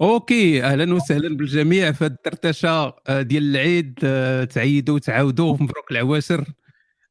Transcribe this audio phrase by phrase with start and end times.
[0.00, 6.44] أوكي أهلا وسهلا بالجميع في الدردشه آه، ديال العيد آه، تعيدوا وتعاودوا مبروك العواشر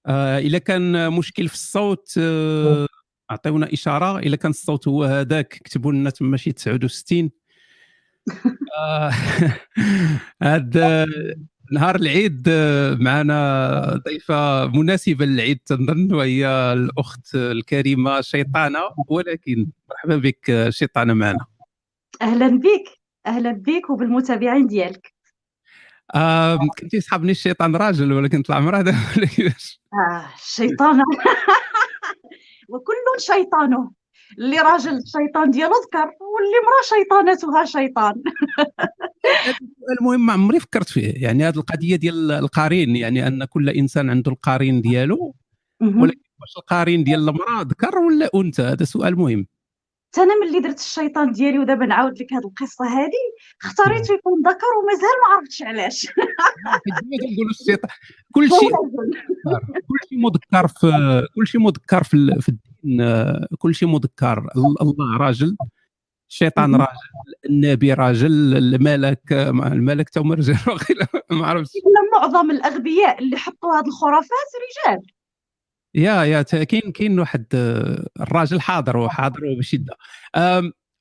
[0.06, 2.20] آه، اذا كان مشكل في الصوت
[3.32, 4.20] أعطيونا إشارة.
[4.20, 7.30] اذا كان الصوت هو هذاك كتبوا لنا تما شي 69
[10.44, 11.06] هذا
[11.72, 12.50] نهار العيد
[13.00, 21.57] معنا ضيفة مناسبة للعيد تنظن وهي الأخت الكريمة شيطانة ولكن مرحبا بك شيطانة معنا.
[22.22, 25.14] أهلا بك أهلا بك وبالمتابعين ديالك.
[26.16, 28.80] آه كنت يسحبني الشيطان راجل ولكن طلع مراه
[29.18, 31.02] ولا كيفاش؟ آه الشيطان.
[32.70, 33.92] وكل شيطانه.
[34.38, 38.14] اللي راجل الشيطان ديالو ذكر واللي مراه شيطانتها شيطان.
[40.00, 41.14] المهم ما عمري فكرت فيه.
[41.16, 45.36] يعني هذه القضية ديال القارين يعني أن كل إنسان عنده القارين ديالو
[45.82, 49.48] ولكن واش القارين ديال المرأة ذكر ولا أنثى؟ هذا سؤال مهم.
[50.18, 53.12] أنا ملي درت الشيطان ديالي ودابا نعاود لك هذه القصة هذه
[53.64, 56.08] اختاريت يكون ذكر ومازال ما عرفتش علاش.
[57.50, 57.92] الشيطان
[58.34, 58.72] كل شيء
[59.88, 64.50] كل شيء مذكر في كل شيء مذكر في, في الدين كل شيء مذكر
[64.82, 65.58] الله راجل
[66.30, 66.92] الشيطان راجل
[67.50, 70.58] النبي راجل الملك الملك تو رجال
[71.32, 71.72] ما عرفتش.
[72.14, 74.50] معظم الأغبياء اللي حطوا هذه الخرافات
[74.88, 75.17] رجال.
[75.98, 79.94] يا يا كاين كاين واحد آه، الراجل حاضر وحاضر بشدة.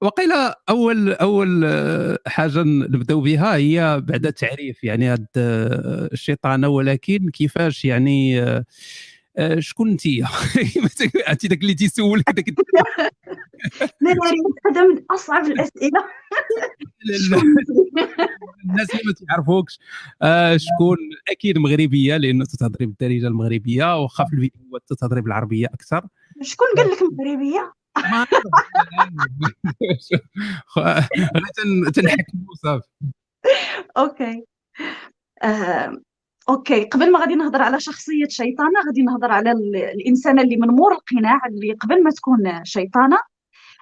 [0.00, 0.28] وقيل
[0.68, 4.84] أول أول آه، حاجة نبداو بها هي بعد التعريف.
[4.84, 8.40] يعني هاد آه، الشيطانه ولكن كيفاش يعني
[9.58, 10.02] شكون انت
[11.28, 12.44] عرفتي داك اللي تيسولك داك
[14.70, 16.04] هذا من أصعب الأسئلة.
[18.64, 19.78] الناس اللي ما تعرفوكش
[20.22, 20.96] آه شكون؟
[21.30, 26.06] أكيد مغربية لأنه تتهضري بالدارجة المغربية واخا في الفيديو تتهضري بالعربية أكثر.
[26.42, 27.72] شكون قال لك مغربية؟
[30.76, 32.88] غير تنحكموا صافي.
[33.96, 34.44] أوكي.
[35.42, 36.00] آه،
[36.48, 39.52] أوكي قبل ما غادي نهضر على شخصية شيطانة غادي نهضر على
[39.94, 43.18] الانسانه اللي من مور القناع اللي قبل ما تكون شيطانة.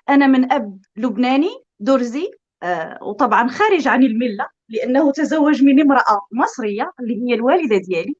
[0.09, 2.31] أنا من أب لبناني درزي
[2.63, 8.15] آه وطبعا خارج عن الملة لأنه تزوج من امرأة مصرية اللي هي الوالدة ديالي.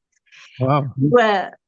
[0.61, 0.83] wow.
[1.11, 1.19] و...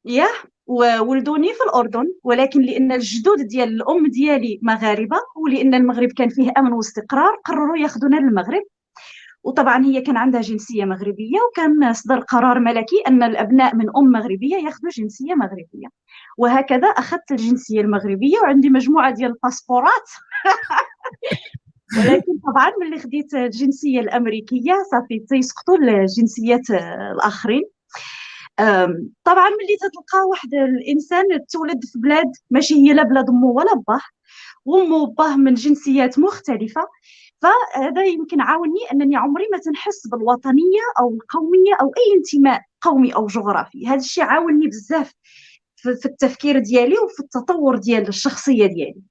[0.04, 0.26] يا
[0.66, 6.72] وولدوني في الأردن ولكن لأن الجدود ديال الأم ديالي مغاربة ولأن المغرب كان فيه أمن
[6.72, 8.62] واستقرار قرروا ياخذونا للمغرب.
[9.48, 14.56] وطبعا هي كان عندها جنسية مغربية وكان صدر قرار ملكي أن الأبناء من أم مغربية
[14.56, 15.88] ياخذوا جنسية مغربية.
[16.38, 20.08] وهكذا أخذت الجنسية المغربية وعندي مجموعة ديال الباسبورات.
[21.98, 27.62] ولكن طبعا ملي خديت الجنسية الأمريكية صافي تيسقطوا الجنسيات الآخرين.
[29.24, 34.00] طبعا ملي تتلقى واحد الإنسان تولد في بلاد ماشي هي لا بلاد أمه ولا باه
[34.64, 36.80] وأمه وباه من جنسيات مختلفة.
[37.42, 43.26] فهذا يمكن عاوني أنني عمري ما تنحس بالوطنية أو القومية أو أي انتماء قومي أو
[43.26, 43.86] جغرافي.
[43.86, 45.12] هذا الشيء عاوني بزاف
[45.76, 49.02] في التفكير ديالي وفي التطور ديال الشخصية ديالي.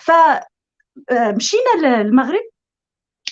[0.00, 2.48] فمشينا آه، للمغرب.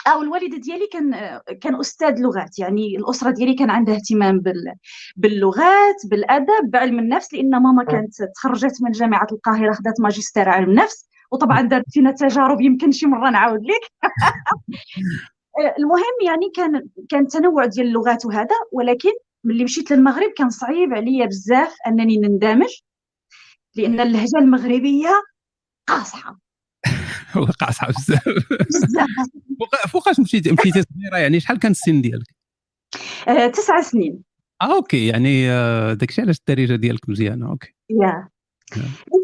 [0.06, 2.58] أو الوالده ديالي كان آه، كان أستاذ لغات.
[2.58, 4.74] يعني الأسرة ديالي كان عندها اهتمام بال...
[5.16, 11.08] باللغات بالأدب بعلم النفس لأن ماما كانت تخرجت من جامعة القاهرة خدات ماجستير علم النفس
[11.32, 13.90] وطبعا دارت فينا تجارب يمكن شي مرة نعاود لك.
[15.78, 19.10] المهم يعني كان كان تنوع ديال اللغات وهذا ولكن
[19.44, 22.70] ملي مشيت للمغرب كان صعيب عليا بزاف أنني نندمج
[23.76, 25.22] لأن اللهجة المغربية
[25.88, 26.38] قاصحة.
[27.60, 28.28] قاصحة بزاف.
[28.68, 29.06] بزاف.
[29.92, 32.26] فوقاش مشيتي مشيتي صغيرة يعني؟ شحال كان السن ديالك؟
[33.28, 34.22] آه، تسع سنين.
[34.62, 37.74] آه أوكي يعني آه، داكشي علاش الدارجة ديالك مزيانة؟ أوكي.
[37.90, 38.28] yeah.
[38.76, 39.15] ملي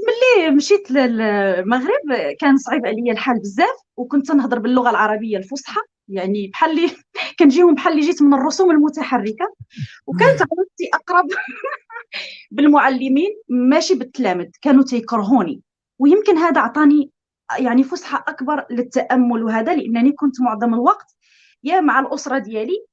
[0.57, 6.91] مشيت للمغرب كان صعيب عليا الحال بزاف وكنت نهضر باللغة العربية الفصحى يعني بحال اللي
[7.39, 9.55] كنجيهم بحال اللي جيت من الرسوم المتحركة.
[10.07, 11.29] وكانت علاقتي أقرب
[12.51, 15.63] بالمعلمين ماشي بالتلامذ كانوا تيكرهوني.
[15.99, 17.11] ويمكن هذا عطاني
[17.59, 21.17] يعني فسحه أكبر للتأمل وهذا لأنني كنت معظم الوقت
[21.65, 22.87] يا مع الأسرة ديالي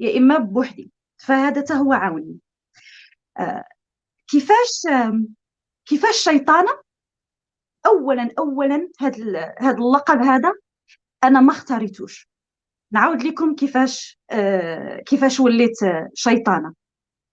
[0.00, 0.90] يا إما بوحدي.
[1.18, 2.38] فهذا هو عاوني.
[3.38, 3.64] آه
[4.28, 5.20] كيفاش آه
[5.86, 6.85] كيفاش شيطانة
[7.86, 10.52] اولا اولا هذا هذا اللقب هذا
[11.24, 12.28] أنا ما اختاريتوش.
[12.92, 15.76] نعاود لكم كيفاش آه كيفاش وليت
[16.14, 16.74] شيطانة.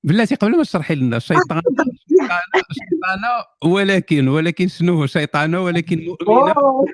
[0.03, 1.61] بلاتي قبل ما تشرحي لنا الشيطان
[2.71, 6.53] شيطانة ولكن ولكن شنو هو شيطانة ولكن مؤمنة؟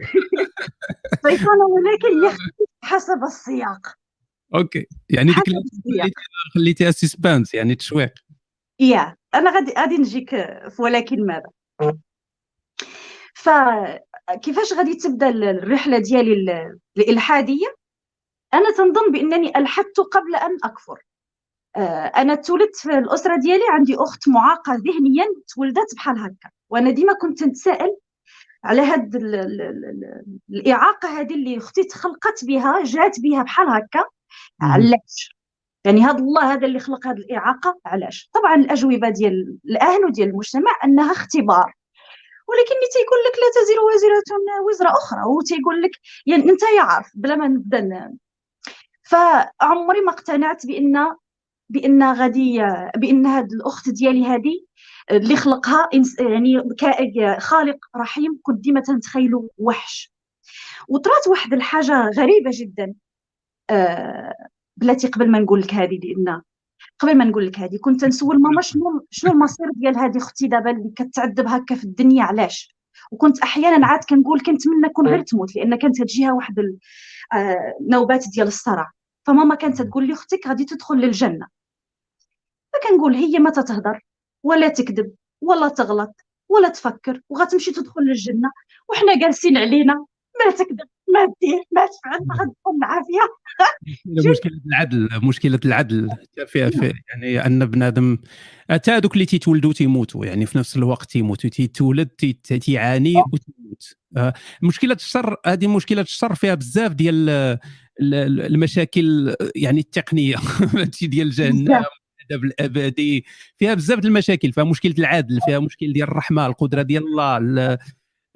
[1.28, 2.38] شيطانة ولكن
[2.84, 3.88] حسب السياق.
[4.56, 4.88] أوكي.
[5.10, 6.14] يعني ديك
[6.56, 8.14] خليتيها suspense يعني تشويق.
[8.80, 10.30] يا أنا غادي غادي نجيك
[10.70, 11.50] في ولكن ماذا؟
[13.40, 17.68] فكيفاش غادي تبدا الرحلة ديالي الإلحادية؟
[18.54, 21.00] أنا تنظن بأنني ألحدت قبل أن أكفر.
[21.76, 25.26] آه، أنا تولدت في الأسرة ديالي عندي أخت معاقة ذهنيا
[25.56, 26.50] تولدت بحال هكا.
[26.70, 27.96] وأنا ديما كنت نتساءل
[28.64, 29.16] على هاد
[30.50, 34.04] الإعاقة هذه اللي أختي تخلقت بها جات بها بحال هكا.
[34.62, 35.38] علاش؟
[35.86, 40.72] يعني هذا الله هذا اللي خلق هذه الإعاقة علاش؟ طبعا الأجوبة ديال الأهل وديال المجتمع
[40.84, 41.79] أنها اختبار.
[42.50, 45.92] ولكن اللي تيقول لك لا تزر وازره وزر أخرى هو تيقول لك
[46.26, 48.18] يعني أنت يعرف بلا ما نبدأ
[49.04, 51.16] فعمري ما اقتنعت بان
[51.70, 52.60] بأن غادي
[52.98, 54.66] بأن هاد الأخت ديالي هذه
[55.12, 56.64] اللي خلقها يعني
[57.40, 60.14] خالق رحيم كنت ديما تنتخيلو وحش.
[60.88, 62.94] وطرات واحد الحاجة غريبة جدا
[63.70, 64.34] آه
[64.78, 66.42] بلاتي قبل ما نقول لك هذه لأن
[67.00, 70.72] قبل ما نقول لك هذه كنت نسول ماما شنو شنو المصير ديال هذه أختي دابا
[70.72, 72.76] اللي كتعذب هكا في الدنيا علاش؟
[73.12, 76.60] وكنت أحيانا عاد كنقول كنتمنى كون غير تموت لأن كانت تجيها واحد
[77.82, 78.92] النوبات آه، ديال الصرع.
[79.26, 81.48] فماما كانت تقول لي أختك غادي تدخل للجنة.
[82.74, 84.00] فكنقول هي ما تتهضر
[84.44, 86.16] ولا تكذب ولا تغلط
[86.50, 88.52] ولا تفكر وغتمشي تدخل للجنة
[88.90, 90.06] وحنا جالسين علينا
[90.46, 90.88] ما تكذب.
[91.14, 93.20] ما دير ما تفعل ما غتدخل العافيه
[94.32, 96.10] مشكلة العدل مشكلة العدل
[96.48, 98.18] فيها في يعني أن بنادم
[98.70, 103.96] حتى هذوك اللي تيتولدوا تيموتوا يعني في نفس الوقت تيموتوا تيتولد تيعاني وتموت.
[104.18, 107.30] آه، مشكلة الشر هذه مشكلة الشر فيها بزاف ديال
[108.02, 110.36] المشاكل يعني التقنية
[111.02, 111.84] ديال جهنم
[112.32, 113.26] الادب الأبدي
[113.58, 117.78] فيها بزاف المشاكل فيها مشكلة العدل فيها مشكل ديال الرحمة القدرة ديال الله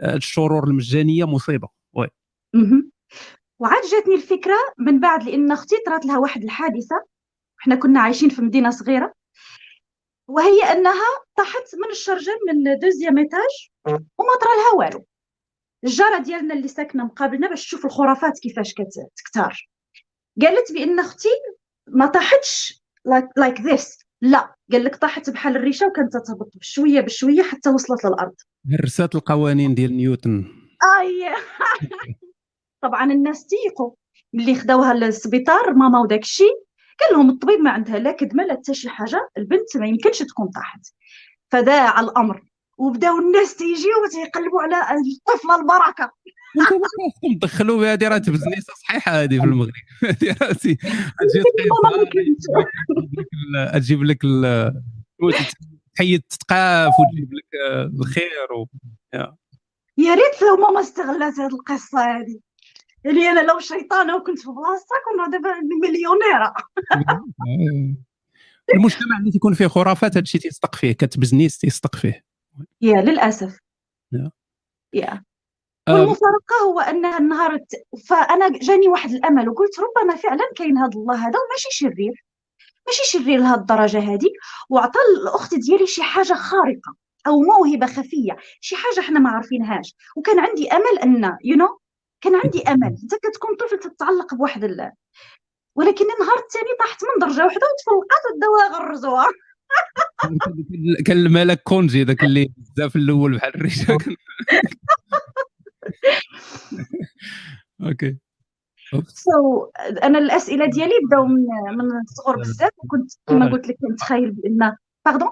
[0.02, 1.83] الشرور المجانية مصيبة.
[3.60, 7.04] وعاد جاتني الفكرة من بعد لأن أختي طرات لها واحد الحادثة.
[7.62, 9.14] إحنا كنا عايشين في مدينة صغيرة.
[10.28, 15.06] وهي إنها طاحت من الشرجم من دوزيام إيتاج وما طرا لها والو.
[15.84, 19.70] الجارة ديالنا اللي ساكنة مقابلنا باش تشوف الخرافات كيفاش كتكثر
[20.42, 21.30] قالت بأن أختي
[21.88, 27.44] ما طاحتش like like this لا قال لك طاحت بحال الريشة وكانت تهبط بشوية بشوية
[27.44, 28.36] حتى وصلت للأرض.
[28.72, 30.46] هرسات القوانين ديال نيوتن.
[31.00, 31.30] اي
[32.84, 33.92] طبعا الناس تيقوا
[34.34, 36.64] ملي خداوها للسبيطار ماما وداك الشيء
[37.00, 40.48] قال لهم الطبيب ما عندها لا كدمه لا حتى شي حاجة البنت ما يمكنش تكون
[40.48, 40.82] طاحت.
[41.52, 42.44] فذاع الأمر.
[42.78, 46.12] وبداو الناس تيجيو وتيقلبوا على الطفلة البركة.
[47.42, 49.74] دخلوا هذه راه بزنيسه صحيحة هذه في المغرب.
[50.04, 50.54] هذه راه
[53.80, 54.20] تجيب لك
[55.96, 57.46] تحيد تتقاف وتجيب لك
[58.00, 58.68] الخير و...
[59.98, 60.16] يا.
[60.16, 62.40] ريت لو ماما استغلت هذه القصة هذه
[63.06, 66.54] يعني أنا لو شيطانة وكنت في بلاصتها كنا دابا مليونيرة.
[68.74, 72.24] المجتمع اللي تيكون فيه خرافات هذا الشيء تيصدق فيه كتبزنيس تيصدق فيه.
[72.82, 73.60] يا للأسف.
[74.94, 75.24] يا.
[75.90, 77.60] والمفارقة هو انها النهار
[78.10, 82.26] فأنا جاني واحد الأمل وقلت ربما فعلا كاين هذا الله هذا وماشي شرير.
[82.88, 84.30] ماشي شرير لهذه الدرجة هذه
[84.70, 86.96] وعطى الأخت ديالي شي حاجة خارقة
[87.28, 89.96] أو موهبة خفية شي حاجة إحنا ما عارفينهاش.
[90.16, 91.83] وكان عندي أمل أن يو you know,
[92.24, 92.98] كان عندي أمل.
[93.04, 94.92] انت كتكون طفل تتعلق بواحد ال...
[95.76, 99.28] ولكن النهار الثاني طاحت من درجة واحدة وتفلقات وداوها غرزوها.
[101.06, 103.98] كان الملك كونجي ذاك اللي بزاف الأول بحال الريشه
[107.84, 108.18] أوكي.
[109.08, 109.66] so
[110.04, 111.46] أنا الأسئلة ديالي بداو من
[111.78, 114.76] من الصغر بزاف وكنت كما قلت لك كنتخيل بان
[115.06, 115.30] pardon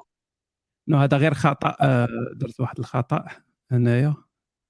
[0.87, 1.75] no هذا غير خطأ.
[1.81, 3.25] آه، درت واحد الخطأ
[3.71, 4.15] هنايا.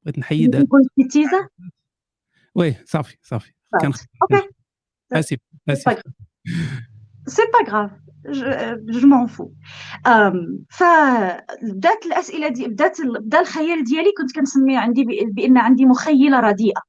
[0.03, 1.47] بغيت نحيد قلت تيزا
[2.55, 3.91] oui صافي صافي كان
[4.21, 4.49] أوكي
[5.13, 5.37] اسف
[5.69, 6.01] اسف
[7.27, 7.91] c'est pas grave
[8.89, 9.51] je m'en fous
[10.69, 16.81] فبدات الاسئله دي بدات بدا الخيال ديالي كنت كنسميه عندي بان عندي مخيله رديئه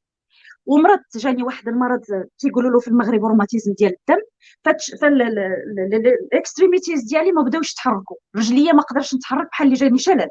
[0.67, 2.01] ومرض جاني واحد المرض
[2.39, 4.21] تيقولوا له في المغرب روماتيزم ديال الدم
[5.01, 10.29] فال extremities ديالي ما بداوش يتحركوا رجليا ما قدرتش نتحرك بحال اللي جاني شلل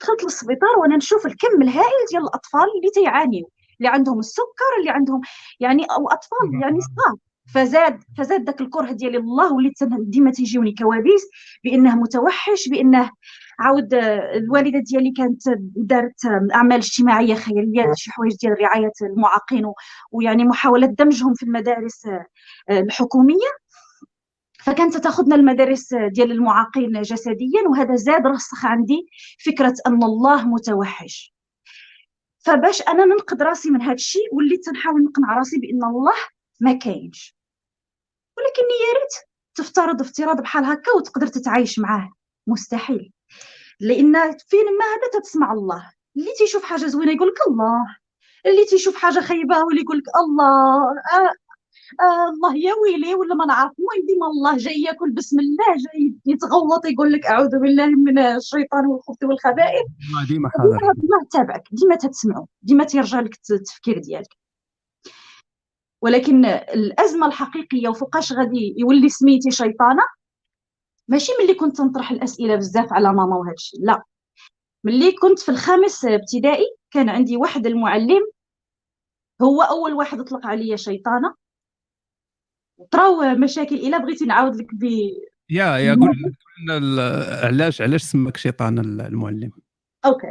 [0.00, 3.50] دخلت للسبيطار وأنا نشوف الكم الهائل ديال الاطفال اللي تيعانيو
[3.82, 5.20] اللي عندهم السكر اللي عندهم
[5.60, 7.16] يعني أو أطفال يعني صغار.
[7.54, 11.22] فزاد فزاد ذاك الكره ديالي الله وليت ديما تيجيوني كوابيس
[11.64, 13.10] بأنه متوحش بأنه
[13.58, 15.42] عاود الوالدة ديالي كانت
[15.76, 19.64] دارت أعمال اجتماعية خيريه شي حوايج ديال رعاية المعاقين
[20.12, 22.08] ويعني محاولة دمجهم في المدارس
[22.70, 23.62] الحكومية.
[24.64, 29.06] فكانت تأخذنا المدارس ديال المعاقين جسديا وهذا زاد رسخ عندي
[29.46, 31.31] فكرة أن الله متوحش.
[32.42, 36.14] فباش أنا ننقذ راسي من هذا الشيء وليت تنحاول نقنع راسي بأن الله
[36.60, 37.36] ما كاينش.
[38.38, 39.14] ولكني يا ريت
[39.54, 42.12] تفترض افتراض بحال هكا وتقدر تتعايش معاه.
[42.46, 43.12] مستحيل.
[43.80, 45.92] لأن فين ما هذا تسمع الله.
[46.16, 47.96] اللي تيشوف حاجة زوينة يقول لك الله.
[48.46, 50.94] اللي تيشوف حاجة خايبة هو اللي لك الله.
[52.00, 53.72] آه الله يا ويلي ولا ما نعرف.
[53.78, 58.86] المهم ديما الله جاي ياكل بسم الله جاي يتغوط يقول لك أعوذ بالله من الشيطان
[58.86, 59.86] والخبث والخبائث.
[60.28, 60.92] ديما حاضر.
[60.94, 64.36] ديما تابعك ديما تتسمعو ديما تيرجع لك التفكير ديالك.
[66.02, 70.02] ولكن الأزمة الحقيقية وفوقاش غادي يولي سميتي شيطانة؟
[71.08, 74.02] ماشي ملي كنت نطرح الأسئلة بزاف على ماما وهذا الشيء لا.
[74.84, 78.22] ملي كنت في الخامس ابتدائي كان عندي واحد المعلم
[79.42, 81.34] هو أول واحد أطلق عليا شيطانة.
[82.90, 84.84] طراو مشاكل إلا بغيتي نعاود لك ب
[85.50, 86.16] يا يا قول
[86.68, 87.12] لنا
[87.42, 89.50] علاش علاش سماك شيطان المعلم؟
[90.04, 90.30] أوكي.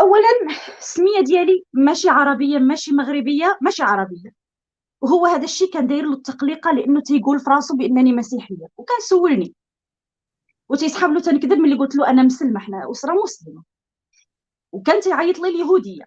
[0.00, 0.28] اولا
[0.78, 4.30] السمية ديالي ماشي عربية ماشي مغربية ماشي عربية.
[5.00, 9.54] وهو هذا الشيء كان داير له التقليقه لأنه تيقول في راسو بأنني مسيحية وكان سولني.
[10.68, 13.62] وتيسحب له تنكذب ملي قلت له أنا مسلمة حنا أسرة مسلمة.
[14.72, 16.04] وكان تيعيط لي اليهودية.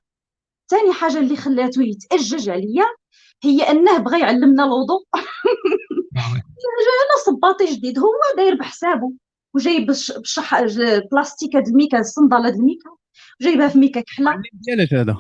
[0.69, 2.85] ثاني حاجة اللي خلاته يتأجج عليا
[3.43, 5.05] هي أنه بغى يعلمنا الوضوء.
[6.85, 7.99] جانا صباطي جديد.
[7.99, 9.13] هو داير بحسابه.
[9.55, 10.61] وجايب بشح
[11.11, 12.89] بلاستيك هاد الميكا الصندله هاد الميكا.
[13.41, 14.25] جايبها في ميكا كحلة.
[14.25, 15.17] معلم ديالك هذا.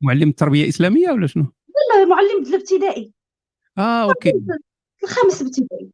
[0.00, 1.52] معلم التربيه الاسلاميه ولا شنو؟
[1.94, 3.12] لا معلم الابتدائي.
[3.78, 4.32] آه أوكي.
[5.02, 5.90] الخامس ابتدائي.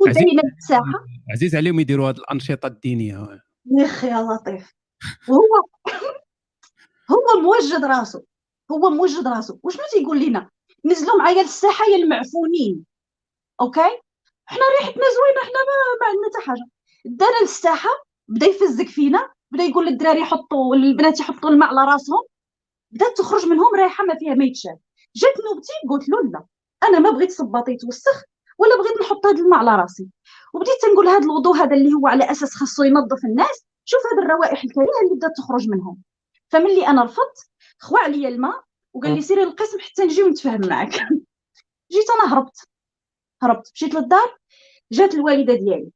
[0.00, 3.40] ودينا الساحه عزيز عليهم يديروا هذه الأنشطة الدينية.
[3.78, 4.74] يا أخي يا لطيف.
[5.28, 5.40] وهو
[7.12, 8.24] هو موجد راسه.
[8.70, 10.50] هو موجد راسه وشنو تيقول لنا
[10.84, 12.84] نزلوا معايا للساحه يا المعفونين.
[13.60, 14.00] أوكي؟
[14.46, 16.64] حنا ريحتنا زوينة حنا ما, ما عندنا حتى حاجة.
[17.04, 17.90] دانا للساحة
[18.28, 22.22] بدا يفزك فينا بدا يقول للدراري يحطوا البنات يحطوا الماء على راسهم.
[22.90, 24.78] بدات تخرج منهم ريحة ما فيها ما يتشاف
[25.16, 26.44] جات نوبتي قلت له لا
[26.88, 28.24] أنا ما بغيت صباطي يتوسخ
[28.58, 30.08] ولا بغيت نحط هذا الماء على راسي.
[30.54, 34.64] وبديت تنقول هذا الوضوء هذا اللي هو على أساس خاصو ينظف الناس شوف هذه الروائح
[34.64, 36.02] الكريهة اللي بدات تخرج منهم.
[36.48, 37.50] فملي أنا رفضت
[37.80, 40.90] خوا عليا الماء وقال لي سيري للقسم حتى نجي ونتفاهم معك
[41.92, 42.68] جيت أنا هربت.
[43.42, 43.70] هربت.
[43.74, 44.38] مشيت للدار
[44.92, 45.90] جات الوالدة ديالي.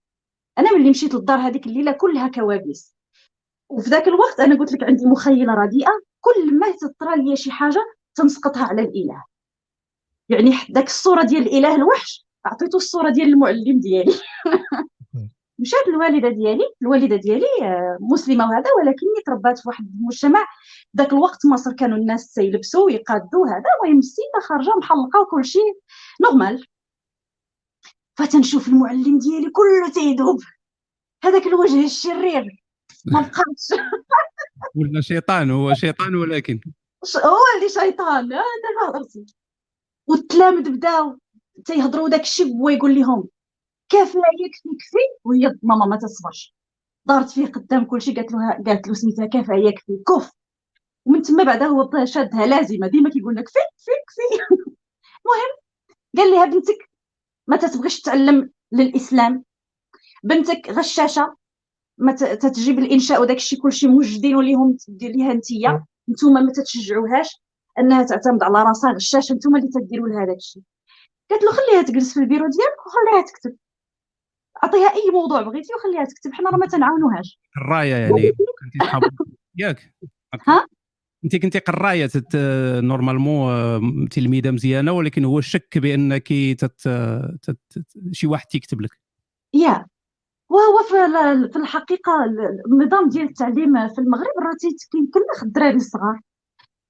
[0.58, 2.94] أنا ملي مشيت للدار هذيك الليلة كلها كوابيس.
[3.68, 7.84] وفي ذاك الوقت أنا قلت لك عندي مخيلة رديئة كل ما تطرى لي شي حاجة
[8.14, 9.24] تنسقطها على الإله.
[10.28, 14.12] يعني داك الصورة ديال الإله الوحش عطيته الصورة ديال المعلم ديالي.
[15.64, 20.46] مشات الوالدة ديالي؟ الوالدة ديالي آه، مسلمة وهذا ولكني تربات في واحد المجتمع.
[20.96, 25.80] ذاك الوقت مصر كانوا الناس تيلبسوا ويقادوا هذا المهم السيده خارجة محلقة وكل شيء.
[26.22, 26.66] نورمال
[28.18, 30.40] فتنشوف المعلم ديالي كله تيذوب
[31.24, 32.64] هذاك الوجه الشرير.
[33.04, 33.80] ما بقاش
[34.76, 36.60] ولا شيطان هو شيطان ولكن.
[37.16, 38.32] هو اللي شيطان.
[38.32, 38.42] أنا
[38.88, 39.26] هضرتي
[40.06, 41.18] والتلامذ بداو
[41.64, 43.28] تيهضروا داك الشيء هو يقول لهم
[43.88, 46.54] كافيه يكفي كفي وهي ماما ما تصبرش.
[47.06, 50.30] دارت فيه قدام كل شيء قالت له قالت له سميتها كافيه يكفي كف.
[51.04, 54.44] ومن تما بعدا هو شادها لازمة ديما كيقول لك كفي كفي كفي.
[55.26, 55.56] المهم
[56.16, 56.90] قال لها بنتك
[57.46, 59.44] ما تتبغيش تتعلم للإسلام.
[60.24, 61.36] بنتك غشاشة
[61.98, 67.42] ما تتجيب الإنشاء وداك الشيء كلشي موجدين وليهم دير ليها انتيا نتوما ما تتشجعوهاش
[67.78, 70.62] أنها تعتمد على راسها غشاشة نتوما اللي تديروا لها داك الشيء
[71.30, 73.56] قالت له خليها تجلس في البيرو ديالك وخليها تكتب.
[74.62, 76.32] عطيها أي موضوع بغيتي وخليها تكتب.
[76.32, 78.12] حنا راه ما تنعاونوهاش الراية يعني
[78.60, 78.78] كنتي
[79.56, 79.94] ياك.
[80.46, 80.66] ها؟
[81.24, 82.36] انت كنتي قراية تت...
[82.82, 86.88] normalement تلميذة مزيانة ولكن هو الشك بأنك تت...
[87.42, 87.58] تت...
[88.12, 88.90] شي واحد تيكتب لك.
[89.54, 89.86] يا.
[90.48, 90.94] وهو في
[91.52, 92.12] في الحقيقة
[92.66, 94.56] النظام ديال التعليم في المغرب راه
[94.92, 96.20] كيكلخ الدراري الصغار.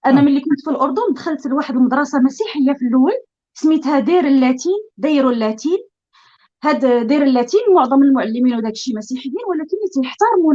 [0.06, 3.12] أنا ملي كنت في الأردن دخلت لواحد المدرسة مسيحية في الأول
[3.54, 5.78] سميتها دير اللاتين دايروا اللاتين.
[6.64, 10.54] هاد دير اللاتين معظم المعلمين وداك الشيء مسيحيين ولكن تيحترموا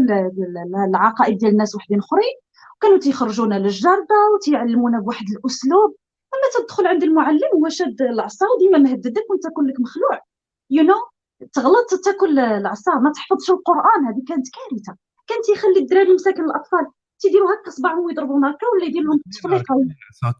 [0.87, 2.35] العقائد ديال الناس وحدين اخرين.
[2.77, 5.95] وكانوا تيخرجونا للجرده وتيعلمونا بواحد الاسلوب.
[6.33, 10.21] اما تدخل عند المعلم هو شاد العصا وديما مهددك وانت كلك مخلوع.
[10.69, 11.47] you know?
[11.53, 14.05] تغلط تاكل العصا ما تحفظش القرآن.
[14.07, 14.95] هذه كانت كارثة.
[15.27, 16.87] كان تيخلي الدراري مساكن الأطفال
[17.19, 19.75] تيديروا هكا صباعهم ويضربوا هكا ولا يدير لهم تفليقه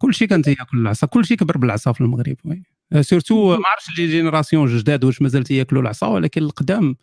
[0.02, 1.08] كل شيء كان تياكل العصا.
[1.08, 2.36] كل شيء كبر بالعصا في المغرب.
[3.02, 6.96] surtout ما عرفتش les générations جداد واش مازال تياكلوا العصا ولكن القدام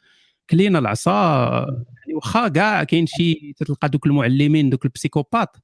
[0.50, 1.12] كلينا العصا
[1.98, 5.56] يعني واخا كاع كاين شي تلقى دوك المعلمين دوك ال psychopathes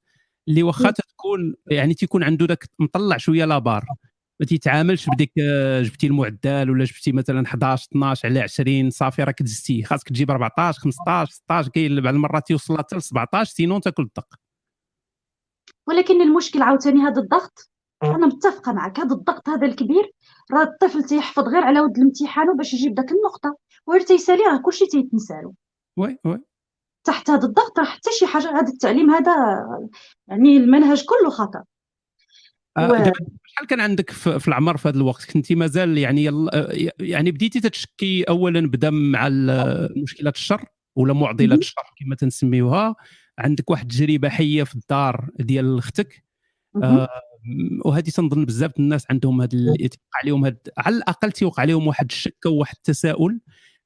[0.47, 3.85] اللي واخا تكون يعني تيكون عنده داك مطلع شوية la barre
[4.39, 9.41] ما تيتعاملش بديك آه، جبتي المعدل ولا جبتي مثلا 11 12 على 20 صافي راك
[9.41, 14.03] دزتي خاصك تجيب 14 15 16 كاين بعض المرات يوصل حتى ل 17 sinon تاكل
[14.03, 14.27] الدق.
[15.87, 17.72] ولكن المشكل عاوتاني هذا الضغط.
[18.03, 20.11] أنا متفقة معك هذا الضغط هذا الكبير
[20.51, 23.57] راه الطفل تيحفظ غير على ود الامتحان باش يجيب داك النقطة.
[23.87, 25.55] وغير تيسالي راه كلشي تيتنسالو.
[25.97, 26.39] وي وي.
[27.03, 29.33] تحت هذا الضغط راه حتى شي حاجة هذا التعليم هذا
[30.27, 31.63] يعني المنهج كله خطأ.
[32.77, 33.11] آه،
[33.45, 36.23] شحال كان عندك في العمر في هذا الوقت؟ كنتي مازال يعني
[36.99, 39.29] يعني بديتي تتشكي اولا بدا مع
[40.03, 42.95] مشكلات الشر ولا معضلات الشر كما تنسميوها؟
[43.39, 46.23] عندك واحد التجربة حية في الدار ديال أختك؟
[46.83, 47.09] آه
[47.85, 52.45] وهذه تنظن بزاف الناس عندهم هذا يتوقع عليهم هاد على الأقل تيوقع عليهم واحد الشك
[52.45, 53.39] وواحد التساؤل.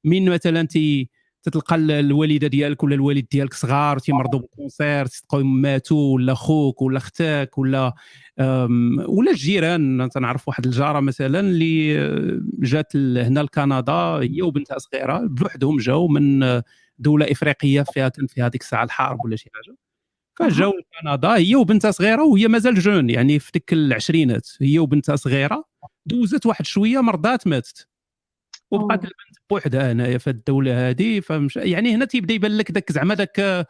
[0.04, 1.10] من مثلا تي
[1.42, 7.50] تتلقى الوالدة ديالك ولا الوالد ديالك صغار تيمرضوا بالكونسير تلقاو ماتوا ولا خوك ولا أختك
[7.58, 7.94] ولا
[9.08, 10.08] ولا الجيران.
[10.14, 11.94] تنعرف واحد الجارة مثلا اللي
[12.58, 16.62] جات هنا لكندا هي وبنتها صغيرة بوحدهم جاوا من
[16.98, 19.76] دولة إفريقية فيها كان فيها هذيك الساعة الحرب ولا شي حاجة.
[20.38, 25.64] فجاوا لكندا هي وبنتها صغيرة وهي مازال جون يعني في ديك العشرينات هي وبنتها صغيرة
[26.06, 27.88] دوزت واحد شوية مرضات ماتت.
[28.70, 33.14] وبقات البنت بوحدها هنايا في الدولة هذه فمش يعني هنا تيبدأ يبان لك ذاك زعما
[33.14, 33.66] ذاك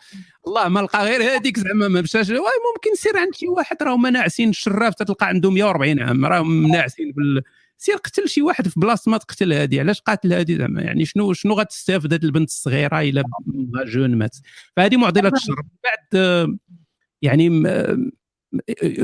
[0.46, 4.48] الله ما لقى غير هذيك زعما ما مشاش ممكن سير عند شي واحد راهم ناعسين
[4.48, 7.42] الشراف تلقى عنده 140 عام راهم ناعسين بال
[7.80, 11.32] سير قتل شي واحد في بلاصة ما تقتل هذه علاش قاتل هذه زعما يعني شنو
[11.32, 13.23] شنو غتستافد هذه البنت الصغيرة إلا
[13.87, 14.37] جون مات؟
[14.76, 15.62] فهذه معضلة الشر.
[15.85, 16.49] بعد
[17.23, 17.50] يعني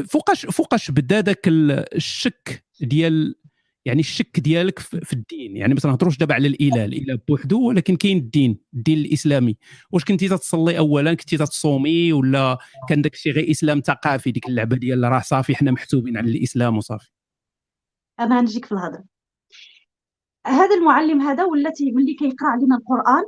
[0.09, 3.35] فوقاش فوقاش بدا ذاك الشك ديال
[3.85, 5.57] يعني الشك ديالك في الدين.
[5.57, 9.57] يعني مثلا نهضروش دابا على الاله الاله بوحدو ولكن كاين الدين الدين الإسلامي.
[9.91, 14.77] واش كنتي تتصلي اولا؟ كنتي تتصومي؟ ولا كان داك الشيء غير إسلام ثقافي؟ ديك اللعبة
[14.77, 17.11] ديال راه صافي حنا محسوبين على الإسلام وصافي.
[18.21, 19.05] أنا نجيك في الهضرة.
[20.47, 23.25] هذا المعلم هذا والتي ملي كيقرأ علينا القرآن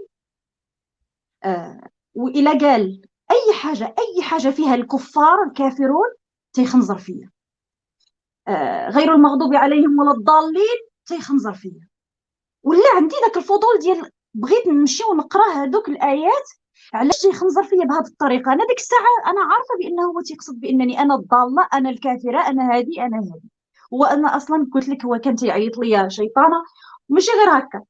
[1.44, 1.80] آه
[2.14, 6.08] والى قال أي حاجة أي حاجة فيها الكفار الكافرون
[6.52, 7.30] تيخنزر فيا.
[8.48, 11.88] آه غير المغضوب عليهم ولا الضالين تيخنزر فيا.
[12.62, 16.48] ولا عندي ذاك الفضول ديال بغيت نمشي ونقرأ هذوك الآيات
[16.94, 21.14] علاش تيخنزر فيا بهذه الطريقة؟ أنا ديك الساعة أنا عارفة بأنه هو تيقصد بأنني أنا
[21.14, 23.55] الضالة أنا الكافرة أنا هذه أنا هذه.
[23.94, 26.56] هو أنا أصلا قلت لك هو كان تيعيط ليا شيطانة.
[27.08, 27.82] ماشي غير هكا.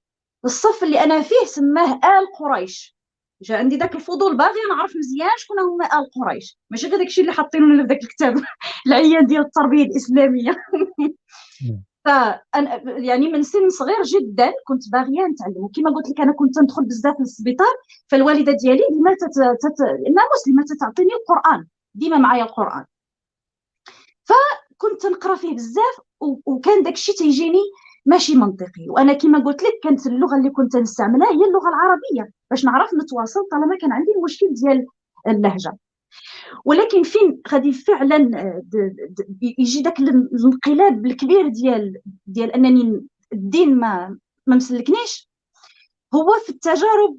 [0.44, 2.96] الصف اللي أنا فيه سماه آل قريش.
[3.42, 6.58] جا عندي ذاك الفضول باغي نعرف مزيان شكون هما آل قريش.
[6.70, 8.34] ماشي غير داكشي اللي حاطينه في ذاك الكتاب.
[8.86, 10.56] العيان ديال التربية الإسلامية.
[12.04, 15.56] فانا يعني من سن صغير جدا كنت باغية نتعلم.
[15.64, 17.74] وكما قلت لك أنا كنت ندخل بزاف للسبيطار.
[18.08, 19.38] فالوالدة ديالي ديما تت...
[19.62, 19.80] تت...
[20.34, 21.66] مسلمه تتعطيني القرآن.
[21.94, 22.84] ديما معايا القرآن.
[24.76, 26.00] فكنت نقرا فيه بزاف
[26.46, 27.60] وكان داك الشيء تيجيني
[28.06, 28.88] ماشي منطقي.
[28.88, 33.40] وأنا كما قلت لك كانت اللغة اللي كنت نستعملها هي اللغة العربية باش نعرف نتواصل
[33.52, 34.86] طالما كان عندي المشكل ديال
[35.28, 35.78] اللهجة.
[36.64, 38.62] ولكن فين غادي فعلا آه،
[39.42, 45.28] يجي داك الانقلاب الكبير ديال ديال أنني الدين ما ما مسلكنيش؟
[46.14, 47.18] هو في التجارب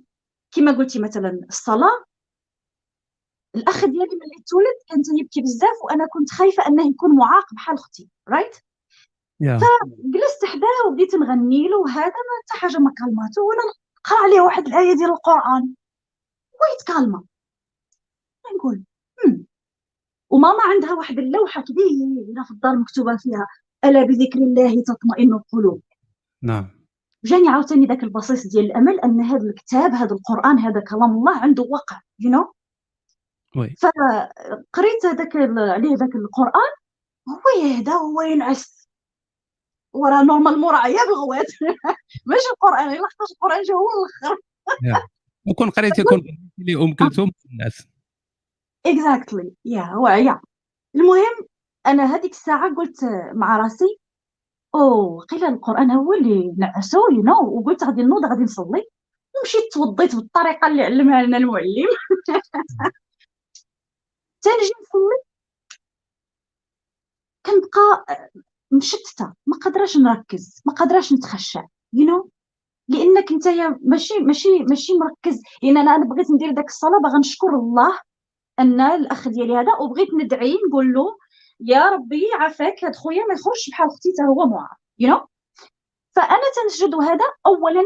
[0.52, 2.04] كما قلتي مثلا الصلاة
[3.58, 8.10] الأخ ديالي ملي تولد كان يبكي بزاف وأنا كنت خايفة أنه يكون معاق بحال أختي
[8.30, 8.60] رايت right?
[9.44, 9.60] yeah.
[9.60, 13.62] فجلست حداه وبديت نغني له وهذا ما حتى حاجة ما كلماته وأنا
[14.00, 15.76] نقرأ عليه واحد الآية ديال القرآن
[16.62, 17.24] ويتكلم
[18.56, 18.84] نقول
[20.30, 23.48] وماما عندها واحد اللوحة كبيره في الدار مكتوبة فيها
[23.86, 25.82] ألا بذكر الله تطمئن القلوب
[26.44, 26.70] نعم
[27.26, 31.64] جاني عاوتاني ذاك البصيص ديال الأمل أن هذا الكتاب هذا القرآن هذا كلام الله عنده
[31.64, 32.57] وقع يو you know?
[33.56, 36.72] فقريت هذاك عليه ذاك القرآن
[37.30, 38.88] هو يهدى هو ينعس.
[39.94, 41.46] وراه نورمال مراعية بغوات.
[42.28, 43.88] ماشي القرآن إلا خطاش القرآن جا هو
[44.24, 45.08] الآخر.
[45.46, 46.22] وكون قريتي كون
[46.58, 47.88] لي أم كلثوم الناس.
[48.86, 50.42] اكزاكتلي يا واعيه
[50.96, 51.48] المهم
[51.88, 54.00] أنا هذيك الساعة قلت مع راسي
[54.76, 58.84] أو قيل القرآن هو اللي نعسو you know وقلت غادي نوض غادي نصلي.
[59.38, 61.88] ومشيت توضيت بالطريقة اللي علمها لنا المعلم.
[64.48, 65.22] تنجي نصلي
[67.46, 68.06] كنبقى
[68.72, 72.30] مشتتة ما قادراش نركز ما قادراش نتخشع you know?
[72.88, 73.48] لأنك أنت
[73.82, 78.00] ماشي ماشي ماشي مركز لأن أنا بغيت ندير داك الصلاة باغا نشكر الله
[78.60, 81.18] أن الأخ ديالي هذا وبغيت ندعي نقول له
[81.60, 85.28] يا ربي عافاك هاد خويا ما يخرجش بحال أختي حتى هو معاق يو know?
[86.16, 87.84] فأنا تنسجد هذا اولا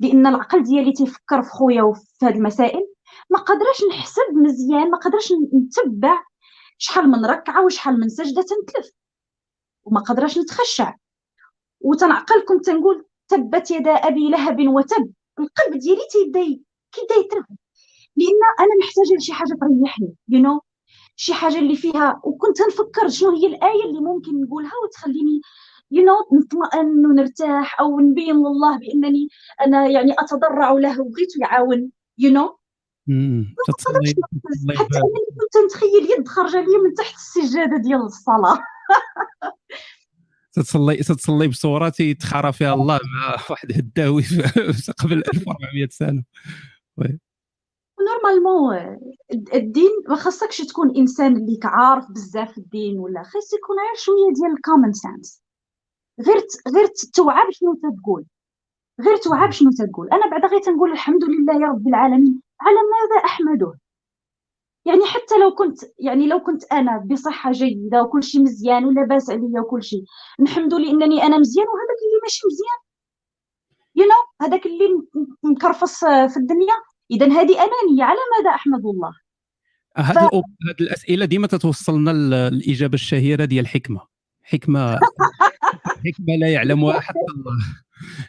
[0.00, 2.89] لأن العقل ديالي تيفكر في خويا وفي هاد المسائل
[3.30, 6.22] ما قادراش نحسب مزيان ما قادراش نتبع
[6.78, 8.90] شحال من ركعة وشحال من سجدة تنتلف
[9.84, 10.96] وما قادراش نتخشع
[11.80, 17.44] وتنعقل كنت تنقول تبت يدا أبي لهب وتب القلب ديالي تيبدا كيبدا
[18.16, 20.60] لأن أنا محتاجة لشي حاجة تريحني you know?
[21.16, 25.40] شي حاجة اللي فيها وكنت نفكر شنو هي الآية اللي ممكن نقولها وتخليني
[25.90, 29.28] you know, نطمئن ونرتاح أو نبين لله بأنني
[29.60, 32.59] أنا يعني أتضرع له وبغيته يعاون you know?
[33.68, 38.58] حتى أنني كنت نتخيل يد خارجة لي من تحت السجادة ديال الصلاة.
[40.52, 44.22] تتصلي تتصلي بصورة تيتخارى فيها الله مع واحد هداوي
[45.02, 46.24] قبل 1400 سنة.
[48.08, 48.98] normalement
[49.54, 54.56] الدين ما خاصكش تكون إنسان اللي عارف بزاف الدين ولا خاص يكون غير شوية ديال
[54.56, 55.42] ال common sense
[56.20, 56.36] غير
[56.74, 58.24] غير توعى بشنو تقول.
[59.00, 60.08] غير توعى بشنو تقول.
[60.12, 62.42] أنا بعدا غير تنقول الحمد لله يا رب العالمين.
[62.60, 63.74] على ماذا أحمده؟
[64.84, 69.30] يعني حتى لو كنت يعني لو كنت أنا بصحة جيدة وكل شيء مزيان ولا باس
[69.30, 70.04] عليا وكل شيء
[70.40, 72.80] نحمد لأنني أنا مزيان وهذاك اللي ماشي مزيان.
[73.96, 74.88] you know, هذاك اللي
[75.42, 76.74] مكرفص في الدنيا.
[77.10, 78.04] اذا هذه أنانية.
[78.04, 79.12] على ماذا أحمد الله؟
[79.96, 80.34] هذه ف...
[80.34, 82.10] هذه الأسئلة ديما تتوصلنا
[82.48, 84.00] الإجابة الشهيرة ديال الحكمه
[84.42, 84.98] حكمة
[86.06, 87.58] حكمة لا يعلمها حتى الله.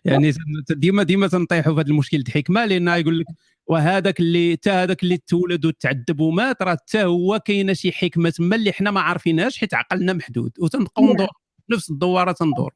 [0.05, 0.33] يعني
[0.69, 2.17] ديما ديما تنطيحوا في هذا المشكل.
[2.17, 3.25] الحكمه لأن يقول لك
[3.71, 8.55] وهذاك اللي حتى هذاك اللي تولد وتعذب ومات راه حتى هو كاينة شي حكمة تما
[8.55, 10.51] اللي حنا ما عارفينهاش حيت عقلنا محدود.
[10.59, 11.27] وتنبقاو ندور
[11.71, 12.73] نفس الدوارة تندور.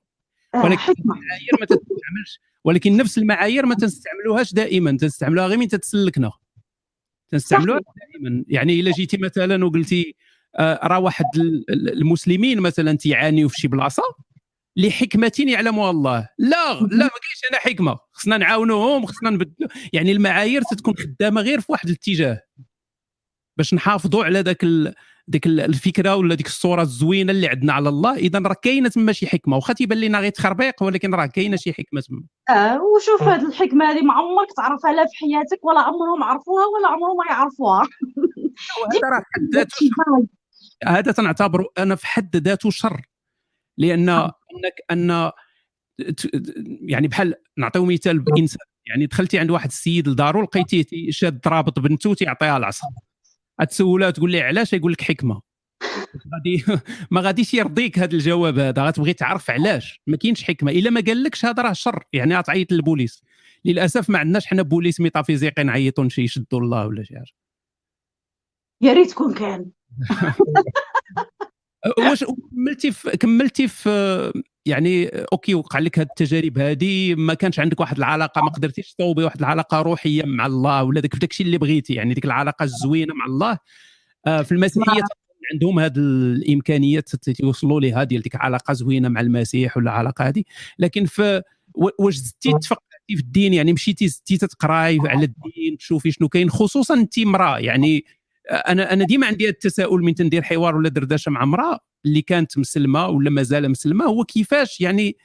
[0.55, 2.39] آه، ولكن المعايير ما تستعملش.
[2.63, 6.31] ولكن نفس المعايير ما تنستعملوهاش دائما تنستعملوها غير من تتسلكنا.
[7.29, 8.43] تنستعملوها دائما.
[8.47, 10.15] يعني إلا جيتي مثلا وقلتي
[10.55, 11.25] آه راه واحد
[11.69, 14.03] المسلمين مثلا تيعانيوا في شي بلاصة
[14.77, 16.29] لحكمة يعلمها الله.
[16.37, 17.97] لا لا ما كاينش أنا حكمة.
[18.11, 22.41] خصنا نعاونوهم خصنا نبدلوا يعني المعايير تتكون خدامة غير في واحد الاتجاه.
[23.57, 24.93] باش نحافظوا على ذاك ال...
[25.27, 28.15] ديك الفكرة ولا ديك الصورة الزوينة اللي عندنا على الله.
[28.15, 29.55] اذا راه كاينة تما شي حكمة.
[29.55, 32.23] واخا تيبان لنا غير تخربيق ولكن راه كاينة شي حكمة تما.
[32.49, 36.87] آه وشوف هذه الحكمة هذه ما عمرك تعرفها لا في حياتك ولا عمرهم عرفوها ولا
[36.87, 37.81] عمرهم ما يعرفوها.
[38.91, 39.89] هذا راه حد ذاته
[40.97, 43.01] هذا تنعتبره أنا في حد ذاته شر.
[43.77, 45.31] لأن انك أن
[46.81, 52.13] يعني بحال نعطيو مثال بإنسان يعني دخلتي عند واحد السيد لدارو لقيتيه شاد رابط بنته
[52.13, 52.87] تيعطيها العصا.
[53.69, 55.41] تسولها تقول لي علاش؟ يقول لك حكمة.
[56.33, 56.65] غادي
[57.11, 60.01] ما غاديش يرضيك هذا الجواب هذا غتبغي تعرف علاش.
[60.07, 60.71] ما كاينش حكمة.
[60.71, 62.03] إلا ما قالكش هذا راه شر.
[62.13, 63.23] يعني غتعيط للبوليس.
[63.65, 67.33] للأسف ما عندناش حنا بوليس ميتافيزيقي نعيطوا شي يشدوا الله ولا شي حاجة.
[68.81, 69.71] يا ريت تكون كان.
[71.97, 74.31] واش كملتي في كملتي في
[74.65, 79.23] يعني okay وقع لك هذه التجارب هذه ما كانش عندك واحد العلاقة ما قدرتيش تصوبي
[79.23, 83.13] واحد العلاقة روحية مع الله ولا داك داك الشيء اللي بغيتي يعني ديك العلاقة الزوينة
[83.13, 83.57] مع الله.
[84.27, 85.01] آه، في المسيحية
[85.53, 90.43] عندهم هذه الإمكانيات توصلوا لها ديال ديك علاقة زوينة مع المسيح ولا علاقة هذه
[90.79, 91.41] لكن في
[91.99, 96.93] واش زدتي تفقهتي في الدين؟ يعني مشيتي زدتي تقراي على الدين تشوفي شنو كاين خصوصا
[96.93, 98.05] انت امرأة يعني
[98.51, 103.07] أنا أنا ديما عندي التساؤل من تندير حوار ولا دردشة مع امرأة اللي كانت مسلمة
[103.07, 105.17] ولا مازال مسلمة هو كيفاش يعني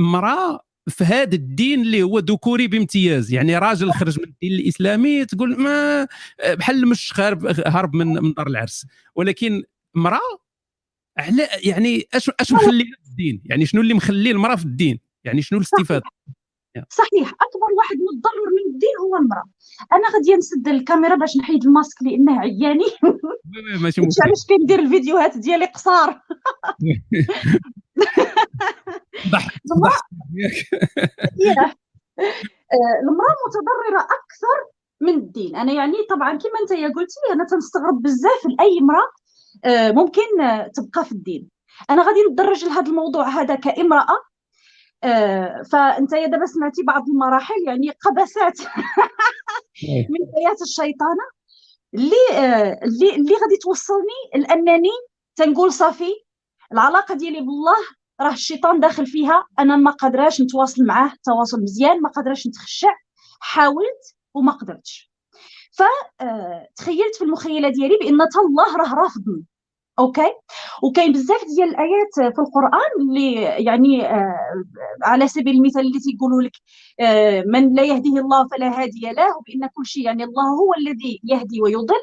[0.00, 5.60] امرأة في هذا الدين اللي هو ذكوري بامتياز؟ يعني راجل خرج من الدين الإسلامي تقول
[5.62, 6.06] ما
[6.54, 8.86] بحال مش خارب هرب من من دار العرس.
[9.14, 9.62] ولكن
[9.96, 10.20] امرأة
[11.18, 15.42] على يعني أش اش مخلي في الدين؟ يعني شنو اللي مخلي المرأة في الدين؟ يعني
[15.42, 16.04] شنو الاستفادة؟
[16.90, 19.44] صحيح أكبر واحد متضرر من الدين هو المرأة.
[19.92, 22.84] أنا غادي نسد الكاميرا باش نحيد الماسك لأنه عياني.
[23.82, 26.08] ماشي مشكل علاش كندير الفيديوهات ديالي قصار؟
[29.28, 29.52] ضحك
[32.72, 34.58] آه، المرأة متضررة أكثر
[35.00, 35.56] من الدين.
[35.56, 39.08] أنا يعني طبعا كما أنت قلتي أنا تنستغرب بزاف لأي امرأة
[39.64, 41.48] آه، ممكن آه، تبقى في الدين.
[41.90, 44.16] أنا غادي ندرج لهذا الموضوع هذا كامرأة.
[45.72, 48.60] فأنت يا دابا سمعتي بعض المراحل يعني قبسات
[49.84, 50.06] إيه.
[50.10, 51.38] من ايات الشيطانة.
[51.94, 54.90] اللي آه، اللي اللي غادي توصلني لانني
[55.36, 56.12] تنقول صافي
[56.72, 57.76] العلاقة ديالي بالله
[58.20, 62.94] راه الشيطان داخل فيها أنا ما قادراش نتواصل معاه تواصل مزيان ما قادراش نتخشع
[63.40, 65.12] حاولت وما قدرتش.
[65.72, 69.44] فتخيلت آه، في المخيلة ديالي بأن الله راه رافضني.
[69.98, 70.32] أوكي؟
[70.82, 73.34] وكاين بزاف ديال الآيات في القرآن اللي
[73.64, 74.64] يعني آه
[75.02, 76.52] على سبيل المثال اللي تيقولوا لك
[77.00, 81.20] آه من لا يهديه الله فلا هادي له وبان كل شيء يعني الله هو الذي
[81.24, 82.00] يهدي ويضل.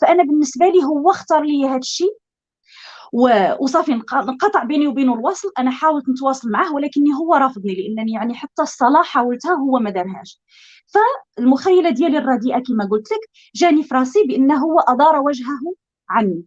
[0.00, 2.16] فأنا بالنسبة لي هو اختار لي هذا الشيء.
[3.60, 5.48] وصافي انقطع بيني وبينه الوصل.
[5.58, 10.40] أنا حاولت نتواصل معه ولكني هو رافضني لأنني يعني حتى الصلاة حاولتها هو ما دارهاش.
[11.38, 13.20] فالمخيلة ديالي الرديئة كما قلت لك
[13.54, 15.74] جاني في راسي بأنه هو أدار وجهه
[16.10, 16.44] عني.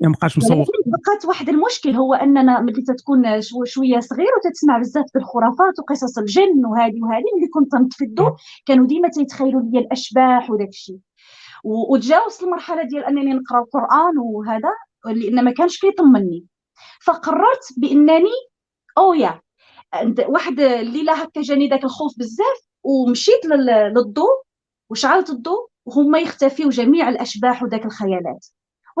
[0.00, 5.78] ما بقاش مسوق بقات واحد المشكل هو أننا ملي تتكون شوية صغير وتتسمع بزاف بالخرافات
[5.78, 8.30] وقصص الجن وهذه وهذه ملي كنت نتفدو
[8.66, 10.98] كانوا ديما تيتخيلوا لي الأشباح وداك الشيء.
[11.64, 14.70] وتجاوزت المرحلة ديال أنني نقرأ القرآن وهذا
[15.06, 16.44] لأن ما كانش كيطمني.
[17.04, 18.30] فقررت بأنني
[18.98, 19.40] أو يا
[20.28, 23.46] واحد الليلة هكا جاني داك الخوف بزاف ومشيت
[23.94, 24.42] للضوء
[24.90, 28.46] وشعلت الضوء وهما يختفيوا جميع الأشباح وداك الخيالات.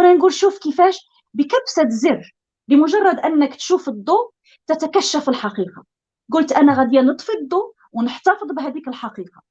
[0.00, 0.98] وأنا نقول شوف كيفاش
[1.34, 2.34] بكبسة زر
[2.68, 4.30] لمجرد أنك تشوف الضوء
[4.66, 5.84] تتكشف الحقيقة.
[6.32, 9.42] قلت أنا غاديه نطفي الضوء ونحتفظ بهذيك الحقيقة.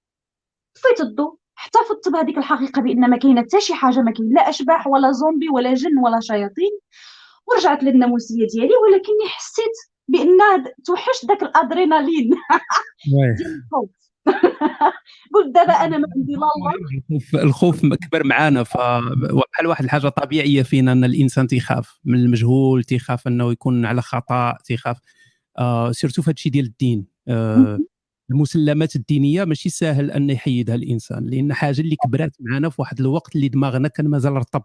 [0.76, 4.88] طفيت الضوء احتفظت بهذيك الحقيقة بأن ما كاينة حتى شي حاجة ما كاين لا أشباح
[4.88, 6.72] ولا زومبي ولا جن ولا شياطين.
[7.48, 9.76] ورجعت للناموسية ديالي ولكني حسيت
[10.08, 12.30] بأن توحش داك الأدرينالين.
[13.38, 13.90] ديال الخوف
[15.34, 20.92] قلت دابا أنا ما عندي لا الله الخوف كبر معانا فبحال واحد الحاجة طبيعية فينا
[20.92, 24.98] أن الإنسان تيخاف من المجهول تيخاف أنه يكون على خطأ تيخاف
[25.58, 27.06] آه سيرتو في هذا الشيء ديال الدين.
[27.28, 27.80] آه
[28.32, 33.36] المسلمات الدينية ماشي ساهل أن يحيدها الإنسان لأن حاجة اللي كبرات معنا في واحد الوقت
[33.36, 34.64] اللي دماغنا كان مازال رطب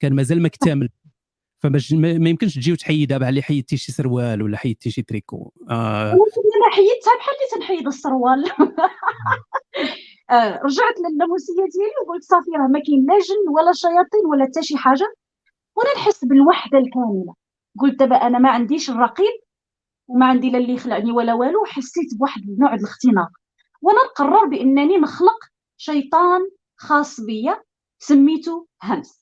[0.00, 0.88] كان مازال ما اكتمل
[1.62, 5.52] فما يمكنش تجي وتحيدها بحال حيدتي شي سروال ولا حيدتي شي تريكو.
[5.70, 6.12] آه.
[6.12, 8.44] أنا حيدتها بحال اللي تنحيد السروال.
[10.30, 14.62] آه رجعت للناموسية ديالي وقلت صافي راه ما كاين لا جن ولا شياطين ولا حتى
[14.62, 15.14] شي حاجة.
[15.76, 17.34] وأنا نحس بالوحدة الكاملة.
[17.80, 19.40] قلت دابا أنا ما عنديش الرقيب
[20.08, 23.28] وما عندي لا اللي يخلعني ولا والو حسيت بواحد النوع الاختناق.
[23.82, 25.38] وأنا نقرر بأنني نخلق
[25.76, 26.40] شيطان
[26.76, 27.62] خاص بيا
[27.98, 29.21] سميته همس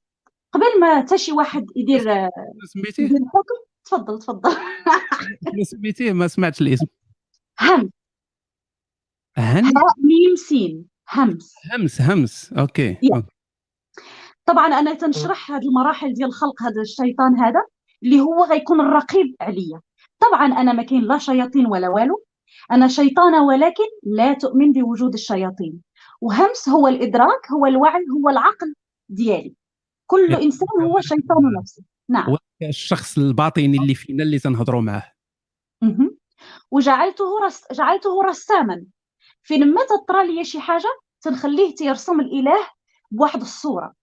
[0.52, 2.00] قبل ما حتى شي واحد يدير
[2.64, 3.54] سميتيه؟ يدير الحكم.
[3.84, 4.50] تفضل تفضل.
[5.70, 6.86] سميتيه؟ ما سمعتش الاسم.
[7.60, 7.90] همس
[9.36, 9.64] هن
[9.98, 10.88] ميم سين.
[11.08, 11.54] همس.
[11.72, 12.52] همس همس.
[12.52, 13.28] okay, okay.
[14.46, 17.62] طبعا أنا تنشرح هذه المراحل ديال خلق هذا الشيطان هذا
[18.02, 19.80] اللي هو غيكون الرقيب عليا.
[20.18, 22.24] طبعا أنا ما كاين لا شياطين ولا والو.
[22.72, 25.82] أنا شيطانة ولكن لا تؤمن بوجود الشياطين.
[26.20, 28.74] وهمس هو الإدراك هو الوعي هو العقل
[29.08, 29.54] ديالي.
[30.10, 31.82] كل إنسان هو شيطان نفسه.
[32.08, 32.36] نعم.
[32.62, 35.12] الشخص الباطني اللي فينا اللي تنهضروا معاه.
[36.70, 37.64] وجعلته رس...
[37.72, 38.84] جعلته رساما.
[39.42, 40.88] فين ما تطرى لي شي حاجة
[41.20, 42.66] تنخليه تيرسم الإله
[43.10, 43.94] بواحد الصورة.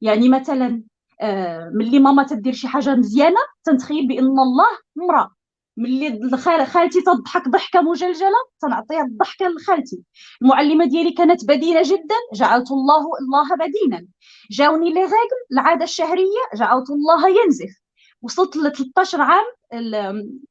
[0.00, 0.82] يعني مثلا
[1.20, 5.30] آه ملي ماما تدير شي حاجة مزيانة تنتخيل بأن الله مراه
[5.76, 6.30] ملي
[6.66, 10.02] خالتي تضحك ضحكة مجلجلة تنعطيها الضحكة لخالتي.
[10.42, 14.06] المعلمة ديالي كانت بدينه جدا جعلت الله الله بدينا
[14.50, 17.82] جاوني لي غيغل العادة الشهرية جعلت الله ينزف.
[18.22, 19.44] وصلت ل 13 عام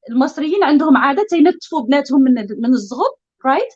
[0.10, 3.12] المصريين عندهم عادة تينتفوا بناتهم من من الزغب
[3.46, 3.74] رايت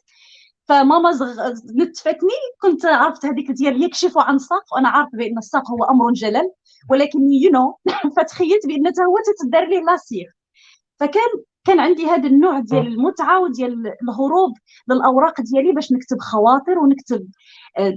[0.67, 1.53] فماما زغ...
[1.75, 6.51] نتفتني كنت عرفت هذيك ديال يكشف عن ساق وأنا عارفة بأن الساق هو أمر جلل
[6.89, 10.35] ولكن you know فتخيلت بان هو تتدار لي la cire
[10.99, 14.53] فكان كان عندي هذا النوع ديال المتعة وديال الهروب
[14.89, 17.27] للأوراق ديالي باش نكتب خواطر ونكتب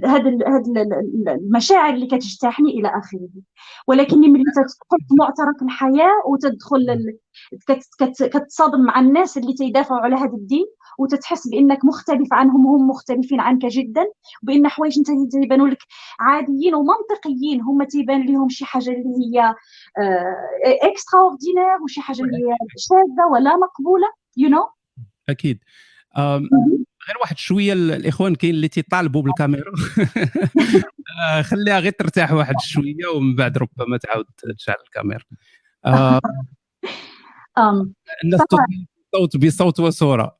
[0.05, 0.87] هذا هذه
[1.27, 3.29] المشاعر اللي كتجتاحني إلى آخره.
[3.87, 7.13] ولكني ملي تدخل في معترك الحياة وتدخل
[8.33, 10.65] كتصادم مع الناس اللي تيدافعوا على هذا الدين
[10.99, 14.05] وتتحس بأنك مختلف عنهم وهم مختلفين عنك جدا
[14.43, 15.77] وبأن حوايج أنت تيبانوا لك
[16.19, 17.61] عاديين ومنطقيين.
[17.61, 19.55] هم تيبان لهم شي حاجة اللي هي
[20.81, 24.69] extraordinaire وشي حاجة اللي هي شاذة ولا مقبولة you know?
[25.29, 25.63] أكيد.
[27.07, 29.71] غير واحد شوية الإخوان كاين اللي تيطالبوا بالكاميرا.
[31.23, 34.25] آه، خليها غير ترتاح واحد شوية ومن بعد ربما تعاود
[34.57, 35.23] تشعل الكاميرا.
[35.85, 36.19] آه،
[38.23, 38.41] الناس
[39.15, 40.37] صوت بصوت وصورة.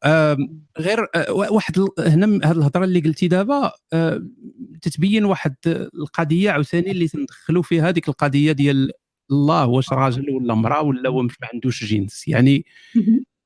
[0.80, 3.72] غير آه، واحد هنا هذه الهضرة اللي قلتي دابا
[4.82, 5.56] تتبين واحد
[5.94, 8.92] القضية عاوتاني اللي تندخلوا فيها هذيك القضية ديال
[9.32, 12.28] الله واش راجل ولا امراه ولا هو ما عندوش جنس.
[12.28, 12.66] يعني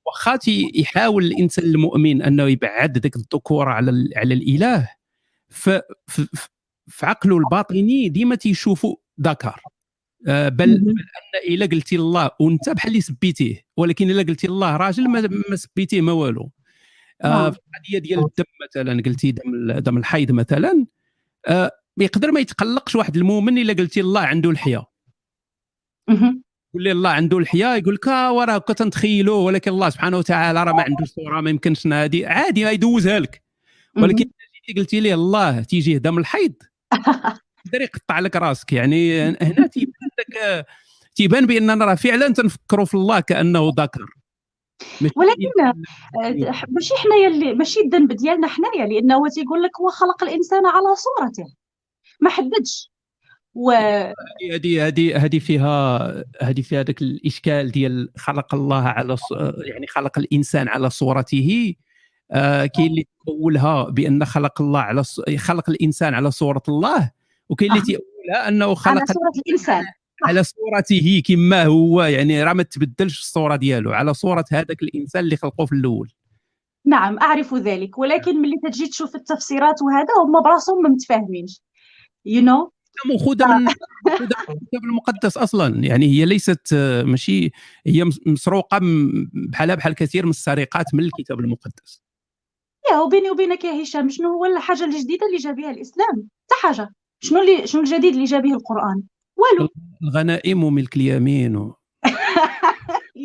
[0.05, 0.39] واخا
[0.75, 4.89] يحاول الإنسان المؤمن أنه يبعد ذاك الذكورة على على الإله
[5.49, 5.69] ف
[6.87, 9.61] في عقله الباطني ديما تيشوفوا ذكر.
[10.27, 14.77] آه، بل, بل أن إلا قلتي الله وأنت بحال اللي سبيتيه ولكن إلا قلتي الله
[14.77, 16.51] راجل ما, سبيتيه ما والو.
[17.21, 17.51] آه نعم.
[17.51, 20.85] في القضية ديال الدم مثلا قلتي دم دم الحيض مثلا
[21.47, 24.92] آه يقدر ما يتقلقش واحد المؤمن إلا قلتي الله عنده الحياة.
[26.09, 30.63] يقول لي الله عنده الحياة يقول لك آه، وراه كنت نتخيلوه ولكن الله سبحانه وتعالى
[30.63, 33.43] راه ما عنده صورة ما يمكنش هذه عادي يدوزها لك
[33.97, 34.29] ولكن
[34.67, 36.53] جيتي قلتي لي الله تيجي دم الحيض.
[37.65, 38.73] يقدر يقطع لك راسك.
[38.73, 40.65] يعني هنا تيبان لك
[41.15, 44.05] تيبان باننا راه فعلا تنفكروا في الله كأنه ذكر.
[45.15, 45.73] ولكن آه،
[46.69, 46.93] ماشي.
[46.95, 51.53] حنايا اللي ماشي الذنب ديالنا حنايا لأنه هو تيقول لك هو خلق الإنسان على صورته.
[52.21, 52.92] ما حددش.
[53.55, 53.71] و
[54.51, 56.07] هذه هذه هذه فيها
[56.41, 59.17] هذه فيها ذاك الإشكال ديال خلق الله على
[59.65, 61.75] يعني خلق الإنسان على صورته.
[62.31, 65.03] آه كاين اللي تأولها بأن خلق الله على
[65.37, 67.11] خلق الإنسان على صورة الله
[67.49, 69.83] وكاين اللي تأولها أنه خلق على صورة الإنسان
[70.25, 75.37] على صورته كما هو يعني راه ما تبدلش الصورة ديالو على صورة هذاك الإنسان اللي
[75.37, 76.11] خلقوه في الأول.
[76.85, 81.61] نعم أعرف ذلك ولكن ملي تجي تشوف التفسيرات وهذا هما براسهم ما متفاهمينش.
[82.25, 82.69] يو you know
[83.05, 85.85] مأخوذة من الكتاب المقدس أصلا.
[85.85, 86.73] يعني هي ليست
[87.05, 87.51] ماشي
[87.85, 88.79] هي مسروقة
[89.33, 92.01] بحالها بحال كثير من السرقات من الكتاب المقدس.
[92.91, 96.89] يا وبيني وبينك يا هشام شنو هو الحاجة الجديدة اللي جا بها الإسلام؟ حتى حاجة.
[97.19, 99.03] شنو اللي شنو الجديد اللي جا به القرآن؟
[99.37, 99.69] والو.
[100.03, 101.55] الغنائم وملك اليمين.
[101.55, 101.75] و...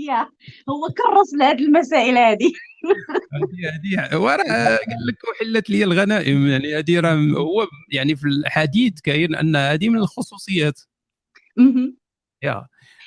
[0.06, 0.28] يا
[0.68, 2.52] هو كرس لهذه المسائل هذه
[3.32, 6.46] هذه هذه وراه قال لك أحلت لي الغنائم.
[6.46, 10.80] يعني هذه راه هو يعني في الحديث كاين أن هذه من الخصوصيات.
[12.42, 12.66] يا.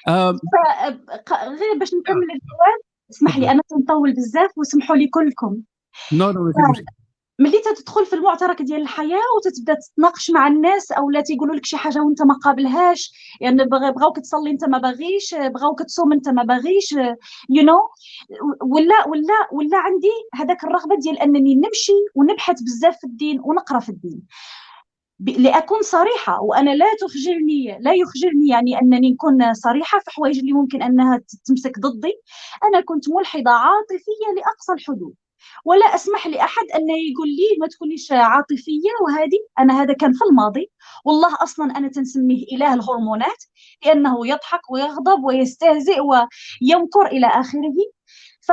[0.09, 2.79] غير باش نكمل الجواب
[3.11, 5.61] اسمح لي أنا تنطول بزاف وسمحوا لي كلكم.
[6.11, 6.51] no no
[7.39, 11.77] ملي تدخل في المعترك ديال الحياة وتتبدا تتناقش مع الناس أو لا تيقولوا لك شي
[11.77, 16.91] حاجة وأنت ما قابلهاش يعني بغاوك تصلي أنت ما باغيش بغاوك تصوم أنت ما باغيش
[17.49, 17.79] you know?
[18.61, 23.89] ولا ولا ولا عندي هذاك الرغبة ديال أنني نمشي ونبحث بزاف في الدين ونقرأ في
[23.89, 24.21] الدين.
[25.19, 30.81] لأكون صريحة وأنا لا تخجلني لا يخجلني يعني أنني نكون صريحة في حوايج اللي ممكن
[30.81, 32.13] أنها تمسك ضدي.
[32.63, 35.13] أنا كنت ملحدة عاطفية لأقصى الحدود.
[35.65, 40.71] ولا أسمح لأحد أن يقول لي ما تكونيش عاطفية وهذه أنا هذا كان في الماضي.
[41.05, 43.43] والله أصلا أنا تنسميه إله الهرمونات
[43.85, 47.75] لأنه يضحك ويغضب ويستهزئ ويمكر إلى آخره.
[48.41, 48.51] ف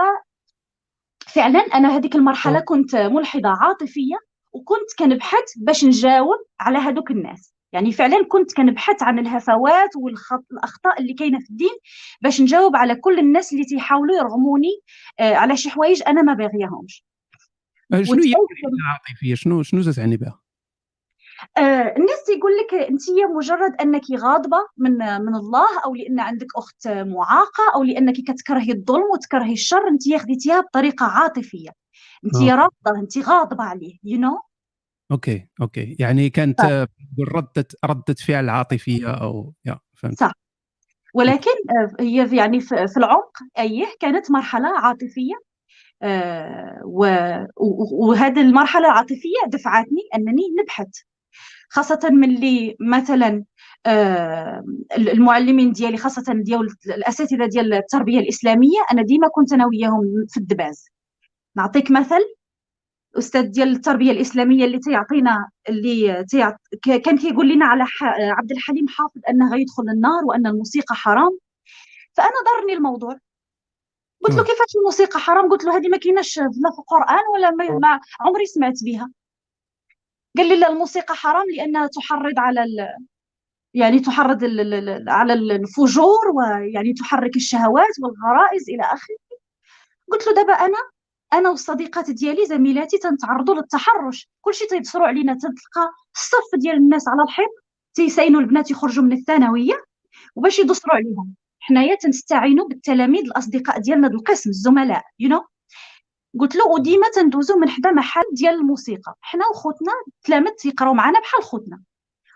[1.34, 4.16] فعلا أنا هذيك المرحلة كنت ملحدة عاطفية
[4.52, 7.57] وكنت كنبحث باش نجاوب على هذوك الناس.
[7.72, 11.76] يعني فعلا كنت كنبحث عن الهفوات والاخطاء اللي كاينة في الدين
[12.20, 14.80] باش نجاوب على كل الناس اللي تيحاولوا يرغموني
[15.20, 17.04] آه، على شي حوايج أنا ما باغياهمش
[17.92, 20.40] آه، شنو هي العاطفيه شنو شنو تعني بها
[21.56, 23.02] آه الناس تيقول لك انت
[23.36, 29.04] مجرد أنك غاضبة من من الله أو لأن عندك أخت معاقة أو لأنك كتكرهي الظلم
[29.12, 31.70] وتكرهي الشر أنت خديتيها بطريقة عاطفية
[32.24, 32.54] أنت آه.
[32.54, 34.47] رافضه أنت غاضبة عليه you know?
[35.10, 35.96] okay okay.
[35.98, 36.88] يعني كانت.
[37.20, 40.18] ردة ردة فعل عاطفية أو يا فهمت.
[40.18, 40.32] صح.
[41.14, 45.34] ولكن آه، هي يعني في العمق أيه كانت مرحلة عاطفية
[46.02, 46.80] آه،
[47.90, 50.88] وهذه المرحلة العاطفية دفعتني أنني نبحث
[51.70, 53.44] خاصة من اللي مثلا
[53.86, 54.64] آه،
[54.98, 60.88] المعلمين ديالي خاصة ديال الأساتذة ديال التربية الإسلامية أنا ديما كنت أنا وياهم في الدباز.
[61.56, 62.20] نعطيك مثل
[63.14, 66.54] الأستاذ ديال التربية الإسلامية اللي تيعطينا اللي تيعط...
[66.84, 68.04] كان كيقول لنا على ح...
[68.20, 71.38] عبد الحليم حافظ انه غيدخل النار وأن الموسيقى حرام.
[72.12, 73.18] فأنا ضرني الموضوع.
[74.24, 77.78] قلت له كيفاش الموسيقى حرام؟ قلت له هذه ما كايناش لا في القرآن ولا ما,
[77.78, 79.10] ما عمري سمعت بها.
[80.36, 82.88] قال لي لا الموسيقى حرام لأنها تحرض على ال...
[83.74, 85.08] يعني تحرض ال...
[85.08, 89.16] على الفجور ويعني تحرك الشهوات والغرائز إلى آخره.
[90.12, 90.78] قلت له دابا أنا
[91.32, 94.28] أنا والصديقات ديالي زميلاتي تنتعرضوا للتحرش.
[94.40, 97.50] كلشي تيبصروا علينا تلقى الصف ديال الناس على الحيط
[97.94, 99.84] تيساينوا البنات يخرجوا من الثانوية
[100.36, 101.34] وباش يدصروا عليهم.
[101.60, 105.44] حنايا تنستعينوا بالتلاميذ الأصدقاء ديالنا القسم الزملاء يو you know?
[106.40, 109.14] قلت له وديما تندوزو من حدا محل ديال الموسيقى.
[109.20, 111.82] حنا وخوتنا تلامذ تيقراو معنا بحال خوتنا.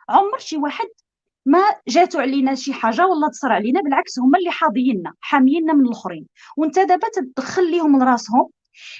[0.08, 0.86] عمر شي واحد
[1.46, 6.26] ما جاتو علينا شي حاجة ولا تصر علينا بالعكس هما اللي حاضييننا حامييننا من الآخرين.
[6.56, 8.48] وانت دابا تدخل ليهم لراسهم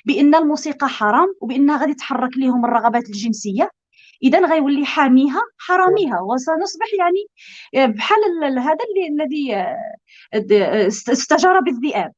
[0.05, 3.71] بأن الموسيقى حرام وبانها غادي تحرك لهم الرغبات الجنسية.
[4.23, 6.21] إذا غيولي حاميها حراميها.
[6.21, 7.27] وسنصبح يعني
[7.95, 8.19] بحال
[8.59, 8.79] هذا
[9.11, 12.13] الذي آه، استجار بالذئاب.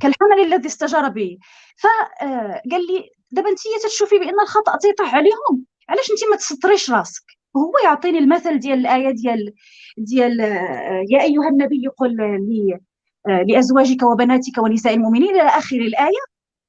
[0.00, 1.38] كالحمل الذي استجار به.
[1.82, 5.66] فقال آه، لي دابا انت تشوفي بأن الخطأ تيطيح عليهم.
[5.88, 7.22] علاش انت ما تسطريش راسك؟
[7.56, 9.54] هو يعطيني المثل ديال الآية ديال
[9.98, 12.80] ديال آه، يا أيها النبي قل لي
[13.26, 16.22] لأزواجك وبناتك ونساء المؤمنين إلى آخر الآية.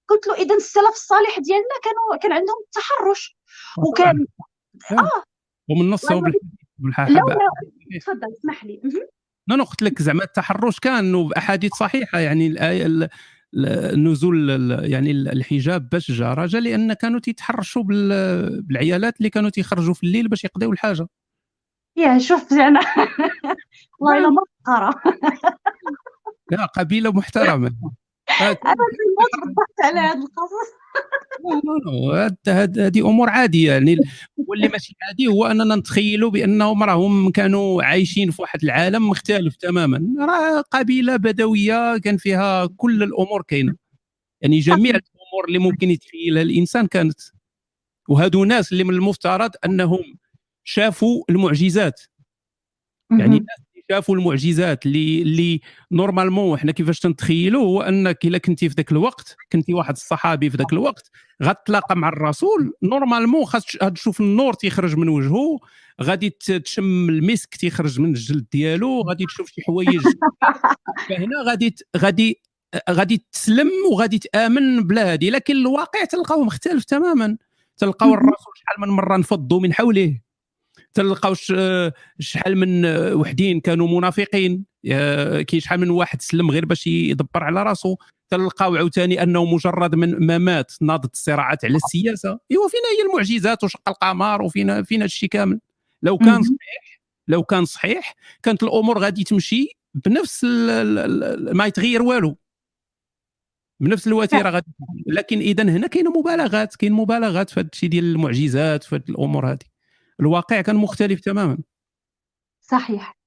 [0.10, 3.38] قلت له اذا السلف الصالح ديالنا كانوا كان عندهم تحرش.
[3.78, 4.26] وكان
[4.92, 5.24] آه.
[5.70, 6.32] ومن نص لا
[8.02, 8.82] تفضل اسمح لي.
[9.52, 13.10] أنا قلت لك زعما التحرش كان باحاديث صحيحة يعني الآية
[13.94, 14.50] النزول
[14.92, 20.44] يعني الحجاب باش جا رجا لأن كانوا تيتحرشوا بالعيالات اللي كانوا تيخرجوا في الليل باش
[20.44, 21.08] يقضيو الحاجة.
[21.98, 22.80] يا شوف أنا
[24.00, 25.02] والله إلا مسخره
[26.52, 27.76] لا قبيلة محترمة.
[28.42, 30.72] أنا في بالضبط على هذا القصص
[32.78, 33.72] هذه أمور عادية.
[33.72, 33.98] يعني
[34.48, 40.02] واللي ماشي عادي هو أننا نتخيلوا بأنهم راهم كانوا عايشين في واحد العالم مختلف تماما.
[40.20, 43.76] راه قبيلة بدوية كان فيها كل الأمور كاينة.
[44.42, 47.20] يعني جميع الأمور اللي ممكن يتخيلها الإنسان كانت.
[48.10, 50.00] وهادو ناس اللي من المفترض أنهم
[50.64, 52.02] شافوا المعجزات.
[53.20, 53.46] يعني
[53.92, 55.62] شافوا المعجزات اللي اللي
[55.92, 60.58] normalement حنا كيفاش تنتخيلوا هو أنك إلا كنتي في ذاك الوقت كنتي واحد الصحابي في
[60.58, 61.12] ذاك الوقت
[61.44, 63.66] غتلاقى مع الرسول normalement خاص
[63.96, 65.60] تشوف النور تيخرج من وجهه
[66.02, 70.02] غادي تشم المسك تيخرج من الجلد ديالو غادي تشوف شي حوايج
[71.10, 72.42] فهنا غادي غادي
[72.90, 77.38] غادي تسلم وغادي تآمن بلا هذه لكن الواقع تلقاو مختلف تماما.
[77.78, 80.20] تلقاو الرسول شحال من مرة نفضوا من حوله.
[80.94, 81.34] تلقاو
[82.20, 84.66] شحال من وحدين كانوا منافقين.
[85.48, 87.96] كاين شحال من واحد سلم غير باش يدبر على راسو.
[88.30, 92.40] تلقاو عاوتاني انه مجرد من ما مات ناضت الصراعات على السياسة.
[92.52, 95.60] ايوا فينا هي المعجزات وشق القمر وفينا فينا الشيء كامل.
[96.04, 100.44] لو كان صحيح لو كان صحيح كانت الأمور غادي تمشي بنفس
[101.54, 102.38] ما يتغير والو.
[103.80, 104.72] بنفس الوتيرة غادي
[105.08, 109.71] لكن اذا هنا كاينة مبالغات كاين مبالغات في هذا الشيء ديال المعجزات في الأمور هذه
[110.22, 111.58] الواقع كان مختلف تماما.
[112.62, 113.18] صحيح.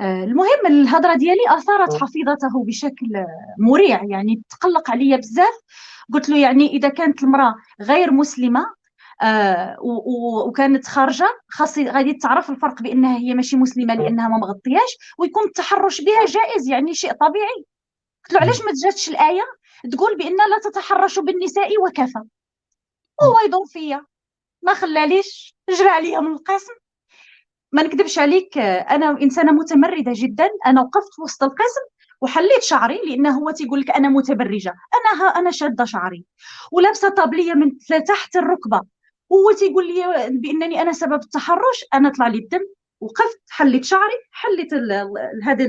[0.00, 3.24] آه، المهم الهضرة ديالي أثارت حفيظته بشكل
[3.58, 5.54] مريع يعني تقلق عليا بزاف.
[6.12, 8.66] قلت له يعني إذا كانت المرأة غير مسلمة
[9.22, 9.76] آه
[10.46, 16.00] وكانت خارجة خاص غادي تعرف الفرق بأنها هي ماشي مسلمة لأنها ما مغطياش ويكون التحرش
[16.00, 17.64] بها جائز يعني شيء طبيعي.
[18.24, 19.42] قلت له علاش ما تجاتش الآية؟
[19.92, 22.22] تقول بأن لا تتحرشوا بالنساء وكفى.
[23.22, 24.04] هو يضم فيا.
[24.62, 26.72] ما خلاليش جرى عليا من القسم.
[27.72, 30.48] ما نكذبش عليك أنا إنسانة متمردة جدا.
[30.66, 31.80] أنا وقفت وسط القسم
[32.20, 34.74] وحليت شعري لأنه هو تيقول لك أنا متبرجة.
[34.94, 36.24] أنا ها أنا شادة شعري.
[36.72, 38.80] ولابسة طابلية من تحت الركبة.
[39.32, 41.84] هو تيقول لي بأنني أنا سبب التحرش.
[41.94, 42.60] أنا طلع لي الدم
[43.00, 44.74] وقفت حليت شعري حليت
[45.44, 45.68] هذه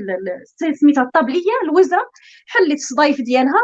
[0.82, 2.10] سميتها الطابلية الوزرة
[2.48, 3.62] حليت الصدايف ديالها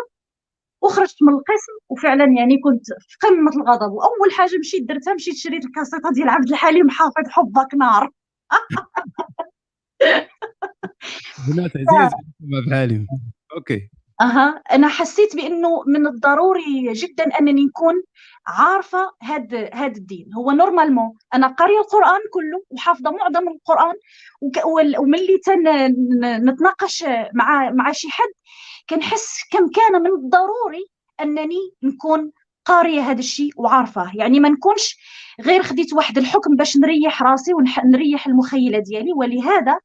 [0.82, 3.92] وخرجت من القسم وفعلا يعني كنت في قمة الغضب.
[3.92, 8.10] وأول حاجة مشيت درتها مشيت شريت الكاسيطة ديال عبد الحليم حافظ حبك نار.
[11.48, 13.08] بنات عزيز بحالي
[13.56, 13.90] okay.
[14.22, 14.62] أها.
[14.72, 18.04] أنا حسيت بأنه من الضروري جدا أنني نكون
[18.48, 20.34] عارفة هذا هذا الدين.
[20.34, 23.96] هو normalement أنا قاريه القرآن كله وحافظة معظم القرآن
[25.00, 25.40] وملي
[26.22, 27.04] نتناقش
[27.34, 28.30] مع مع شي حد
[28.90, 30.86] كنحس كم كان من الضروري
[31.22, 32.32] أنني نكون
[32.66, 34.12] قارية هذا الشيء وعارفاه.
[34.16, 34.98] يعني ما نكونش
[35.42, 39.14] غير خديت واحد الحكم باش نريح راسي ونريح المخيلة ديالي.
[39.14, 39.80] ولهذا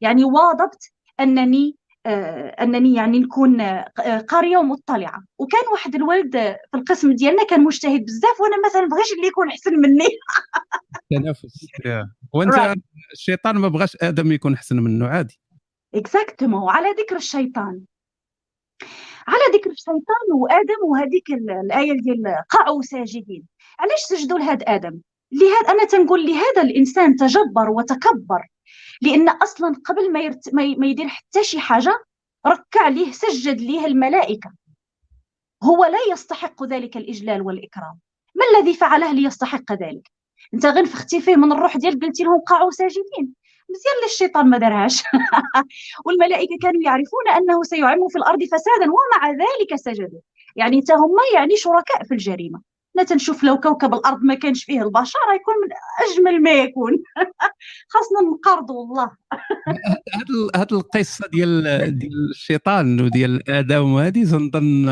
[0.00, 1.76] يعني واظبت أنني
[2.06, 5.22] آه أنني يعني نكون آه قارية ومطلعة.
[5.38, 6.32] وكان واحد الولد
[6.70, 10.08] في القسم ديالنا كان مجتهد بزاف وأنا مثلا بغيش اللي يكون أحسن مني.
[11.10, 11.66] تنافس
[12.34, 12.74] وأنت
[13.12, 15.40] الشيطان ما بغاش آدم يكون أحسن منه عادي.
[15.94, 17.80] اكزاكتومون وعلى ذكر الشيطان.
[19.28, 23.46] على ذكر الشيطان وآدم وهذيك الآية ديال قعوا ساجدين.
[23.78, 25.00] علاش سجدوا لهذا آدم؟
[25.32, 28.46] لهذا أنا تنقول لهذا الإنسان تجبر وتكبر.
[29.02, 30.54] لأن أصلا قبل ما, يرت...
[30.54, 32.04] ما يدير حتى شي حاجة
[32.46, 34.52] ركع ليه سجد ليه الملائكة.
[35.62, 37.98] هو لا يستحق ذلك الإجلال والإكرام.
[38.34, 40.10] ما الذي فعله ليستحق ذلك؟
[40.54, 43.34] أنت غير نفختي فيه من الروح ديالك قلتي لهم قعوا ساجدين.
[43.70, 45.02] مزيان الشيطان ما دارهاش
[46.06, 50.20] والملائكة كانوا يعرفون أنه سيعم في الأرض فسادا ومع ذلك سجدوا.
[50.56, 52.60] يعني حتى هما يعني شركاء في الجريمة.
[52.96, 55.68] أنا تنشوف لو كوكب الأرض ما كانش فيه البشر يكون من
[56.06, 56.92] أجمل ما يكون.
[57.92, 59.10] خاصنا نقرضوا والله
[60.14, 61.62] هاد هاد القصة ديال
[61.98, 64.88] ديال الشيطان وديال آدم وهذه تنظن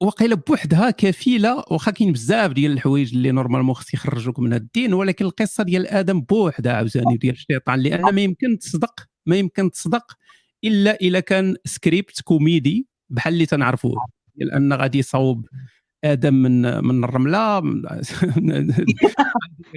[0.00, 5.24] وقيلة بوحدها كفيلة واخا كاين بزاف ديال الحوايج اللي normalement خص يخرجوك من الدين ولكن
[5.24, 10.16] القصة ديال آدم بوحدها عاوتاني ديال الشيطان لأن ما يمكن تصدق ما يمكن تصدق
[10.64, 14.06] إلا إلا كان سكريبت كوميدي بحال اللي تنعرفوه
[14.36, 15.46] لأن غادي يصوب
[16.04, 17.58] آدم من من الرملة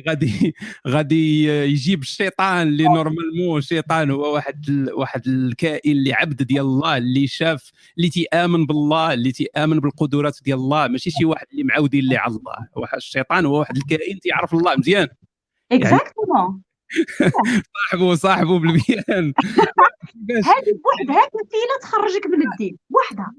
[0.07, 0.55] غادي
[0.87, 7.27] غادي يجيب الشيطان اللي normalement الشيطان هو واحد واحد الكائن اللي عبد ديال الله اللي
[7.27, 12.17] شاف اللي تيآمن بالله اللي تيآمن بالقدرات ديال الله ماشي شي واحد اللي معودين اللي
[12.17, 12.67] على الله.
[12.75, 15.07] واحد الشيطان هو واحد الكائن تيعرف الله مزيان.
[15.71, 16.61] اكزاكتومون
[17.91, 19.33] صاحبه صاحبه بالبيان
[20.51, 22.77] هذه بوحدها كفيله تخرجك من الدين.
[22.89, 23.33] بوحدها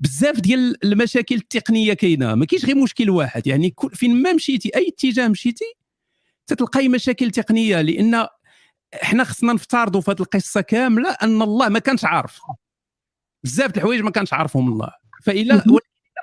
[0.00, 2.34] بزاف ديال المشاكل التقنية كاينة.
[2.34, 3.46] ما كاينش غير مشكل واحد.
[3.46, 5.74] يعني فين ما مشيتي أي اتجاه مشيتي
[6.46, 7.80] تتلقاي مشاكل تقنية.
[7.80, 8.26] لأن
[9.02, 12.40] إحنا خصنا نفترضوا في هذه القصة كاملة أن الله ما كانش عارف.
[13.44, 14.92] بزاف الحوايج ما كانش عارفهم الله.
[15.22, 15.64] فإلا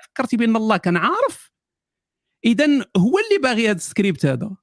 [0.04, 1.50] فكرتي بأن الله كان عارف
[2.44, 2.66] اذا
[2.96, 4.56] هو اللي باغي هذا السكريبت هذا.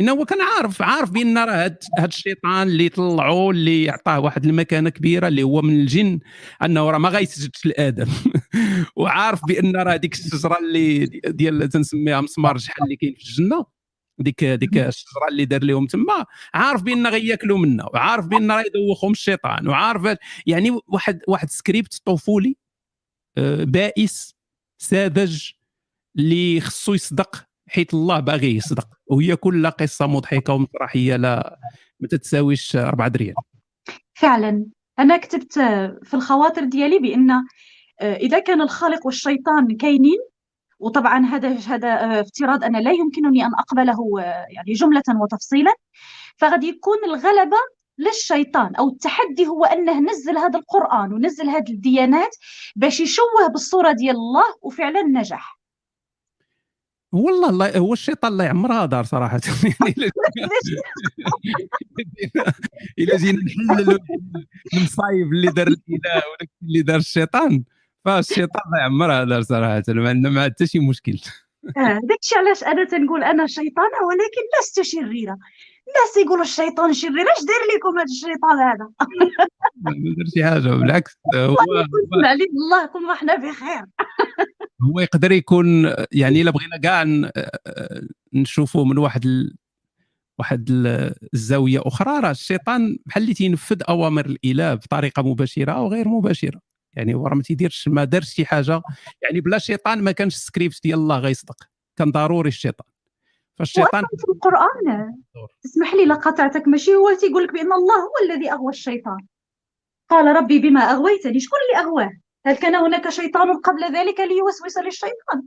[0.00, 4.90] إنه هو كان عارف عارف بأن راه هاد, الشيطان اللي طلعوه اللي عطاه واحد المكانة
[4.90, 6.20] كبيرة اللي هو من الجن
[6.62, 8.08] أنه راه ما غيسجدش لادم
[8.96, 13.66] وعارف بأن راه هذيك الشجرة اللي ديال تنسميها مسمار شحال اللي كاين في الجنة
[14.18, 19.12] ديك ديك الشجرة اللي دار لهم تما عارف بأن غياكلوا منها وعارف بأن راه يدوخهم
[19.12, 22.56] الشيطان وعارف يعني واحد واحد سكريبت طفولي
[23.38, 24.34] آه، بائس
[24.78, 25.50] ساذج
[26.18, 28.88] اللي خصو يصدق حيث الله باغي يصدق.
[29.06, 31.58] وهي كلها قصة مضحكة ومسرحية لا
[32.00, 33.34] ما تتساويش 4 دريال.
[34.14, 34.66] فعلا.
[34.98, 35.52] أنا كتبت
[36.02, 37.30] في الخواطر ديالي بأن
[38.00, 40.18] آه، إذا كان الخالق والشيطان كاينين
[40.78, 45.72] وطبعا هذا هذا آه، افتراض أنا لا يمكنني أن أقبله آه، يعني جملة وتفصيلا.
[46.36, 47.56] فغادي يكون الغلبة
[47.98, 52.36] للشيطان أو التحدي هو أنه نزل هذا القرآن ونزل هذه الديانات
[52.76, 55.59] باش يشوه بالصورة ديال الله وفعلا نجح.
[57.12, 59.40] والله الله هو الشيطان الله يعمرها دار صراحة.
[62.98, 63.98] الا جينا نحللوا
[64.74, 66.22] المصايب اللي دار الإله
[66.62, 67.64] اللي دار الشيطان.
[68.04, 71.20] فالشيطان الله يعمرها دار صراحة ما عندنا ما حتى شي مشكل.
[71.76, 75.38] آه داكشي علاش أنا تنقول أنا شيطانة ولكن لست شريره
[75.90, 78.88] الناس يقولوا الشيطان شرير اش دار لكم هذا الشيطان هذا؟
[79.82, 81.56] ما دار شي حاجة بالعكس هو
[82.54, 83.84] الله يكون إحنا بخير.
[84.82, 87.04] هو يقدر يكون يعني إلا بغينا كاع
[88.32, 89.56] نشوفوا من واحد ال...
[90.38, 90.70] واحد
[91.34, 96.60] الزاويه أخرى راه الشيطان بحال اللي تينفذ أوامر الإله بطريقة مباشرة أو غير مباشرة.
[96.94, 98.82] يعني هو راه ما تيديرش ما دارش شي حاجة.
[99.22, 101.56] يعني بلا شيطان ما كانش السكريبت ديال الله غيصدق.
[101.96, 102.86] كان ضروري الشيطان.
[103.54, 105.14] فالشيطان في القرآن.
[105.62, 109.26] تسمح لي لا قطعتك ماشي هو تيقول لك بأن الله هو الذي أغوى الشيطان.
[110.10, 111.40] قال ربي بما أغويتني.
[111.40, 112.12] شكون اللي أغواه؟
[112.46, 115.42] هل كان هناك شيطان قبل ذلك ليوسوس للشيطان؟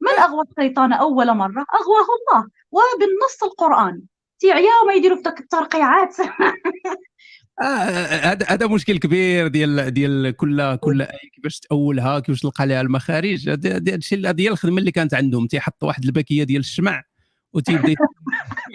[0.00, 2.48] من أغوى الشيطان أول مرة؟ أغواه الله.
[2.70, 4.02] وبالنص القرآن.
[4.38, 6.16] تيعيا ما يديروا الترقيعات.
[7.62, 12.80] آه، هذا آه هذا مشكل كبير ديال ديال كل كل كيفاش تأولها كيفاش تلقى لها
[12.80, 13.48] المخارج.
[13.48, 15.46] هذا الشيء ديال الخدمة اللي كانت عندهم.
[15.46, 17.02] تيحط واحد الباكيه ديال الشمع
[17.52, 17.86] وتيبدا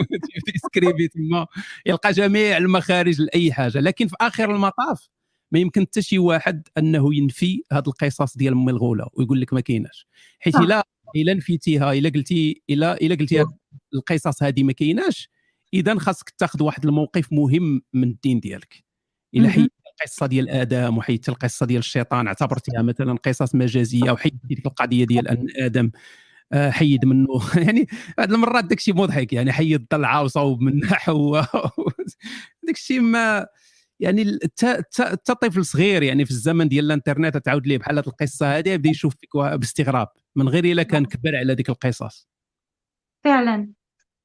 [0.10, 1.48] تيبدا يسكريبي تما
[1.86, 3.80] يلقى جميع المخارج لأي حاجة.
[3.80, 5.08] لكن في آخر المطاف
[5.56, 9.62] ما يمكن حتى شي واحد أنه ينفي هذه القصص ديال ام الغولة ويقول لك ما
[9.62, 10.08] كايناش.
[10.40, 13.46] حيت إلا إلا نفيتيها إلا قلتي إلا إلا قلتي
[13.94, 15.30] القصص هذه ما كايناش
[15.74, 18.84] إذا خاصك تاخذ واحد الموقف مهم من الدين ديالك.
[19.36, 24.66] إلا حيدتي القصة ديال آدم وحيدتي القصة ديال الشيطان اعتبرتيها مثلا قصص مجازية وحيدتي ديك
[24.66, 25.92] القضية ديال أن آدم
[26.54, 27.28] آه، حيد منه.
[27.66, 27.88] يعني
[28.18, 31.46] بعض المرات داك الشيء مضحك يعني حيد طلعة وصوب من حواء.
[32.64, 33.48] داك الشيء ما
[34.00, 34.40] يعني
[35.00, 38.90] حتى طفل صغير يعني في الزمن ديال الانترنت تعاود ليه بحال هذه القصة هذه يبدأ
[38.90, 42.28] يشوف فيك باستغراب من غير إلا كان كبر على ديك القصص.
[43.24, 43.70] فعلا.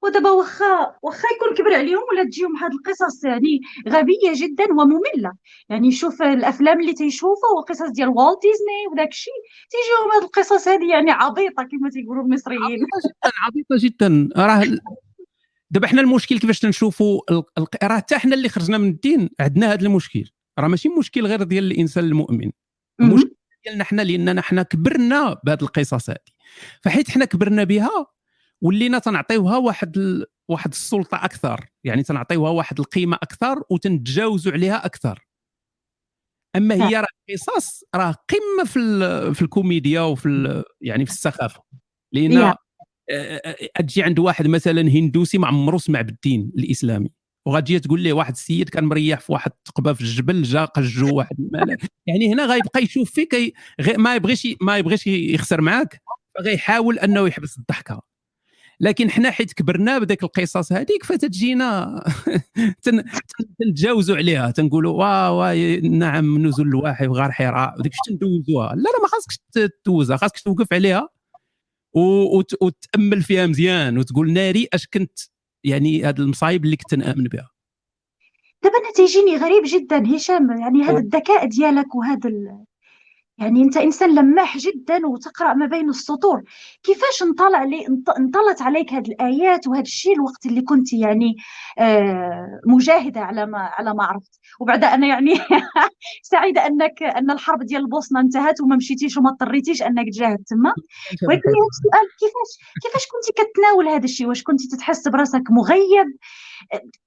[0.03, 5.33] ودابا واخا واخا يكون كبر عليهم ولا تجيهم هاد القصص يعني غبية جدا ومملة.
[5.69, 9.33] يعني شوف الأفلام اللي تيشوفوا وقصص ديال والت ديزني وداك الشيء
[9.71, 12.63] تيجيهم هاد القصص هذه يعني عبيطة كما تيقولوا المصريين.
[12.63, 14.29] عبيطة جدا عبيطة جدا.
[14.37, 14.65] راه
[15.73, 17.21] دابا حنا المشكل كيفاش تنشوفوا
[17.83, 20.31] راه حتى حنا اللي خرجنا من الدين عندنا هذا المشكل.
[20.59, 22.51] راه ماشي مشكل غير ديال الإنسان المؤمن.
[23.01, 26.19] المشكل ديالنا حنا لأننا حنا كبرنا بهذه القصص هذه
[26.83, 28.07] فحيت حنا كبرنا بها
[28.61, 30.27] ولينا تنعطيوها واحد ال...
[30.49, 31.67] واحد السلطة أكثر.
[31.85, 35.27] يعني تنعطيوها واحد القيمة أكثر وتنتجاوزوا عليها أكثر.
[36.57, 39.35] أما هي راه قصص راه قمة في ال...
[39.35, 40.65] في الكوميديا وفي ال...
[40.81, 41.63] يعني في السخافة.
[42.13, 42.55] لأن
[43.79, 47.11] تجي عند واحد مثلا هندوسي ما عمرو سمع بالدين الإسلامي
[47.47, 51.37] وغتجي تقول ليه واحد السيد كان مريح في واحد التقبه في الجبل جا قجو واحد
[52.07, 53.55] يعني هنا غيبقى يشوف فيك
[53.99, 56.03] ما يبغيش ما يبغيش يخسر معاك
[56.39, 58.03] فغيحاول أنه يحبس الضحكة.
[58.81, 62.05] لكن حنا حيت كبرنا بديك القصص هذيك فتجينا
[63.61, 64.51] تنتجاوزوا عليها.
[64.51, 64.93] تنقولوا
[65.31, 67.75] وا نعم نزول الواحي وغار حراء.
[67.79, 68.75] وديك تندوزوها.
[68.75, 71.09] لا لا ما خاصكش تدوزها خاصك توقف عليها.
[71.95, 75.19] وتأمل فيها مزيان وتقول ناري أش كنت
[75.65, 77.51] يعني هاد المصايب اللي كنت نأمن بها.
[78.63, 82.31] دابا أنا تيجيني غريب جدا هشام يعني هذا الذكاء ديالك وهذا
[83.41, 86.43] يعني أنت إنسان لماح جدا وتقرأ ما بين السطور.
[86.83, 87.87] كيفاش انطلع لي
[88.19, 91.37] انطلت عليك هذه الآيات وهذا الشيء الوقت اللي كنت يعني
[91.79, 95.35] آه، مجاهدة على ما على ما عرفت؟ وبعد أنا يعني
[96.23, 100.73] سعيدة انك أن الحرب ديال البوسنه انتهت وما مشيتيش وما اضطريتيش أنك تجاهد تما.
[101.29, 106.07] ولكن السؤال كيفاش كيفاش كنت كتناول هذا الشيء؟ واش كنت تتحس براسك مغيب؟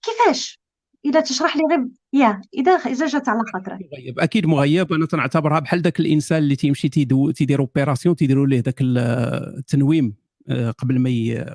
[0.01, 0.62] كيفاش؟
[1.05, 3.79] إذا تشرح لي غير يا إذا إذا جات على خاطرك.
[3.93, 4.93] مغيب أكيد مغيب.
[4.93, 10.15] أنا تنعتبرها بحال ذاك الإنسان اللي تيمشي تيدير opération تيديروا ليه ذاك التنويم
[10.49, 11.09] آه، قبل ما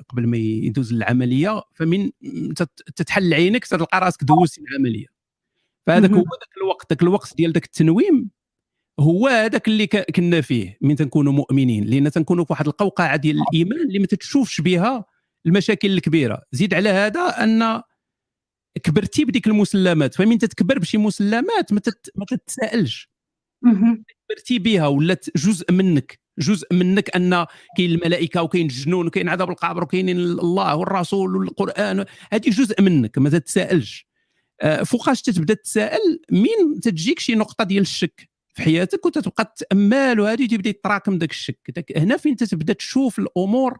[0.09, 2.11] قبل ما يدوز العملية فمن
[2.95, 5.05] تتحل عينك تلقى راسك دوزتي العملية.
[5.87, 8.29] فهذاك هو ذاك الوقت ذاك الوقت ديال ذاك التنويم
[8.99, 11.83] هو هذاك اللي كنا فيه من تنكونوا مؤمنين.
[11.83, 15.05] لأن تنكونوا في واحد القوقعة ديال الإيمان اللي ما تتشوفش بها
[15.45, 16.41] المشاكل الكبيرة.
[16.51, 17.81] زيد على هذا أن
[18.83, 22.11] كبرتي بديك المسلمات فمن تتكبر بشي مسلمات ما, تت...
[22.15, 23.09] ما تتسائلش.
[24.07, 27.45] كبرتي بها ولات جزء منك جزء منك أن
[27.77, 33.29] كاين الملائكة وكاين الجنون وكاين عذاب القبر وكاين الله والرسول والقرآن هذه جزء منك ما
[33.29, 34.07] تتسائلش.
[34.61, 40.47] آه، فوقاش تتبدا تتساءل مين تجيك شي نقطة ديال الشك في حياتك وتتبقى تأمل وهذه
[40.47, 41.59] تبدا يتراكم داك الشك.
[41.97, 43.77] هنا فين تتبدا تشوف الأمور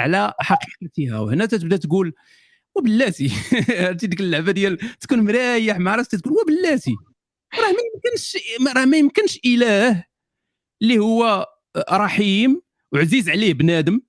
[0.00, 2.14] على حقيقتها وهنا تتبدا تقول
[2.76, 3.30] وبلاتي.
[3.80, 6.96] عرفتي ديك اللعبة ديال تكون مريح مع راسك تقول وبلاتي.
[7.54, 8.36] راه ما يمكنش
[8.76, 10.04] راه ما يمكنش إله
[10.82, 11.46] اللي هو
[11.90, 12.62] رحيم
[12.92, 14.00] وعزيز عليه بنادم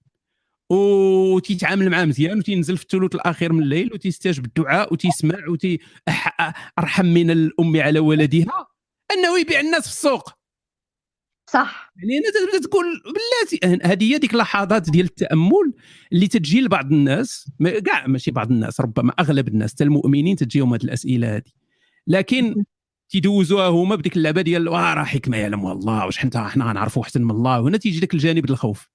[0.72, 5.80] وتيتعامل معاه مزيان وتينزل في الثلث الأخير من الليل وتيستجب الدعاء وتيسمع وتي
[6.80, 8.68] أرحم من الأم على ولدها.
[9.12, 10.34] أنه يبيع الناس في السوق.
[11.54, 11.94] صح.
[11.96, 15.74] يعني أنا تقول بلاتي هذه هي ديك اللحظات ديال التأمل
[16.14, 17.52] اللي تجي لبعض الناس
[17.86, 21.52] كاع ماشي بعض الناس ربما أغلب الناس حتى المؤمنين تجيهم هذه الأسئلة هذه
[22.08, 22.64] لكن
[23.10, 27.22] تيدوزوها هما بديك اللعبة ديال واه راه حكمة يعلم الله واش حنا حنا غنعرفوا احسن
[27.22, 27.62] من الله.
[27.62, 28.90] وهنا تيجي داك الجانب الخوف.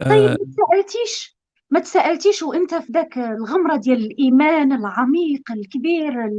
[0.00, 1.36] طيب ما تسالتيش
[1.72, 6.30] ما تسألتيش وإنت في ذاك الغمرة ديال الإيمان العميق الكبير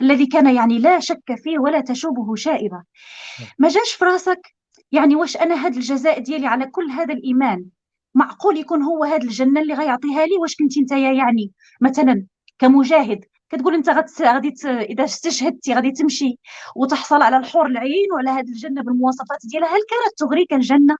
[0.00, 2.82] الذي كان يعني لا شك فيه ولا تشوبه شائبه
[3.58, 4.54] ما جاش في راسك
[4.92, 7.66] يعني واش أنا هذا الجزاء ديالي على كل هذا الإيمان؟
[8.14, 12.26] معقول يكون هو هذا الجنة اللي غيعطيها لي؟ واش كنتي انت يعني مثلا
[12.58, 13.88] كمجاهد كتقول أنت
[14.22, 16.38] غادي إذا استشهدتي غادي تمشي
[16.76, 20.96] وتحصل على الحور العين وعلى هذه الجنة بالمواصفات ديالها؟ هل كانت تغريك الجنة؟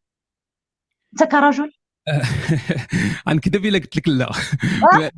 [1.12, 1.72] أنت كرجل؟
[3.28, 4.30] غنكذب الا قلت لك لا.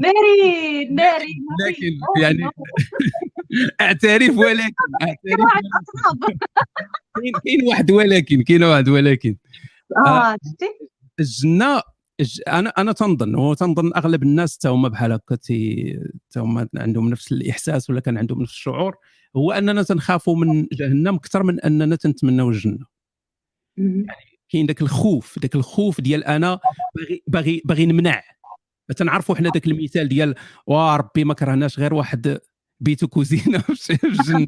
[0.00, 1.34] ناري ناري
[1.68, 2.38] لكن يعني
[3.80, 5.46] اعترف ولكن اعترف
[7.44, 9.36] كاين واحد ولكن كاين واحد ولكن.
[10.06, 10.36] آه
[11.20, 11.82] الجنه
[12.48, 17.90] أنا أنا تنظن وتنظن أغلب الناس حتى هما بحال هكا حتى هما عندهم نفس الإحساس
[17.90, 18.96] ولا كان عندهم نفس الشعور
[19.36, 22.99] هو أننا تنخافوا من جهنم أكثر من أننا تنتمناو الجنه
[23.80, 24.06] يعني
[24.48, 26.58] كاين ذاك الخوف ذاك الخوف ديال أنا
[26.96, 28.22] باغي باغي باغي نمنع.
[28.96, 30.34] تنعرفوا حنا ذاك المثال ديال
[30.66, 32.38] وربي ما كرهناش غير واحد
[32.80, 34.46] بيتو كوزينة في الجنة.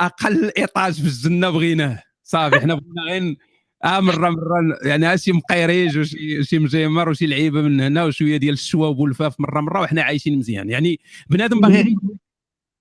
[0.00, 2.02] أقل ايطاج في الجنة بغيناه.
[2.22, 3.36] صافي حنا بغينا غير
[3.84, 8.54] آه مرة مرة يعني شي مقيريج وشي شي مجمر وشي لعيبة من هنا وشوية ديال
[8.54, 10.70] الشواب والفاف مرة مرة وحنا عايشين مزيان.
[10.70, 11.00] يعني
[11.30, 11.96] بنادم باغي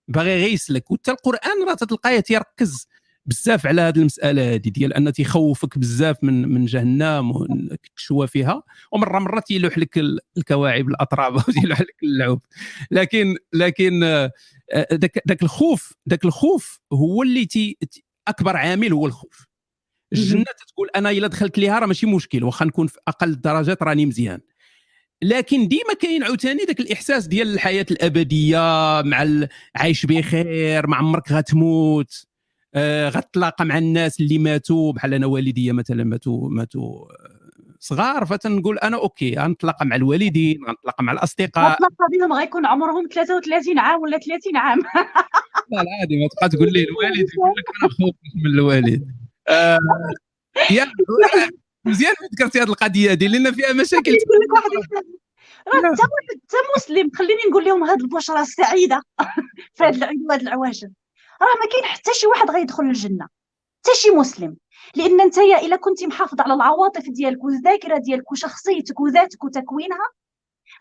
[0.07, 2.88] باغي غير يسلك وحتى القرآن راه تلقاه تيركز
[3.26, 8.63] بزاف على هذه المسألة هذه ديال أن تيخوفك بزاف من من جهنم وتشوى فيها.
[8.91, 9.97] ومرة مرة تيلوح لك
[10.38, 12.41] الكواعب الأطراب وتيلوح لك اللعوب.
[12.91, 14.32] لكن لكن آه،
[14.93, 17.78] ذاك ذاك الخوف ذاك الخوف هو اللي تي
[18.28, 19.47] أكبر عامل هو الخوف.
[20.13, 24.05] الجنة تقول أنا إلا دخلت ليها راه ماشي مشكل واخا نكون في أقل الدرجات راني
[24.05, 24.39] مزيان.
[25.24, 28.57] لكن ديما كاين عاوتاني ذاك الإحساس ديال الحياة الأبدية
[29.05, 32.26] مع العيش بخير ما عمرك غتموت.
[32.26, 32.30] آه
[33.07, 37.05] غتلاقى مع الناس اللي ماتوا بحال أنا والديا مثلا ماتوا ماتوا
[37.80, 38.26] صغار.
[38.26, 41.72] فتنقول أنا أوكي غنتلاقى مع الوالدين غنتلاقى مع الأصدقاء.
[41.72, 44.80] غتلاقى بهم غيكون عمرهم 33 عام ولا 30 عام.
[45.72, 49.15] لا عادي ما تبقى تقول لي الوالد يقول لك أنا خوف من الوالد.
[49.47, 49.80] آه
[50.72, 50.91] يا
[51.86, 54.69] مزيان ذكرتي هذه القضية هذه لأن فيها مشاكل نقول لك واحد
[55.67, 59.01] راه انت مسلم خليني نقول لهم هذه البشرى السعيدة.
[59.76, 60.88] في هذه وهذه العواشر
[61.42, 63.28] راه ما كاين حتى شي واحد غيدخل الجنة
[63.80, 64.58] حتى شي مسلم.
[64.96, 70.10] لأن انت إلا كنتي محافظ على العواطف ديالك والذاكرة ديالك وشخصيتك وذاتك وتكوينها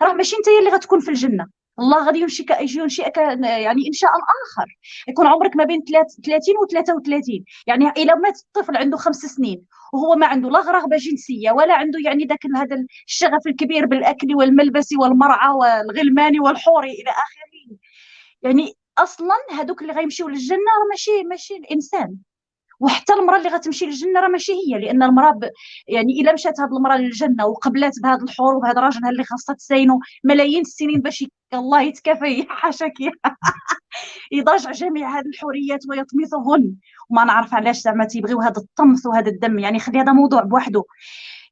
[0.02, 1.46] راه ماشي انت اللي غتكون في الجنة.
[1.78, 5.80] الله غادي ينشئك ينشئك يعني انشاء اخر يكون عمرك ما بين
[6.24, 10.96] 30 و 33 يعني إلا مات الطفل عنده خمس سنين وهو ما عنده لا رغبه
[10.96, 17.78] جنسية ولا عنده يعني ذاك هذا الشغف الكبير بالأكل والملبس والمرعى والغلمان والحور إلى آخره.
[18.42, 20.58] يعني أصلا هذوك اللي غيمشيو للجنة
[20.90, 22.16] ماشي ماشي الإنسان.
[22.80, 25.50] وحتى المرأة اللي غتمشي للجنة راه ماشي هي لأن المرأة ب...
[25.88, 30.60] يعني إلا مشات هذه المرأة للجنة وقبلات بهذا الحور وبهذا الراجل اللي خاصها تساينو ملايين
[30.60, 31.24] السنين باش
[31.54, 32.92] الله يتكافى حاشاك
[34.32, 36.74] يضاجع جميع هذه الحوريات ويطمثهن.
[37.10, 40.84] وما نعرف علاش زعما تيبغيو هذا الطمث وهذا الدم يعني خلي هذا موضوع بوحده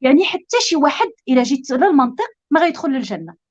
[0.00, 3.47] يعني حتى شي واحد إلا جيت للمنطق ما غيدخل للجنة.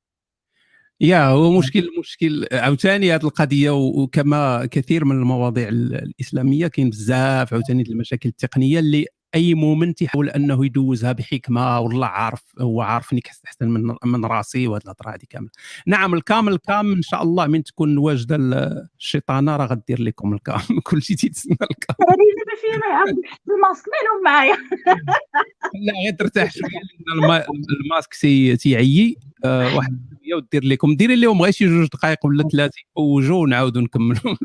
[1.01, 2.47] يا هو مشكل مشكل.
[2.51, 9.05] عاوتاني هذه القضية وكما كثير من المواضيع الإسلامية كاين بزاف عاوتاني المشاكل التقنية اللي
[9.35, 14.81] أي مؤمن تيحاول أنه يدوزها بحكمة والله عارف هو عارفني أحسن من من راسي وهذه
[14.83, 15.49] الهضره هذه كاملة.
[15.87, 18.35] نعم الكامل الكامل إن شاء الله من تكون واجدة
[18.99, 20.59] الشيطانة راه غدير لكم ال cam.
[20.87, 21.95] كلشي تيتسنى ال cam.
[22.09, 23.03] هذه دابا فيها
[23.55, 24.57] الماسك مالهم معايا.
[25.85, 26.69] لا غير ترتاح شوية
[27.07, 27.43] لأن
[27.85, 28.13] الماسك
[28.61, 29.17] تيعيي.
[29.45, 30.95] آه، واحد شوية ودير لكم.
[30.95, 34.35] ديري لهم غير شي جوج دقائق ولا ثلاثة وجو ونعاودوا نكملوا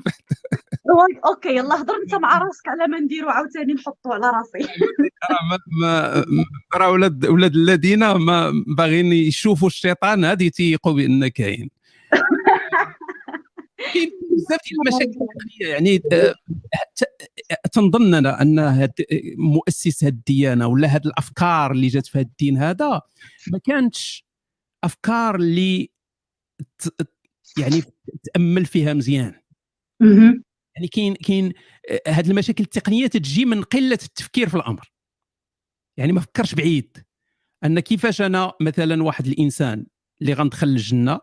[1.27, 4.72] okay يلا هضر انت مع راسك على ما نديرو عاوتاني نحطو على راسي.
[5.31, 6.37] راه
[6.75, 11.71] راه ولاد ولاد الذين ما باغيين يشوفوا الشيطان هذه تيقوا بان كاين.
[13.93, 16.35] كاين بزاف ديال المشاكل التقنيه يعني آه،
[17.73, 18.93] تنظن أنا أن هاد
[19.37, 23.01] مؤسس هاد الديانة ولا هاد الأفكار اللي جات في هاد الدين هذا
[23.53, 24.27] ما كانتش
[24.85, 25.91] أفكار اللي
[27.59, 27.83] يعني
[28.23, 29.35] تأمل فيها مزيان.
[30.77, 31.53] يعني كاين كاين
[32.09, 34.93] هاد المشاكل التقنية تجي من قلة التفكير في الأمر.
[35.97, 37.05] يعني ما فكرش بعيد.
[37.65, 39.87] أن كيفاش أنا مثلا واحد الإنسان
[40.23, 41.21] اللي غندخل الجنه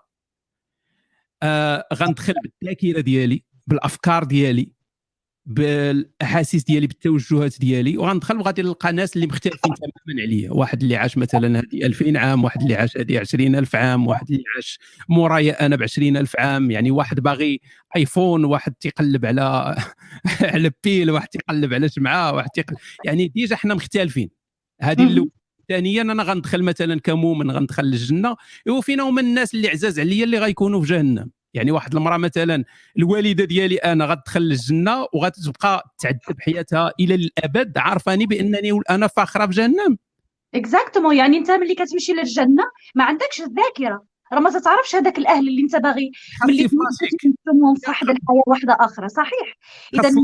[1.44, 4.72] آه غندخل بالذاكرة ديالي بالأفكار ديالي
[5.50, 7.98] بالاحاسيس ديالي بالتوجهات ديالي.
[7.98, 10.52] وغندخل وغادي نلقى ناس اللي مختلفين تماما عليا.
[10.52, 14.44] واحد اللي عاش مثلا هذه 2000 عام واحد اللي عاش هذه 20000 عام واحد اللي
[14.56, 14.80] عاش
[15.10, 16.72] مورايا أنا ب 20000 عام.
[16.72, 17.62] يعني واحد باغي
[17.96, 19.76] آيفون واحد تيقلب على
[20.54, 24.30] على بيل واحد تيقلب على شمعه واحد تيقلب يعني déjà حنا مختلفين.
[24.82, 25.30] هذه اللي
[25.70, 28.36] ثانيا أنا غندخل مثلا كمؤمن غندخل للجنة.
[28.68, 31.30] وفينا هما الناس اللي عزاز عليا اللي غيكونوا في جهنم.
[31.54, 32.64] يعني واحد المرأة مثلا
[32.98, 39.52] الوالدة ديالي أنا غتدخل للجنة وغتبقى تعذب حياتها إلى الأبد عارفاني بأنني أنا فاخرة في
[39.52, 39.98] جهنم.
[40.56, 42.64] exactement يعني أنت ملي كتمشي للجنة
[42.96, 44.06] ما عندكش الذاكرة.
[44.34, 46.12] راه ما تعرفش هذاك الأهل اللي أنت باغي
[46.48, 46.76] ملي في
[47.88, 49.58] واحد الحياة واحدة أخرى صحيح.
[49.94, 50.18] إذا انت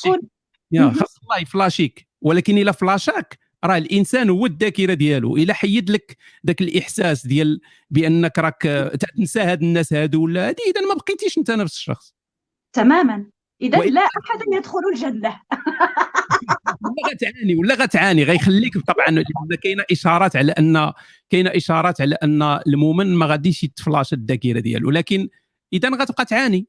[0.00, 0.20] تكون
[0.72, 5.36] يا خاص الله يفلاشيك ولكن إلا فلاشاك راه الإنسان هو الذاكرة ديالو.
[5.36, 8.62] إلا حيد لك ذاك الإحساس ديال بأنك راك
[9.16, 12.14] تنسى هاد الناس هادو ولا هادي إذا ما بقيتيش أنت نفس الشخص.
[12.72, 13.26] تماما.
[13.62, 15.40] اذا لا أحد يدخل الجنة.
[16.84, 18.24] ولا غتعاني ولا غتعاني.
[18.24, 19.24] غيخليك طبعا
[19.62, 20.92] كاينة إشارات على أن
[21.30, 24.90] كاينة إشارات على أن المؤمن ما غاديش يتفلاش الذاكرة ديالو.
[24.90, 25.28] لكن
[25.72, 26.66] اذا غتبقى تعاني.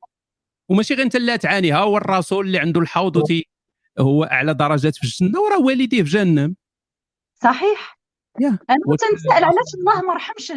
[0.70, 1.72] وماشي غير أنت اللي تعاني.
[1.72, 3.24] ها هو الرسول اللي عنده الحوض
[4.00, 6.56] هو أعلى درجات في الجنة وراه والديه في جهنم.
[7.44, 8.00] صحيح.
[8.42, 10.52] أنا تنسأل علاش الله ما رحمش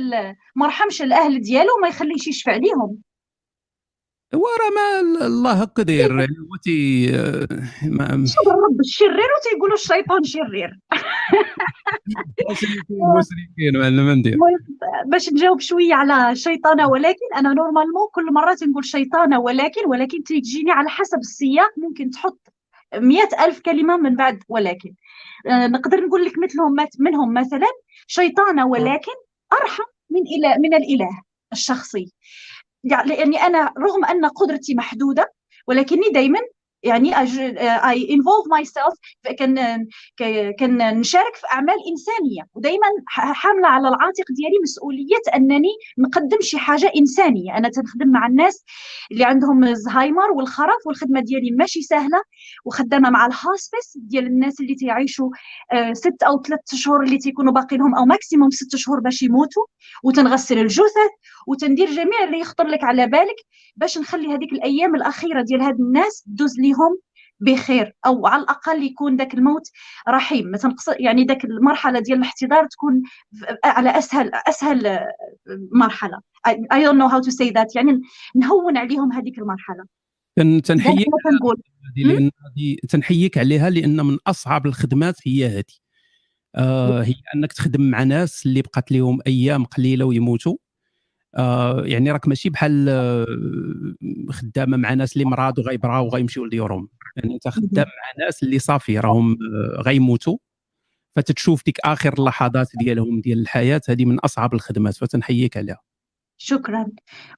[0.57, 2.99] ما رحمش الأهل ديالو وما يخليش يشفع ليهم.
[4.35, 7.07] هو راه ما الله هكا داير يعني هو تي
[7.83, 8.15] ما
[8.47, 10.79] الرب الشرير؟ وتيقولوا الشيطان شرير.
[14.15, 14.39] ندير.
[15.07, 20.71] باش نجاوب شوية على شيطانه ولكن أنا normalement كل مرة تنقول شيطانه ولكن ولكن تيجيني
[20.73, 22.53] على حسب السياق ممكن تحط
[22.95, 24.89] مئة ألف كلمة من بعد ولكن.
[24.89, 25.02] آه،
[25.47, 27.67] نقدر نقول لك مثلهم منهم مثلا
[28.07, 29.13] شيطانة ولكن
[29.53, 31.23] أرحم من إله من الإله
[31.53, 32.13] الشخصي.
[32.85, 35.33] يعني لأني أنا رغم أن قدرتي محدودة
[35.69, 36.41] ولكني دائما
[36.83, 38.95] يعني I involve myself
[39.39, 39.87] كان
[40.59, 42.43] كان نشارك في أعمال إنسانية.
[42.55, 47.57] ودائما حاملة على العاتق ديالي مسؤولية أنني نقدم شي حاجة إنسانية.
[47.57, 48.65] أنا تنخدم مع الناس
[49.13, 52.23] اللي عندهم الزهايمر والخرف والخدمة ديالي ماشي سهلة.
[52.65, 55.31] وخدامة مع ال hospice ديال الناس اللي تيعيشوا
[55.73, 59.65] آه، ست أو ثلاث شهور اللي تيكونوا باقي لهم أو maximum ست شهور باش يموتوا.
[60.05, 61.13] وتنغسل الجثث
[61.47, 63.37] وتندير جميع اللي يخطر لك على بالك
[63.77, 66.99] باش نخلي هذيك الأيام الأخيرة ديال هاد الناس دوز ليهم
[67.41, 69.63] بخير أو على الأقل يكون ذاك الموت
[70.09, 70.51] رحيم.
[70.51, 73.03] مثلا يعني ذاك المرحلة ديال الاحتضار تكون
[73.65, 74.99] على اسهل أسهل
[75.73, 76.19] مرحلة.
[76.49, 77.77] I don't know how to say that.
[77.77, 78.01] يعني
[78.35, 79.85] نهون عليهم هذيك المرحلة.
[82.57, 85.65] هذه تنحييك عليها لأن من أصعب الخدمات هي هذه.
[86.55, 90.57] آه هي أنك تخدم مع ناس اللي بقات لهم أيام قليلة ويموتوا.
[91.39, 93.27] آه يعني راك ماشي بحال آه
[94.31, 96.89] خدامة مع ناس اللي مراد وغيبراو وغيمشيو لديورهم.
[97.17, 100.37] يعني أنت خدام مع ناس اللي صافي راهم آه غيموتوا
[101.17, 105.81] فتتشوف ديك آخر اللحظات ديالهم ديال الحياة هذه من أصعب الخدمات فتنحييك عليها.
[106.39, 106.87] شكرا.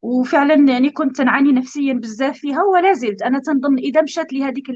[0.03, 3.23] وفعلا يعني كنت نعاني نفسيا بزاف فيها ولا زلت.
[3.23, 4.67] أنا تنظن إذا مشات لي هذيك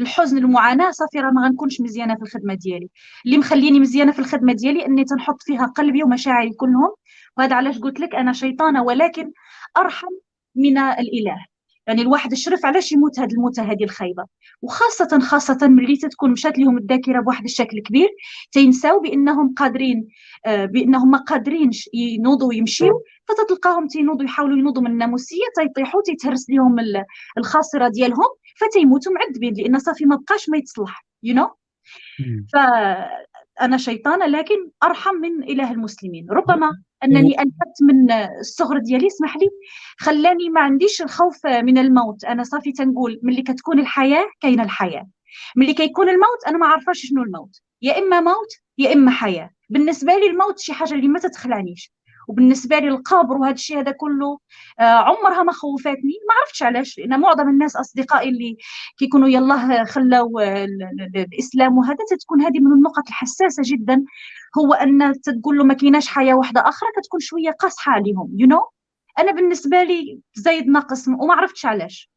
[0.00, 2.88] الحزن المعاناة صافي راه ما غنكونش مزيانة في الخدمة ديالي.
[3.26, 6.90] اللي مخليني مزيانة في الخدمة ديالي أني تنحط فيها قلبي ومشاعري كلهم
[7.38, 9.32] وهذا علاش قلت لك أنا شيطانة ولكن
[9.76, 10.12] أرحم
[10.54, 11.46] من الإله.
[11.86, 14.24] يعني الواحد الشرف علاش يموت هذه الموتة هذه الخايبة؟
[14.62, 18.08] وخاصة خاصة ملي تتكون مشات لهم الذاكرة بواحد الشكل كبير
[18.52, 20.08] تينساو بأنهم قادرين
[20.46, 26.76] آه بأنهم ما قادرينش ينوضوا ويمشيو فتتلقاهم تينوضوا يحاولوا ينوضوا من الناموسية تيطيحوا تيتهرس لهم
[27.38, 31.50] الخاصرة ديالهم فتيموتوا معذبين لأن صافي ما بقاش ما يتصلح يو you know?
[33.58, 36.26] ف أنا شيطانة لكن أرحم من إله المسلمين.
[36.30, 36.70] ربما
[37.04, 39.48] أنني ألفت من الصغر ديالي اسمح لي
[39.98, 42.24] خلاني ما عنديش الخوف من الموت.
[42.24, 45.06] أنا صافي تنقول ملي كتكون الحياة كاينة الحياة.
[45.56, 47.60] ملي كيكون الموت أنا ما عارفاش شنو الموت.
[47.82, 49.50] يا إما موت يا إما حياة.
[49.70, 51.92] بالنسبة لي الموت شي حاجة اللي ما تتخلعنيش.
[52.28, 54.38] وبالنسبة لي القبر وهذا الشيء هذا كله
[54.80, 56.14] آه، عمرها ما خوفتني.
[56.28, 58.56] ما عرفتش علاش لأن معظم الناس أصدقائي اللي
[58.98, 60.40] كيكونوا يلاه خلاو
[61.16, 64.04] الإسلام وهذا تتكون هذه من النقط الحساسة جدا.
[64.58, 68.50] هو أن تقول له ما كايناش حياة واحدة أخرى كتكون شوية قاصحة عليهم يو you
[68.50, 68.74] know?
[69.18, 72.10] أنا بالنسبة لي زايد ناقص وما عرفتش علاش.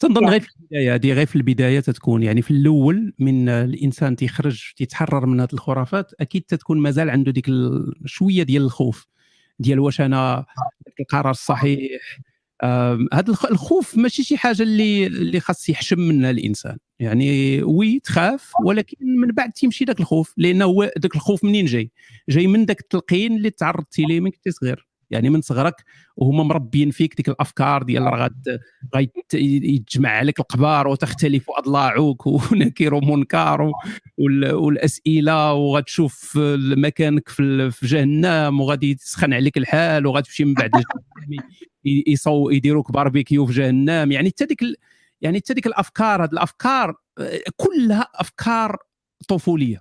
[0.00, 2.22] تنظن غير في البداية هذه غير في البداية تتكون.
[2.22, 7.46] يعني في الأول من الإنسان تيخرج تيتحرر من هذه الخرافات أكيد تتكون مازال عنده ديك
[8.04, 9.06] شوية ديال الخوف.
[9.60, 10.46] ديال واش أنا
[11.00, 12.18] القرار الصحيح.
[13.12, 16.76] هذا الخوف ماشي شي حاجة اللي اللي خاص يحشم منها الإنسان.
[17.00, 21.90] يعني وي تخاف ولكن من بعد تيمشي ذاك الخوف لأنه هو ذاك الخوف منين جاي؟
[22.28, 24.89] جاي من ذاك التلقين اللي تعرضتي ليه من كنت صغير.
[25.10, 25.84] يعني من صغرك
[26.16, 28.30] وهما مربيين فيك ديك الأفكار ديال راه
[28.94, 33.72] غاد يتجمع عليك القبار وتختلف اضلاعك ونكير ومنكر
[34.18, 36.38] والأسئلة وغتشوف
[36.76, 40.70] مكانك في جهنم وغادي يسخن عليك الحال وغتمشي من بعد
[41.84, 44.12] يصو يديروك باربيكيو في جهنم.
[44.12, 44.62] يعني حتى ديك
[45.20, 46.94] يعني حتى ديك الأفكار هذه الأفكار
[47.56, 48.76] كلها أفكار
[49.28, 49.80] طفولية.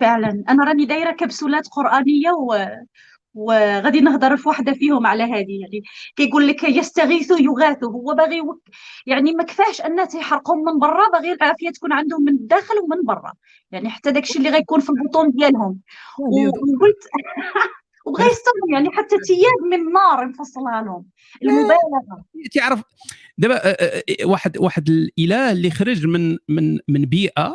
[0.00, 0.44] فعلا.
[0.48, 2.66] أنا راني دايرة كبسولات قرآنية و...
[3.34, 5.60] وغادي نهضر في واحدة فيهم على هذه.
[5.60, 5.82] يعني
[6.16, 8.42] كيقول لك يستغيث يغاث هو باغي
[9.06, 13.32] يعني ما كفاش أن تيحرقهم من برا باغي العافية تكون عندهم من الداخل ومن برا.
[13.70, 15.80] يعني حتى داكشي اللي غيكون في البطون ديالهم.
[16.18, 16.98] وقلت
[18.06, 21.06] وبغى يستخدم يعني حتى تياب من نار نفصلها لهم.
[21.42, 22.24] المبالغة.
[22.54, 22.82] تعرف
[23.38, 23.60] دابا
[24.24, 27.54] واحد واحد الإله اللي خرج من من من بيئة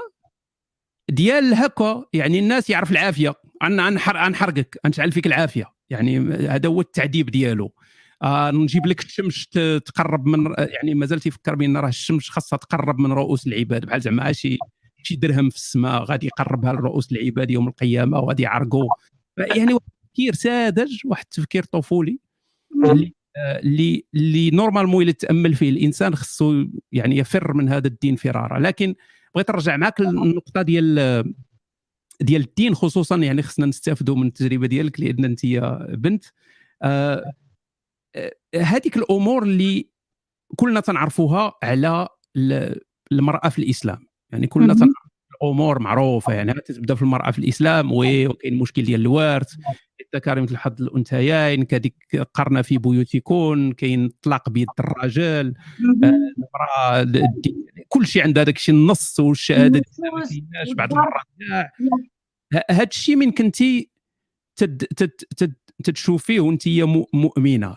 [1.09, 3.33] ديال هكا يعني الناس يعرف العافية.
[3.63, 5.65] غنحرقك غنشعل فيك العافية.
[5.89, 7.73] يعني هذا هو التعذيب ديالو.
[8.23, 9.49] آه نجيب لك الشمس
[9.85, 13.85] تقرب من يعني مازال تيفكر بأن راه الشمس خاصها تقرب من رؤوس العباد.
[13.85, 14.57] بحال زعما شي
[15.03, 18.89] شي درهم في السماء غادي يقربها لرؤوس العباد يوم القيامة وغادي يعرقوا
[19.37, 22.19] يعني واحد التفكير ساذج واحد التفكير طفولي.
[22.85, 28.59] اللي اللي اللي نورمالمون إلا تأمل فيه الإنسان خصو يعني يفر من هذا الدين فرارا
[28.59, 28.95] لكن
[29.35, 31.33] بغيت نرجع معك للنقطة ديال
[32.21, 35.45] ديال الدين خصوصا يعني خصنا نستافدوا من التجربة ديالك لأن أنت
[35.89, 36.25] بنت.
[36.81, 37.33] آه,
[38.15, 39.89] آه، هذيك الأمور اللي
[40.55, 42.07] كلنا تنعرفوها على
[43.11, 44.07] المرأة في الإسلام.
[44.31, 45.04] يعني كلنا تنعرف
[45.41, 49.55] الأمور معروفة يعني تبدا في المرأة في الإسلام وكاين مشكل ديال الوارث
[50.01, 51.93] التكارم مثل الحظ الأنثيين كذلك
[52.33, 55.53] قرنا في بيوتكم كاين الطلاق بيد الرجال
[56.03, 57.29] آه، المرأة
[57.87, 59.81] كل شيء عندها داك الشيء النص والشهاده
[60.77, 61.25] بعض المرات
[62.69, 63.89] هذا الشيء من كنتي
[64.55, 66.63] تد تد تد تتشوفيه وانت
[67.13, 67.75] مؤمنة.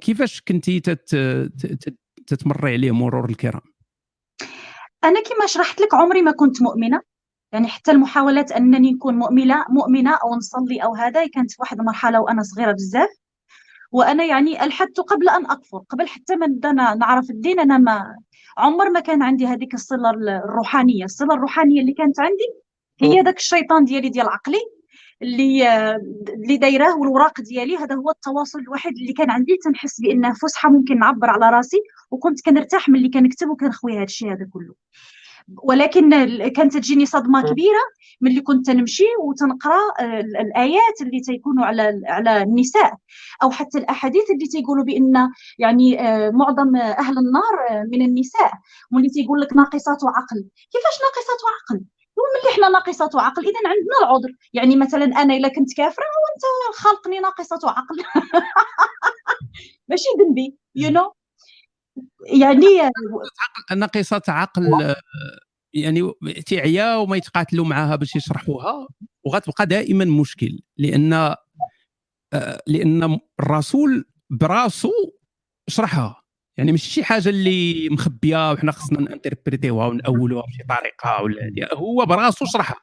[0.00, 0.80] كيفاش كنتي
[2.26, 3.60] تتمري عليه مرور الكرام؟
[5.04, 7.00] أنا كما شرحت لك عمري ما كنت مؤمنة.
[7.52, 12.20] يعني حتى المحاولات أنني نكون مؤمنه مؤمنة أو نصلي أو هذا كانت في واحد المرحلة
[12.20, 13.08] وأنا صغيرة بزاف.
[13.92, 18.16] وأنا يعني ألحدت قبل أن أكفر قبل حتى ما نبدا نعرف الدين أنا ما
[18.58, 21.04] عمر ما كان عندي هذيك الصلة الروحانية.
[21.04, 22.48] الصلة الروحانية اللي كانت عندي
[23.02, 24.60] هي داك الشيطان ديالي ديال عقلي.
[25.22, 25.68] اللي
[26.28, 29.56] اللي دايراه والوراق ديالي هذا هو التواصل الوحيد اللي كان عندي.
[29.64, 31.78] تنحس بانه فسحة ممكن نعبر على راسي
[32.10, 34.74] وكنت كنرتاح ملي كنكتب وكنخوي هذا الشيء هذا كله.
[35.62, 36.10] ولكن
[36.48, 37.80] كانت تجيني صدمة كبيرة
[38.20, 39.80] ملي كنت نمشي وتنقرأ
[40.40, 42.94] الآيات اللي تيكونوا على على النساء
[43.42, 48.52] أو حتى الأحاديث اللي تيقولوا بأن يعني آه، معظم أهل النار آه، من النساء
[48.92, 50.44] واللي تيقول لك ناقصات عقل.
[50.72, 51.84] كيفاش ناقصات عقل؟
[52.18, 54.32] ملي حنا ناقصات عقل اذا عندنا العذر.
[54.52, 57.96] يعني مثلا أنا إلا كنت كافرة وانت خلقني ناقصة عقل.
[59.88, 61.12] ماشي ذنبي يو you نو know?
[62.26, 62.90] يعني
[63.76, 64.94] ناقصة عقل
[65.74, 66.12] يعني
[66.46, 68.88] تعيا وما يتقاتلوا معها باش يشرحوها.
[69.24, 71.34] وغتبقى دائما مشكل لأن
[72.66, 74.92] لأن الرسول براسو
[75.68, 76.22] شرحها.
[76.58, 82.44] يعني ماشي شي حاجة اللي مخبية وحنا خصنا نانتربريتيوها ونأولوها بشي طريقة ولا هو براسو
[82.44, 82.76] شرحها.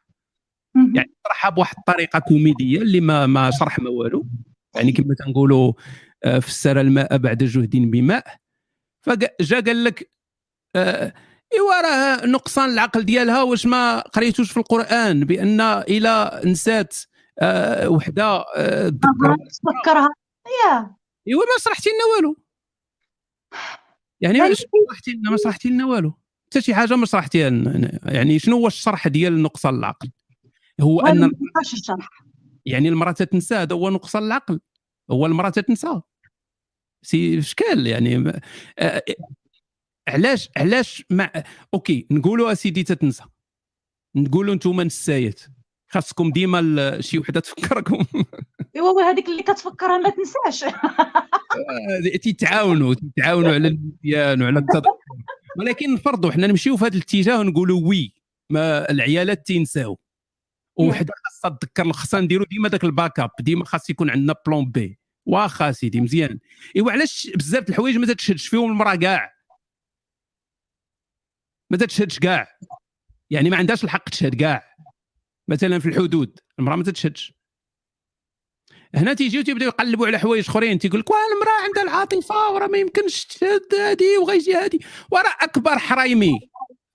[0.95, 4.25] يعني شرحها بواحد الطريقة كوميدية اللي ما ما شرح ما والو.
[4.75, 5.73] يعني كما تنقولوا
[6.23, 8.37] آه، فسر الماء بعد جهد بماء.
[9.05, 10.11] فجا قال لك
[10.75, 11.13] آه
[11.53, 16.97] ايوا راه نقصان العقل ديالها واش ما قريتوش في القرآن؟ بأن إلى نسات
[17.39, 20.09] آه وحدة آه تفكرها
[20.65, 20.95] يا.
[21.27, 22.44] ايوا ما شرحتي لنا والو.
[24.21, 26.13] يعني ما شرحتي لنا ما شرحتي لنا والو.
[26.45, 27.49] حتى شي حاجة ما شرحتيها
[28.05, 30.11] يعني شنو هو الشرح ديال نقصان العقل؟
[30.81, 31.31] هو أن ما
[31.73, 32.09] الشرح.
[32.65, 34.59] يعني المرأة تنسى هذا هو نقصان العقل.
[35.11, 36.01] هو المرأة تنسى
[37.03, 38.41] شي إشكال يعني.
[38.79, 39.03] آه،
[40.07, 41.31] علاش علاش مع
[41.73, 43.23] okay نقولوا أسيدي تتنسى.
[44.15, 45.41] نقولوا أنتم نسايات
[45.87, 48.05] خاصكم ديما شي وحدة تفكركم.
[48.75, 50.63] ايوا هذيك اللي كتفكرها ما تنساش.
[50.63, 54.89] آه، تيتعاونوا تيتعاونوا على النسيان وعلى التذكر
[55.57, 58.13] ولكن نفرضوا حنا نمشيو في هذا الاتجاه ونقولوا oui
[58.49, 59.99] ما العيالات تينساو
[60.79, 64.99] وحده خاصها تذكر خاصنا نديروا ديما ذاك ال backup ديما خاص يكون عندنا plan B
[65.25, 66.39] واخا سيدي مزيان.
[66.75, 69.33] إيوا علاش بزاف الحوايج ما تتشهدش فيهم المرأة كاع؟
[71.71, 72.47] ما تتشهدش كاع.
[73.29, 74.75] يعني ما عندهاش الحق تشهد كاع.
[75.47, 77.33] مثلا في الحدود المرأة ما تتشهدش
[78.95, 82.77] هنا تيجيو تيبداو يقلبوا على حوايج أخرين تيقول لك واه المرأة عندها العاطفة وراه ما
[82.77, 84.79] يمكنش تشهد هذه وغيجي هذه
[85.11, 86.39] وراه أكبر حرايمي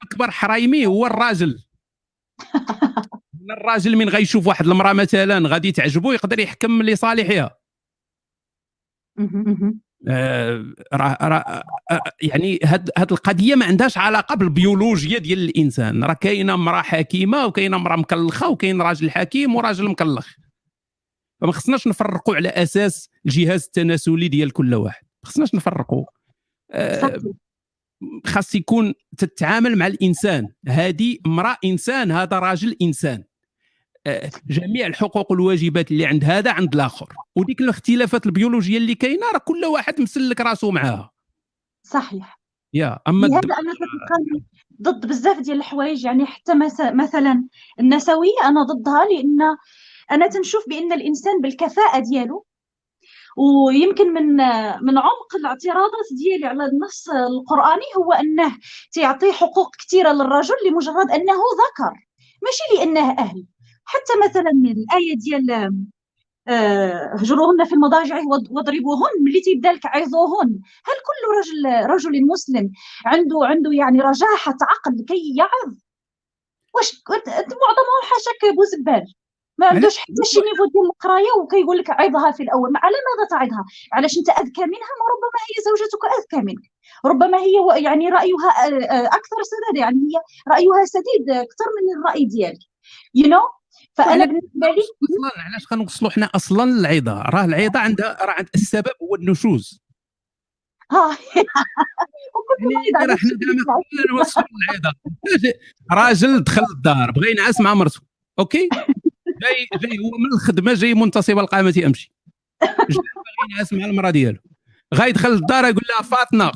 [0.03, 1.59] أكبر حرايمي هو الراجل
[3.59, 7.57] الراجل من غيشوف واحد المرأة مثلا غادي تعجبو يقدر يحكم لصالحها.
[10.09, 16.05] آه، راه راه آه، يعني هاد هاد القضية ما عندهاش علاقة بالبيولوجيا ديال الإنسان.
[16.05, 20.28] راه كاينة امرأة حكيمة وكاينة امرأة مكلخة وكاين راجل حكيم وراجل مكلخ.
[21.41, 25.03] فما خصناش نفرقوا على أساس الجهاز التناسلي ديال كل واحد.
[25.24, 26.05] ما خصناش نفرقوا.
[26.70, 27.20] آه،.
[28.26, 30.49] خاص يكون تتعامل مع الإنسان.
[30.68, 33.24] هذه امرأة إنسان هذا راجل إنسان.
[34.07, 37.09] آه، جميع الحقوق والواجبات اللي عند هذا عند الآخر.
[37.36, 41.11] وديك الاختلافات البيولوجية اللي كاينة راه كل واحد مسلك راسه معاها.
[41.82, 42.41] صحيح.
[42.74, 43.72] يا أما لهذا الد- أنا
[44.82, 46.55] ضد بزاف ديال الحوايج يعني حتى
[46.95, 47.45] مثلا
[47.80, 49.38] النسوية أنا ضدها لأن
[50.12, 52.46] أنا تنشوف بأن الإنسان بالكفاءة ديالو
[53.36, 54.26] ويمكن من
[54.82, 58.56] من عمق الاعتراضات ديالي على النص القرآني هو أنه
[58.92, 61.92] تعطي حقوق كثيرة للرجل لمجرد أنه ذكر
[62.42, 63.46] ماشي لأنه أهل.
[63.84, 65.50] حتى مثلا الآية ديال
[66.48, 70.48] آه، هجروهن في المضاجع واض- واضربوهن ملي تيبدأ لك عظوهن
[70.84, 72.70] هل كل رجل رجل مسلم
[73.06, 75.74] عنده عنده يعني رجاحة عقل لكي يعظ؟
[76.74, 77.02] واش
[77.38, 79.14] معظمهم حاشاك بوزبال.
[79.61, 82.72] ما عندوش حتى شي niveau ديال القراية وكيقول لك عظها في الأول.
[82.76, 86.70] على ماذا تعظها علاش أنت أذكى منها؟ ما ربما هي زوجتك أذكى منك.
[87.04, 92.24] ربما هي يعني رأيها آه، آه، أكثر سداده يعني هي رأيها سديد أكثر من الرأي
[92.24, 92.58] ديالك.
[93.14, 93.61] you know?
[93.94, 98.92] فأنا بالنسبة لي أصلا علاش خنوصلوا حنا أصلا للعظه راه العظه عندها راه عند السبب
[99.02, 99.82] هو النشوز.
[100.92, 101.11] ها
[102.61, 104.96] يعني حنا دائما كلنا نوصلوا للعظه
[106.00, 108.00] راجل دخل الدار بغى ينعس مع مرته.
[108.38, 108.68] أوكي؟
[109.41, 112.12] جاي جاي هو من الخدمة جاي منتصب القامة امشي
[112.62, 113.03] جاي
[113.51, 114.38] ينعس مع المراه ديالو.
[114.95, 116.53] غيدخل للدار يقول لها فاطمة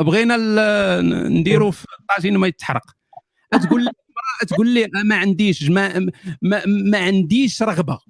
[0.00, 0.36] بغينا
[1.28, 2.96] نديروا في الطاجين ما يتحرق.
[3.52, 5.98] تقول المراه تقول لي ما عنديش ما,
[6.42, 8.00] ما, ما عنديش رغبة.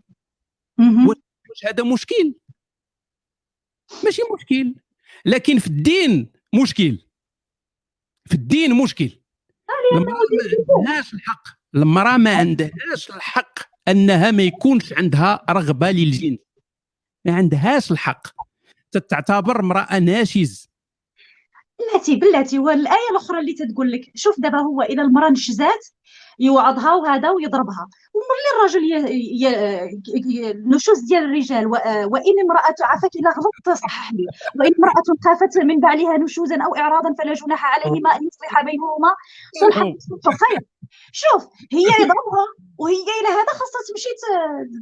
[0.78, 2.34] واش هذا مشكل؟
[4.04, 4.74] ماشي مشكل.
[5.24, 6.98] لكن في الدين مشكل.
[8.28, 9.10] في الدين مشكل.
[9.92, 11.48] المراه ما عندهاش الحق.
[11.74, 13.71] المراه ما عندهاش الحق.
[13.88, 16.38] أنها ما يكونش عندها رغبة للجنس
[17.24, 18.28] ما عندهاش الحق.
[18.92, 20.68] تتعتبر امرأة ناشز.
[21.78, 25.86] بلاتي بلاتي والآية الأخرى اللي تتقول لك شوف دابا هو اذا المرأة نشزات
[26.38, 27.88] يوعظها وهذا ويضربها.
[28.14, 29.12] وملي الرجل ي...
[29.14, 29.46] ي...
[30.16, 30.50] ي...
[30.50, 31.70] النشوز ديال الرجال و...
[32.12, 34.26] وإن امرأة عفت إلى غلط تصحح لي.
[34.60, 39.14] وإن امرأة خافت من بعلها نشوزا أو اعراضا فلا جناح عليهما أن يصلح بينهما.
[39.60, 39.94] صلحا
[40.32, 40.60] خير.
[41.12, 42.46] شوف هي يضربها
[42.78, 44.08] وهي إلى هذا خاصها تمشي.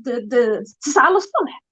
[0.05, 0.85] ت...
[0.85, 1.65] تسعى للصلح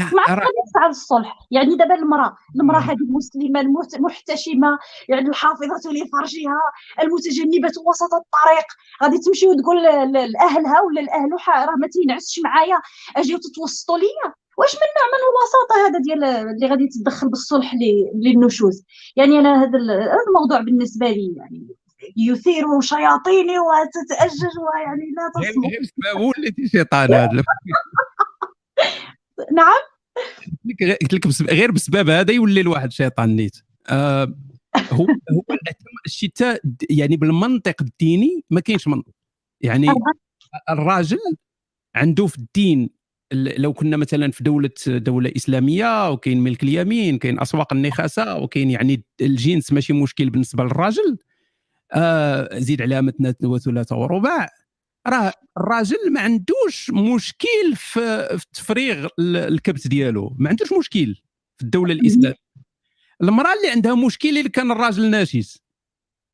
[0.00, 5.90] مع راه- غادي تسعى للصلح يعني دابا المرأة المرأة هذه المسلمة المحت- المحتشمة يعني الحافظه
[5.90, 6.56] لفرجها
[7.02, 8.66] المتجنبة وسط الطريق.
[9.02, 9.82] غادي تمشي وتقول
[10.32, 12.80] لأهلها ولا لأهله ح- راه ما تينعسش معايا.
[13.16, 14.34] اجيو تتوسطوا ليا.
[14.58, 17.74] واش من نوع من الوساطه هذا ديال اللي غادي تدخل بالصلح
[18.14, 18.84] للنشوز؟
[19.16, 19.78] يعني أنا هذا
[20.28, 21.68] الموضوع بالنسبة لي يعني
[22.16, 25.50] يثير شياطيني وتتأجج ويعني لا تصلح
[26.06, 27.30] غير وليتي شيطان هذا.
[29.56, 29.80] نعم.
[31.02, 33.56] قلت لك غير بسبب هذا يولي الواحد شيطان نيت.
[33.88, 34.34] آه
[34.92, 35.42] هو هو
[36.06, 39.12] الشتاء يعني بالمنطق الديني ما كاينش منطق.
[39.60, 39.86] يعني
[40.70, 41.18] الراجل
[41.94, 42.90] عنده في الدين
[43.32, 48.70] ال- لو كنا مثلا في دوله دولة إسلامية وكاين ملك اليمين كاين أسواق النخاسة وكاين
[48.70, 51.18] يعني الجنس ماشي مشكل بالنسبة للراجل.
[51.92, 54.48] آه زيد عليها مثنى وثلاثة ورباع
[55.06, 60.36] راه الراجل ما عندوش مشكل في في تفريغ ال- الكبت ديالو.
[60.38, 61.14] ما عندوش مشكل
[61.58, 62.36] في الدولة الاسلاميه
[63.22, 65.58] المرأة اللي عندها مشكل اللي كان الراجل ناشز.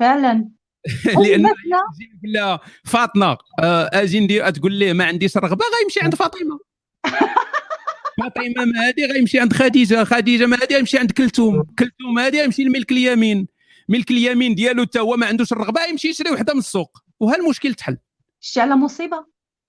[0.01, 0.49] فعلا.
[1.25, 6.59] لأن يقول لها فاطمة آه، أجي ندير تقول ليه ما عنديش رغبة غيمشي عند فاطمة.
[8.23, 11.63] فاطمة ما هذه غيمشي عند خديجة خديجة ما هذه غيمشي عند كلثوم.
[11.79, 13.49] كلثوم هذه غيمشي لملك اليمين.
[13.89, 16.99] ملك اليمين ديالو حتى هو ما عندوش الرغبة يمشي يشري وحدة من السوق.
[17.21, 17.97] وهالمشكل تحل.
[18.41, 19.27] شتي على مصيبة؟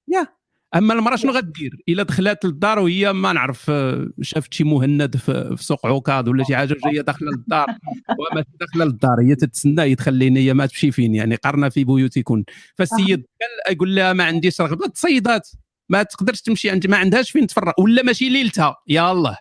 [0.08, 0.28] يا.
[0.76, 5.56] أما المرأة شنو غدير؟ إلا دخلت للدار وهي ما نعرف آه، شافت شي مهند في,
[5.60, 7.68] سوق عكاظ ولا شي حاجة وجايه داخلة للدار.
[8.20, 12.44] وما داخلة للدار هي تتسنى يدخل لينا هي ما تمشي فين يعني؟ قرنا في بيوتكم
[12.76, 13.26] فالسيد
[13.70, 15.50] يقول لها ما عنديش رغبة تصيدات.
[15.90, 18.76] ما تقدرش تمشي عند ما عندهاش فين تفرق ولا ماشي ليلتها.
[18.88, 19.38] يا الله.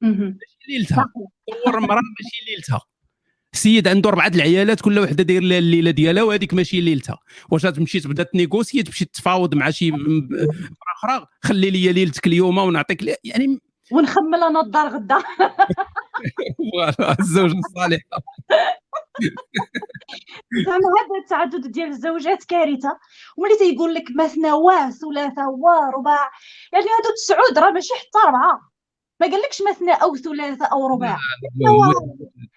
[0.00, 1.06] ماشي ليلتها.
[1.48, 2.80] تصور المرأة ماشي ليلتها.
[3.54, 7.18] السيد عنده اربعه العيالات كل وحدة داير لها الليلة ديالها وهذيك ماشي ليلتها.
[7.50, 9.92] واش تمشي تبدا تنيغوسي تمشي تفاوض مع شي
[10.96, 13.60] أخرى خلي لي ليلتك اليوم ونعطيك يعني
[13.92, 15.18] ونخمل أنا الدار غدا.
[16.72, 18.00] فوالا الزوج الصالح.
[20.66, 22.98] زعما هذا التعدد ديال الزوجات كارثة.
[23.36, 26.30] وملي تيقول لك مثنى وثلاثه ورباع.
[26.72, 28.69] يعني هادو تسعود راه ماشي حتى اربعه
[29.20, 31.18] ما قالكش مثنى أو ثلاثة أو رباع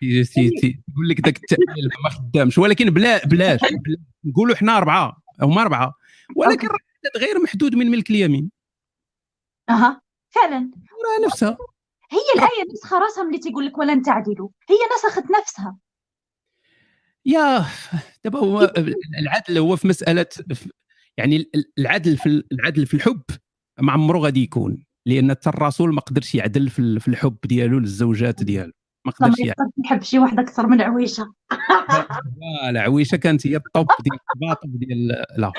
[0.01, 3.59] يقول لك ذاك التاويل ما خدامش ولكن بلا بلاش
[4.25, 5.93] نقولوا حنا أربعة أو ما أربعة.
[6.35, 6.67] ولكن
[7.17, 8.51] غير محدود من ملك اليمين.
[9.69, 10.71] أها فعلا.
[11.25, 11.57] نفسها.
[12.11, 15.77] هي الآية نسخة راسها ملي تيقول لك ولن تعدلوا هي نسخت نفسها.
[17.25, 17.65] يا
[18.23, 18.73] دابا هو
[19.19, 20.25] العدل هو في مسألة
[21.17, 23.23] يعني العدل في العدل في الحب
[23.79, 24.85] ما عمره غادي يكون.
[25.05, 28.71] لأن حتى الرسول ما قدرش يعدل في الحب ديالو للزوجات ديالو.
[29.05, 29.71] ما قدرش يعدل.
[29.85, 31.33] يحب شي واحد أكثر من عويشه
[32.71, 35.51] لا عويشه كانت هي الطوب ديال الباطب ديال لا.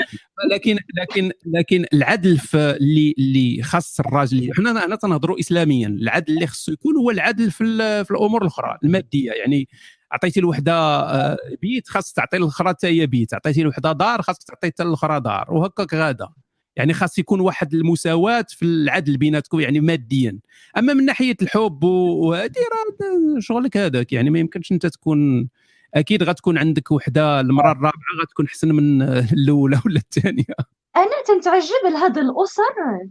[0.53, 5.89] لكن لكن لكن العدل في اللي اللي خاص الراجل حنا هنا تنهضروا اسلاميا.
[5.89, 7.65] العدل اللي خصو يكون هو العدل في,
[8.05, 9.33] في الأمور الأخرى المادية.
[9.33, 9.69] يعني
[10.13, 13.35] عطيتي لوحده آه، بيت خاص تعطي الأخرى حتى هي بيت.
[13.35, 15.53] عطيتي لوحده دار خاصك تعطي حتى الأخرى دار.
[15.53, 16.29] وهكاك غادا
[16.77, 20.39] يعني خاص يكون واحد المساواة في العدل بيناتكم يعني ماديا.
[20.79, 25.49] أما من ناحية الحب وهذه راه شغلك هذاك يعني ما يمكنش أنت تكون
[25.95, 29.03] أكيد غتكون عندك وحدة المره الرابعة غتكون أحسن من
[29.39, 30.55] الأولى ولا الثانية.
[30.97, 33.09] أنا تنتعجب لهذه الأسر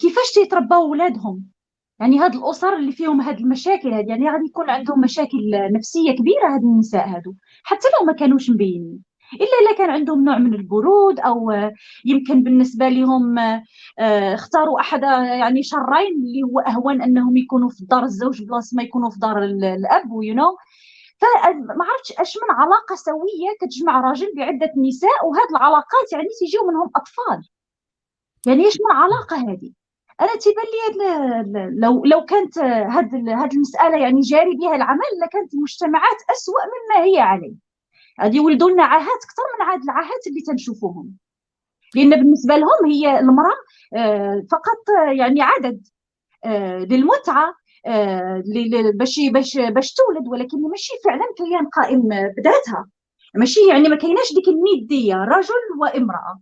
[0.00, 1.44] كيفاش تيترباو ولادهم؟
[2.00, 6.54] يعني هاد الأسر اللي فيهم هاد المشاكل هاد يعني غادي يكون عندهم مشاكل نفسية كبيرة
[6.54, 8.98] هاد النساء هادو حتى لو ما كانوش مبينين.
[9.34, 11.52] إلا اذا كان عندهم نوع من البرود أو
[12.04, 18.02] يمكن بالنسبة لهم آه، اختاروا أحد يعني الشرين اللي هو أهون أنهم يكونوا في دار
[18.04, 20.56] الزوج بلاصة ما يكونوا في دار الأب you know
[21.20, 26.90] فما عرفتش اش من علاقة سوية كتجمع راجل بعدة نساء وهذه العلاقات يعني تيجيو منهم
[26.96, 27.48] أطفال.
[28.46, 29.72] يعني إيش من علاقة هذه
[30.20, 36.16] أنا تيبان لي لو لو كانت هذه هذه المسألة يعني جاري بها العمل لكانت المجتمعات
[36.30, 37.65] أسوأ مما هي عليه.
[38.22, 41.16] غادي يولدوا لنا عاهات أكثر من عاد العاهات اللي تنشوفوهم.
[41.94, 43.56] لأن بالنسبة لهم هي المرأة
[43.96, 45.86] آه، فقط يعني عدد
[46.44, 47.54] آه، للمتعة
[47.86, 48.42] آه،
[48.94, 52.86] باش باش باش تولد ولكن ماشي فعلا كيان قائم بذاتها.
[53.34, 56.40] ماشي يعني ما كايناش ديك الندية رجل وامرأة.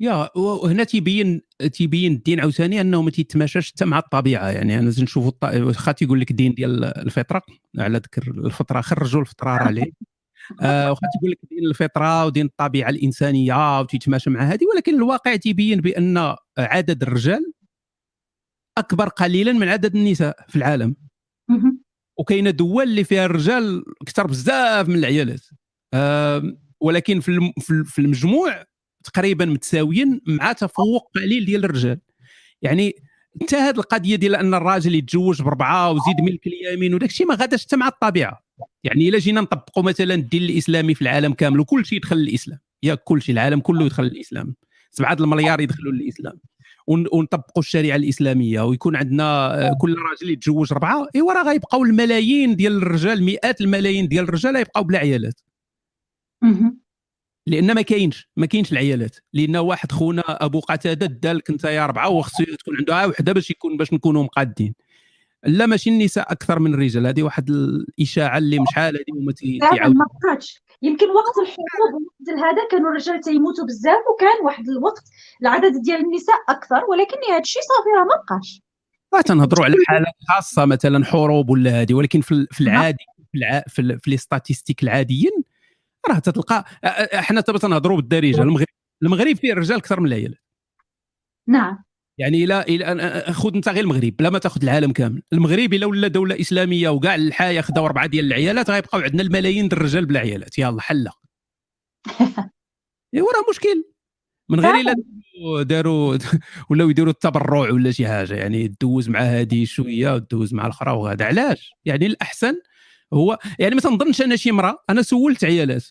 [0.00, 4.50] يا وهنا تيبين تيبين الدين عاوتاني أنه ما تيتماشاش حتى مع الطبيعة.
[4.50, 7.42] يعني أنا نشوفوا واخا تيقول لك الدين ديال الفطرة
[7.78, 9.92] على ذكر الفطرة خرجوا الفطرة عليه.
[10.60, 14.64] آه وخا تقول لك دين الفطرة ودين الطبيعة الإنسانية وتيتماشى مع هذه.
[14.74, 17.52] ولكن الواقع تيبين بأن عدد الرجال
[18.78, 20.96] أكبر قليلا من عدد النساء في العالم.
[22.18, 25.46] وكاينه دول اللي فيها الرجال أكثر بزاف من العيالات.
[25.94, 26.42] آه
[26.80, 27.52] ولكن في
[27.84, 28.64] في المجموع
[29.04, 32.00] تقريبا متساويين مع تفوق قليل ديال الرجال.
[32.62, 32.92] يعني
[33.42, 37.64] حتى هذه القضية ديال أن الراجل يتزوج بأربعة وزيد ملك اليمين وداك الشيء ما غاداش
[37.66, 38.44] حتى مع الطبيعة.
[38.84, 42.94] يعني إلا جينا نطبقوا مثلا الدين الإسلامي في العالم كامل وكل شيء يدخل الاسلام يا
[42.94, 44.54] كل شيء العالم كله يدخل الاسلام
[44.90, 46.40] سبعة المليار يدخلوا للإسلام.
[46.86, 48.60] ونطبقوا الشريعة الإسلامية.
[48.60, 49.24] ويكون عندنا
[49.68, 54.56] آه، كل راجل يتزوج اربعه إيوا راه غيبقاو الملايين ديال الرجال مئات الملايين ديال الرجال
[54.56, 55.40] يبقاو بلا عيالات.
[57.46, 59.16] لأن ما كاينش ما كاينش العيالات.
[59.32, 63.76] لأن واحد خونا أبو قتادة دالك أنت يا اربعه وخصو تكون عنده وحده باش يكون
[63.76, 64.74] باش نكونوا مقادين.
[65.44, 67.06] لا ماشي النساء أكثر من الرجال.
[67.06, 70.62] هذه واحد الإشاعة اللي مش شحال هذه وما تيعاود ما بقاتش.
[70.82, 75.04] يمكن وقت الحروب وقت هذا كانوا الرجال تيموتوا بزاف وكان واحد الوقت
[75.42, 78.62] العدد ديال النساء أكثر ولكن هذا الشيء صافي راه ما بقاش.
[79.26, 83.64] تنهضروا على حالات خاصة مثلا حروب ولا هذه ولكن في العادي في الع...
[83.68, 85.32] في, في لي ستاتيستيك العاديين
[86.08, 86.64] راه تلقى
[87.14, 88.42] إحنا تنهضروا بالدارجة.
[88.42, 88.66] المغرب
[89.02, 90.38] المغرب فيه الرجال أكثر من العيال.
[91.46, 91.84] نعم.
[92.20, 95.22] يعني لا إلى خذ انت غير المغرب بلا ما تأخذ العالم كامل.
[95.32, 99.80] المغرب الا ولا دولة إسلامية وكاع الحياة خداو اربعه ديال العيالات غيبقاو عندنا الملايين ديال
[99.80, 101.10] الرجال بلا عيالات يلا حلا
[103.14, 103.84] ايوا راه مشكل.
[104.50, 104.94] من غير إلا
[105.62, 106.18] داروا
[106.70, 108.34] ولاو يديروا التبرع ولا شي حاجة.
[108.34, 112.60] يعني دوز مع هذه شوية ودوز مع الأخرى وهذا علاش؟ يعني الأحسن
[113.12, 115.84] هو يعني ما تنظنش أنا شي امراه أنا سولت عيالات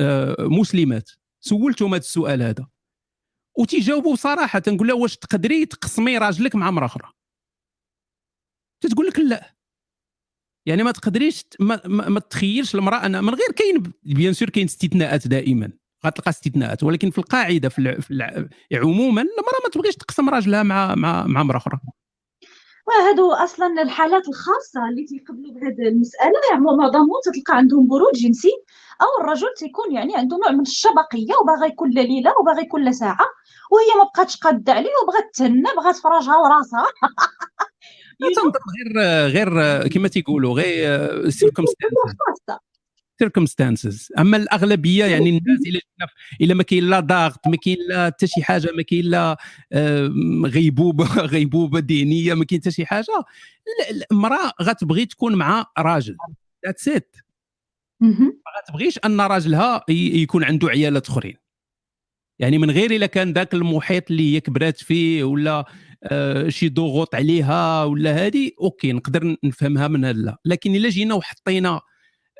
[0.00, 1.10] آه مسلمات.
[1.40, 2.66] سولتهم هذا السؤال هذا.
[3.58, 7.12] وتيجاوبوا بصراحة تنقول لها واش تقدري تقسمي راجلك مع امراه أخرى.
[8.80, 9.54] تتقول لك لا.
[10.66, 14.64] يعني ما تقدريش ما, ما, ما تخيلش المرأة أنا من غير كاين bien sûr كاين
[14.64, 15.72] استثناءات دائما.
[16.06, 18.00] غتلقى استثناءات ولكن في القاعدة في, الع...
[18.00, 18.46] في الع...
[18.72, 21.78] عموما المرأة ما تبغيش تقسم راجلها مع مع مع امراه أخرى.
[22.86, 28.52] وهادو أصلا الحالات الخاصة اللي تيقبلوا بهذه المسألة يعني معظمهم تلقى عندهم برود جنسي
[29.02, 33.26] أو الرجل تيكون يعني عنده نوع من الشبقية وباغي كل ليلة وباغي كل ساعة.
[33.70, 36.86] وهي ما بقاتش قادة عليه وبغات تهنى بغات تفرجها وراسها
[38.36, 42.16] تنظر غير غير كما تيقولوا غير circumstances
[43.18, 45.80] circumstances أما الأغلبية يعني الناس إلا
[46.40, 49.36] إلا ما كاين لا ضغط ما كاين لا حتى شي حاجة ما كاين لا
[50.54, 53.24] غيبوبه غيبوبة ذهنيه ما كاين حتى شي حاجة
[54.12, 56.16] المرأة غتبغي تكون مع راجل.
[56.66, 57.16] that's it
[58.00, 58.32] ما
[58.62, 61.43] غتبغيش أن راجلها يكون عنده عيالات أخرين.
[62.38, 65.64] يعني من غير إلا كان ذاك المحيط اللي هي كبرات فيه ولا
[66.04, 71.80] آه شي ضغوط عليها ولا هذه okay نقدر نفهمها من هذا لكن إلا جينا وحطينا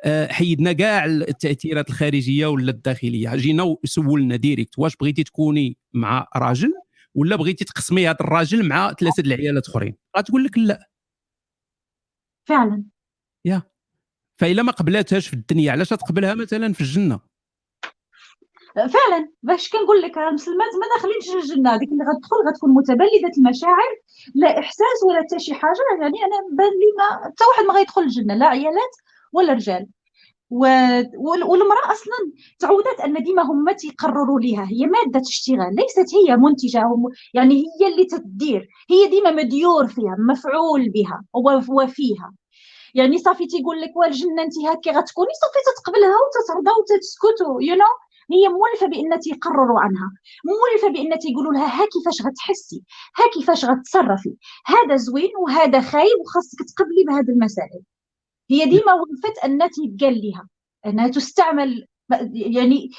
[0.05, 6.73] آه حيدنا كاع التأثيرات الخارجية ولا الداخلية جينا وسولنا direct واش بغيتي تكوني مع راجل
[7.15, 9.95] ولا بغيتي تقسمي هذا الراجل مع ثلاثة العيالات آخرين.
[10.17, 10.89] غتقول لك لا.
[12.47, 12.83] فعلا.
[13.45, 13.61] yeah.
[14.39, 17.34] فإلا ما قبلتهاش في الدنيا علاش تقبلها مثلا في الجنة؟
[18.75, 23.95] فعلا باش كنقول لك المسلمات ما داخلينش الجنه ديك اللي غتدخل غتكون متبلدة المشاعر
[24.35, 28.01] لا إحساس ولا حتى شي حاجة يعني أنا بان لي ما حتى واحد ما غيدخل
[28.01, 28.95] الجنة لا عيالات
[29.33, 29.87] ولا رجال.
[30.49, 36.83] والمرأة أصلا تعودت أن ديما هما تيقرروا ليها هي مادة اشتغال ليست هي منتجه.
[37.33, 41.23] يعني هي اللي تدير هي ديما مديور فيها مفعول بها
[41.69, 42.33] وفيها
[42.95, 48.05] يعني صافي تيقول لك والجنة انت هكا غتكوني صافي تتقبلها وتترضى وتتسكت يو you know?
[48.31, 50.11] هي مولفة بان تيقرروا عنها.
[50.45, 52.83] مولفة بان تيقولوا لها ها كيفاش غتحسي
[53.17, 54.35] ها كيفاش غتصرفي.
[54.65, 57.81] هذا زوين وهذا خايب وخاصك تقبلي بهذه المسائل
[58.49, 60.47] هي ديما ولفت ان تيقال لها
[60.85, 61.87] أنها تستعمل
[62.33, 62.89] يعني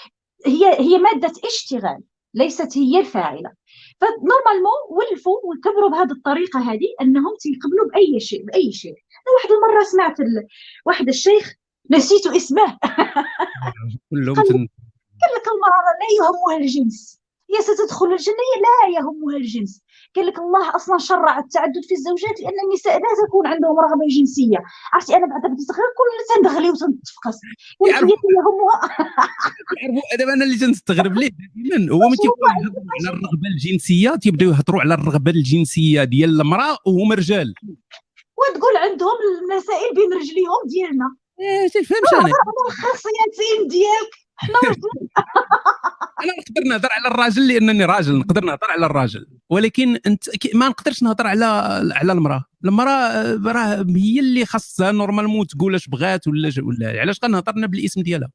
[0.46, 2.02] هي هي مادة اشتغال
[2.34, 3.52] ليست هي الفاعلة.
[4.00, 8.92] ف normalement ولفوا وكبروا بهذه الطريقة هذه أنهم تيقبلوا بأي شيء بأي شيء.
[8.92, 10.46] أنا واحد المرة سمعت ال...
[10.86, 11.54] واحد الشيخ
[11.90, 12.78] نسيت اسمه.
[14.10, 14.68] كلهم
[15.26, 17.20] قال لك المرأة لا يهمها الجنس.
[17.50, 19.82] هي ستدخل الجنة هي لا يهمها الجنس.
[20.16, 24.58] قال لك الله أصلا شرع التعدد في الزوجات لأن النساء لا تكون عندهم رغبة جنسية.
[24.92, 27.38] عرفتي أنا بعد بديت غير كل تندغلي وتنتفقس
[28.36, 28.80] يهمها.
[30.18, 31.92] دابا أنا اللي تنستغرب ليه؟ دائما.
[31.92, 32.38] هو ملي تيقول
[33.00, 37.54] على الرغبة الجنسية تيبداو يهضروا على الرغبة الجنسية ديال المرأة وهما رجال.
[38.38, 41.16] وتقول عندهم المسائل بين رجليهم ديالنا.
[41.40, 42.32] إيه تفهمش أنا.
[42.68, 44.25] الخاصيتين ديالك.
[44.42, 44.54] إحنا
[46.22, 49.26] أنا نقدر نهضر على الراجل لأنني راجل نقدر نهضر على الراجل.
[49.50, 51.44] ولكن أنت ما نقدرش نهضر على
[51.94, 52.44] على المرأة.
[52.64, 58.02] المرأة راه هي اللي خاصها نورمالمون تقول اش بغات ولا ولا علاش غنهضر أنا بالاسم
[58.02, 58.30] ديالها؟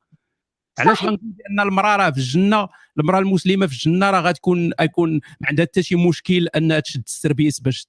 [0.80, 2.68] علاش غنقول بأن المرأة راه في الجنة
[3.00, 7.60] المرأة المسلمة في الجنة راه غتكون يكون ما عندها حتى شي مشكل انها تشد السربيس
[7.60, 7.88] باش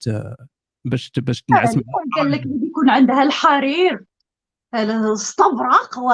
[0.84, 1.78] باش باش تنعس
[2.16, 4.04] قال لك يكون عندها الحرير.
[4.74, 6.10] الاستبرق و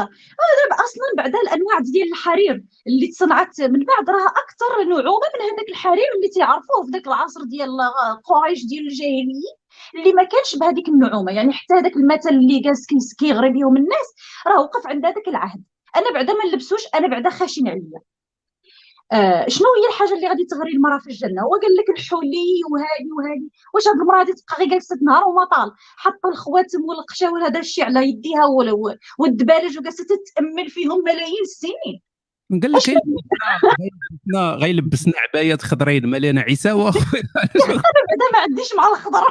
[0.72, 6.06] أصلا بعد الأنواع ديال الحرير اللي تصنعت من بعد راه أكثر نعومة من هذاك الحرير
[6.16, 7.68] اللي تيعرفوه في ذاك العصر ديال
[8.24, 9.59] قريش ديال الجاهليه
[9.94, 11.32] اللي ما كانش بهذيك النعومة.
[11.32, 14.14] يعني حتى هذاك المثل اللي جالس كيغري بهم الناس
[14.47, 15.62] راه وقف عند هذاك العهد.
[15.97, 18.01] أنا بعدا ما نلبسوش أنا بعدا خاشن عليا
[19.12, 23.09] آه شنو هي الحاجة اللي غادي تغري المرأة في الجنة؟ هو قال لك الحلي وهذه
[23.16, 27.60] وهذه واش هاد المرأة غادي تبقى غير جالسة نهار وما طال؟ حاطه الخواتم والقشاور هذا
[27.60, 28.44] الشيء على يديها
[29.18, 32.02] والدبالج وجالسة تتأمل فيهم ملايين السنين.
[32.51, 32.82] قال لك
[34.62, 36.97] غيلبسنا عبايات خضرين مليانه عيساوه أنا
[38.09, 39.24] بعدا ما عنديش مع الخضر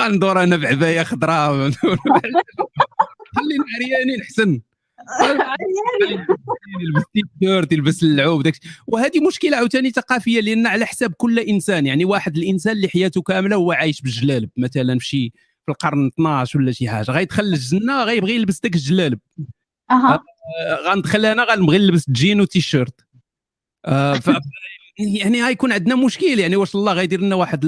[0.00, 1.50] غندور أنا بعباية خضراء.
[3.36, 4.60] خلينا عريانين احسن
[6.80, 8.54] يلبس تيشيرت يلبس اللعوب داك
[8.86, 13.56] وهذه مشكلة عاوتاني ثقافية لأن على حساب كل إنسان يعني واحد الإنسان اللي حياته كاملة
[13.56, 15.32] هو عايش بالجلالب مثلا في شي
[15.66, 17.10] في القرن 12 ولا شي حاجة.
[17.10, 19.18] غيدخل للجنه غيبغي يلبس داك الجلالب
[19.90, 20.22] أها.
[20.86, 23.00] غندخل أنا غنبغي نلبس jean و t-shirt.
[23.84, 24.30] آه ف
[24.98, 27.64] يعني غيكون عندنا مشكل يعني واش الله غيدير لنا واحد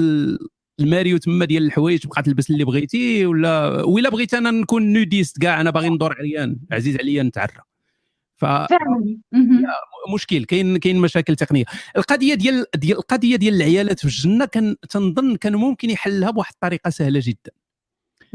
[0.79, 5.61] الماريو تما ديال الحوايج تبقى تلبس اللي بغيتي ولا ولا بغيت أنا نكون nudiste كاع
[5.61, 7.61] أنا باغي ندور عريان عزيز عليا نتعرى.
[8.37, 8.45] ف
[10.13, 11.65] مشكل كاين كاين مشاكل تقنية.
[11.97, 16.89] القضية ديال ديال القضية ديال العيالات في الجنة كان تنظن كان ممكن يحلها بواحد الطريقة
[16.89, 17.51] سهلة جدا.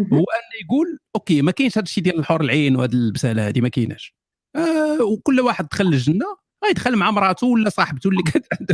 [0.00, 3.68] هو أن يقول أوكي ما كاينش هذا الشيء ديال الحور العين وهذه البسالة هذه ما
[3.68, 4.14] كايناش.
[4.56, 8.72] آه وكل واحد دخل الجنه غيدخل مع مراته ولا صاحبته اللي كانت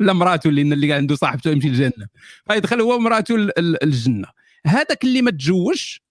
[0.00, 2.06] ولا مراته اللي اللي عنده صاحبته يمشي الجنه
[2.50, 4.28] غيدخل هو ومراته الجنة.
[4.66, 6.02] هذاك اللي ما تزوجش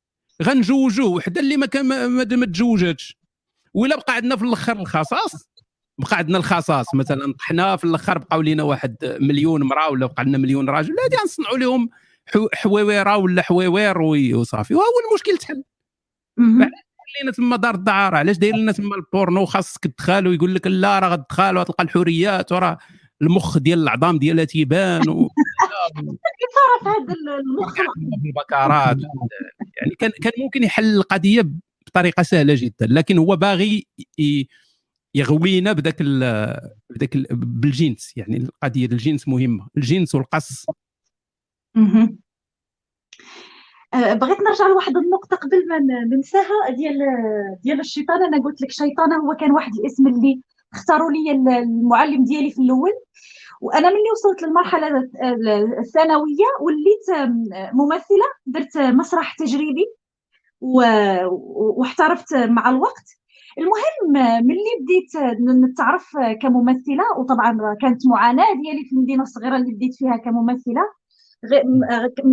[0.44, 1.10] غنجوجوه.
[1.10, 3.18] وحده اللي ما كان ما تزوجاتش
[3.74, 5.50] ولا بقى عندنا في الأخر الخصاص؟
[5.98, 6.96] بقى عندنا الخصاص.
[6.96, 10.90] مثلا طحنا في الأخر بقاو لينا واحد مليون مرأة ولا بقى عندنا مليون راجل.
[11.06, 11.90] هذه غنصنعوا لهم
[12.54, 14.76] حويويرة ولا حويوير وصافي.
[14.76, 15.64] وهو المشكل تحل.
[17.22, 18.18] لنا تما دار الدعارة.
[18.18, 22.78] علاش داير لنا تما البورنو؟ خاصك تدخل ويقول لك لا راه غتدخل وتلقى الحريات وراه
[23.22, 25.30] المخ ديال العظام ديالها تيبان و...
[26.86, 27.76] هذا المخ.
[28.26, 28.98] البكارات.
[29.82, 31.50] يعني كان كان ممكن يحل القضية
[31.88, 33.88] بطريقة سهلة جدا لكن هو باغي
[35.16, 36.02] يغوينا بداك
[36.90, 38.14] بداك بالجنس.
[38.18, 39.68] يعني القضية الجنس مهمة.
[39.78, 40.66] الجنس والقص.
[43.96, 45.80] بغيت نرجع لواحد النقطة قبل ما
[46.16, 47.00] ننساها ديال
[47.64, 48.24] ديال الشيطان.
[48.24, 50.42] أنا قلت لك شيطانه هو كان واحد الاسم اللي
[50.74, 52.92] اختاروا لي المعلم ديالي في الأول.
[53.62, 55.10] وأنا ملي وصلت للمرحلة
[55.80, 57.34] الثانوية وليت
[57.74, 59.86] ممثلة درت مسرح تجريبي
[60.62, 63.18] واحترفت مع الوقت.
[63.58, 64.14] المهم
[64.46, 65.40] ملي بديت
[65.70, 71.01] نتعرف كممثلة وطبعا كانت معاناة ديالي في المدينة الصغيرة اللي بديت فيها كممثلة.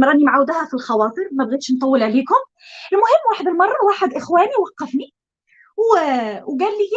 [0.02, 2.34] راني معودها في الخواطر ما بغيتش نطول عليكم.
[2.92, 5.14] المهم واحد المرة واحد إخواني وقفني
[6.46, 6.88] وقال لي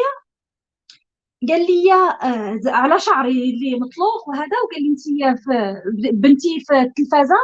[1.50, 5.02] قال لي آه على شعري اللي مطلوق وهذا وقال لي انت
[6.14, 7.36] بنتي في التلفازة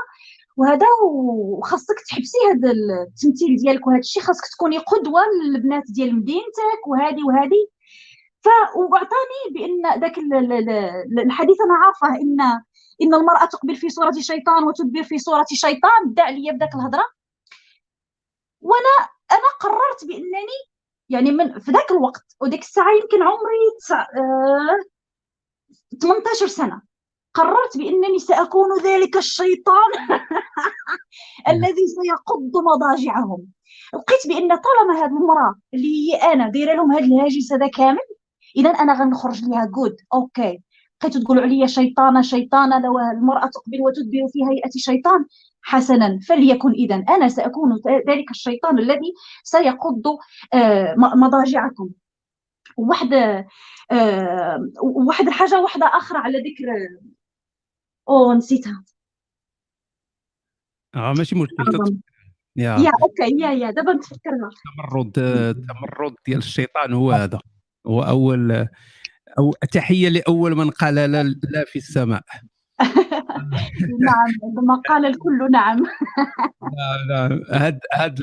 [0.58, 7.24] وهذا وخاصك تحبسي هذا التمثيل ديالك وهذا الشيء خاصك تكوني قدوة للبنات ديال مدينتك وهذه
[7.28, 7.68] وهذه
[8.42, 10.18] فاعطاني بأن ذاك
[11.26, 12.38] الحديث أنا عارفة إن
[13.02, 17.06] إن المرأة تقبل في صورة شيطان وتدبر في صورة شيطان دع لي بداك الهضرة.
[18.62, 20.60] وأنا أنا قررت بأنني
[21.10, 24.02] يعني من في ذاك الوقت وديك الساعة يمكن عمري تسع...
[24.02, 24.80] آه...
[26.02, 26.82] 18 سنة
[27.34, 29.92] قررت بأنني سأكون ذلك الشيطان
[31.52, 33.48] الذي سيقض مضاجعهم.
[33.94, 38.08] لقيت بأن طالما هذه المرأة اللي هي أنا دايرة لهم هذا الهاجس هذا كامل
[38.56, 40.64] اذا أنا غنخرج ليها جود okay
[41.02, 45.26] بقيتوا تقولوا عليا شيطانة شيطانة لو المرأة تقبل وتدبر في هيئة شيطان
[45.62, 46.20] حسنا.
[46.28, 47.76] فليكن اذا أنا سأكون
[48.10, 49.14] ذلك الشيطان الذي
[49.44, 50.18] سيقض
[50.54, 51.90] آه، مضاجعكم.
[52.78, 53.14] واحد
[53.92, 56.66] آه، واحد الحاجة واحدة آخرى على ذكر
[58.10, 58.84] أو نسيتها.
[60.96, 61.94] آه ماشي مشكل
[62.56, 62.78] يا.
[62.78, 63.42] يا أوكي.
[63.42, 63.72] يا يا.
[63.72, 67.40] دابا نتفكرها التمرد التمرد ديال الشيطان هو هذا.
[67.88, 68.68] هو أول
[69.40, 72.24] أو تحية لأول من قال لا, لا في السماء.
[74.08, 75.78] نعم عندما قال الكل نعم.
[76.78, 78.20] لا لا هاد هاد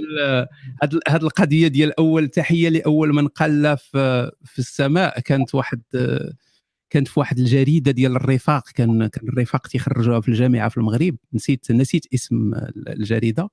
[0.83, 5.83] هاد, هاد القضية ديال أول تحية لأول من قال لا في, في السماء كانت واحد
[6.91, 8.69] كانت في واحد الجريدة ديال الرفاق.
[8.75, 11.17] كان كان الرفاق تيخرجوها في الجامعة في المغرب.
[11.33, 12.55] نسيت نسيت اسم
[12.89, 13.49] الجريدة.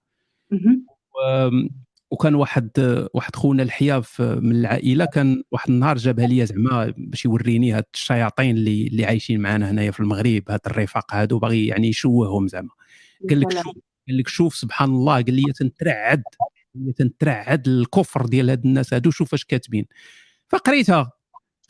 [2.12, 2.70] وكان واحد
[3.14, 8.58] واحد خونا الحياف من العائلة كان واحد النهار جابها لي زعما باش يوريني هاد الشياطين
[8.58, 12.70] اللي اللي عايشين معنا هنايا في المغرب هاد الرفاق هادو باغي يعني يشوههم زعما.
[13.30, 13.76] قال لك شوف
[14.08, 16.24] قال لك شوف سبحان الله قال لي تنترعد
[16.98, 19.86] تنترعد الكفر ديال هاد الناس هادو شوف اش كاتبين.
[20.50, 21.12] فقريتها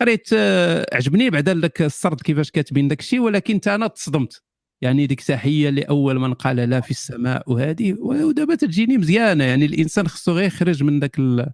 [0.01, 4.41] قريت آه، عجبني بعدا لك السرد كيفاش كاتبين داك الشيء ولكن أنا تصدمت
[4.81, 9.43] يعني ديك تحية لأول من قال لا في السماء وهذه ودابا تجيني مزيانة.
[9.43, 11.51] يعني الإنسان خصو غير يخرج من ذاك ال...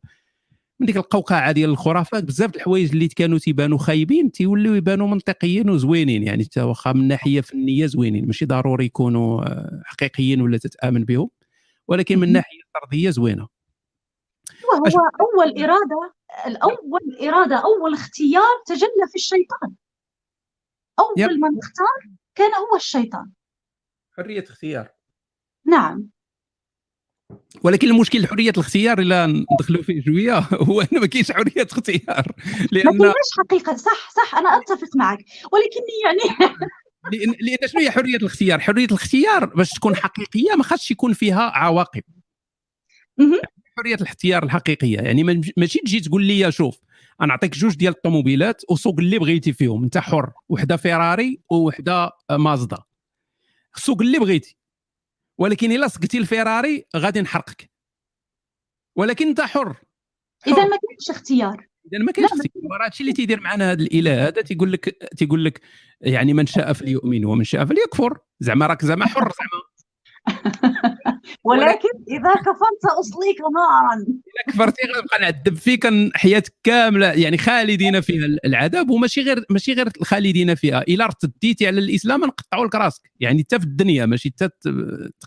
[0.80, 2.24] من ديك القوقعة ديال الخرافات.
[2.24, 6.24] بزاف الحوايج اللي كانوا تيبانوا خايبين تيوليو يبانوا منطقيين وزوينين.
[6.24, 8.26] يعني حتى واخا من ناحية فنية زوينين.
[8.26, 11.30] ماشي ضروري يكونوا آه، حقيقيين ولا تتآمن بهم.
[11.88, 13.48] ولكن من ناحية طردية زوينة.
[14.72, 16.14] وهو أول إرادة
[16.48, 19.74] الأول إرادة أول اختيار تجلى في الشيطان.
[21.00, 23.32] أول من اختار كان هو الشيطان.
[24.18, 24.90] حرية اختيار
[25.66, 26.10] نعم.
[27.64, 32.32] ولكن المشكل حرية الاختيار الا ندخلوا فيه شوية هو انه ما كاينش حرية اختيار.
[32.72, 35.18] لأن ما كاينش حقيقة؟ صح صح أنا أتفق معك.
[35.52, 36.38] ولكني يعني
[37.12, 41.52] لأن لأن شنو هي حرية الاختيار؟ حرية الاختيار باش تكون حقيقية ما خاصش يكون فيها
[41.56, 42.04] عواقب.
[43.78, 44.98] حرية الاختيار الحقيقية.
[44.98, 45.24] يعني
[45.58, 46.80] ماشي تجي تقول لي شوف
[47.22, 49.84] أنا نعطيك جوج ديال الطوموبيلات وسوق اللي بغيتي فيهم.
[49.84, 52.78] أنت حر وحدة فيراري وحده مازدا.
[53.76, 54.58] سوق اللي بغيتي.
[55.38, 57.72] ولكن إلا سقتي الفيراري غادي نحرقك.
[58.96, 59.82] ولكن أنت حر, حر.
[60.48, 61.68] إذا ما كاينش اختيار.
[61.94, 62.86] إذا ما كاينش اختيار.
[62.86, 65.62] هادشي اللي تيدير معنا هذا الإله هذا تيقول لك تيقول لك
[66.02, 68.18] يعني من شاء فليؤمن ومن شاء فليكفر.
[68.40, 69.68] زعما راك زعما حر زعما.
[71.44, 73.96] ولكن إذا كفرت أصليك نارا.
[73.96, 79.90] إذا كفرتي غنبقى نعذب فيك حياتك كاملة يعني خالدين فيها العذاب وماشي غير ماشي غير
[80.04, 80.82] خالدين فيها.
[80.82, 84.50] إلا ارتديتي على الإسلام نقطعوا لك راسك يعني حتى في الدنيا ماشي حتى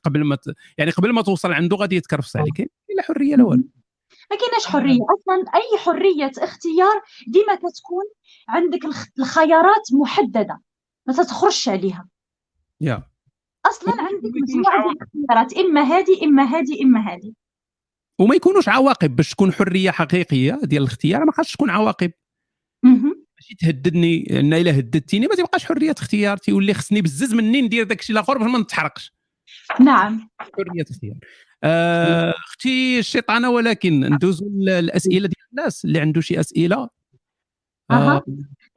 [0.05, 0.37] قبل ما
[0.79, 2.61] يعني قبل ما توصل عنده غادي يتكرفس عليك
[2.97, 3.65] لا حرية لا والو.
[4.31, 8.05] ما كايناش حرية؟ أصلا أي حرية اختيار ديما كتكون
[8.49, 8.81] عندك
[9.19, 10.61] الخيارات محددة
[11.07, 12.09] ما تخرجش عليها.
[12.81, 13.10] يا.
[13.67, 17.33] أصلا عندك مجموعة الخيارات إما هذه إما هذه إما هذه
[18.21, 22.11] وما يكونوش عواقب باش تكون حرية حقيقية ديال الاختيار ما خاصش تكون عواقب.
[23.41, 28.01] ماشي تهددني إن إلا هددتيني ما تبقاش حرية اختيار تيولي خصني بزز مني ندير داك
[28.01, 29.15] الشيء الآخر باش ما نتحرقش.
[29.81, 30.31] نعم.
[30.39, 31.17] حرية اختيار.
[31.65, 36.89] آه، أختي الشيطانة ولكن ندوزو الاسئله ديال الناس اللي عنده شي أسئلة.
[37.91, 38.23] آه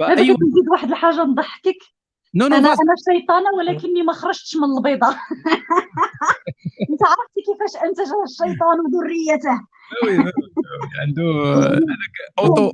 [0.02, 1.78] نزيد واحد الحاجة نضحكك.
[2.36, 5.08] no no أنا أنا شيطانة ولكني ما خرجتش من البيضة.
[6.90, 9.68] أنت عرفتي كيفاش أنتج الشيطان وذريته.
[11.02, 11.24] عنده
[12.40, 12.72] auto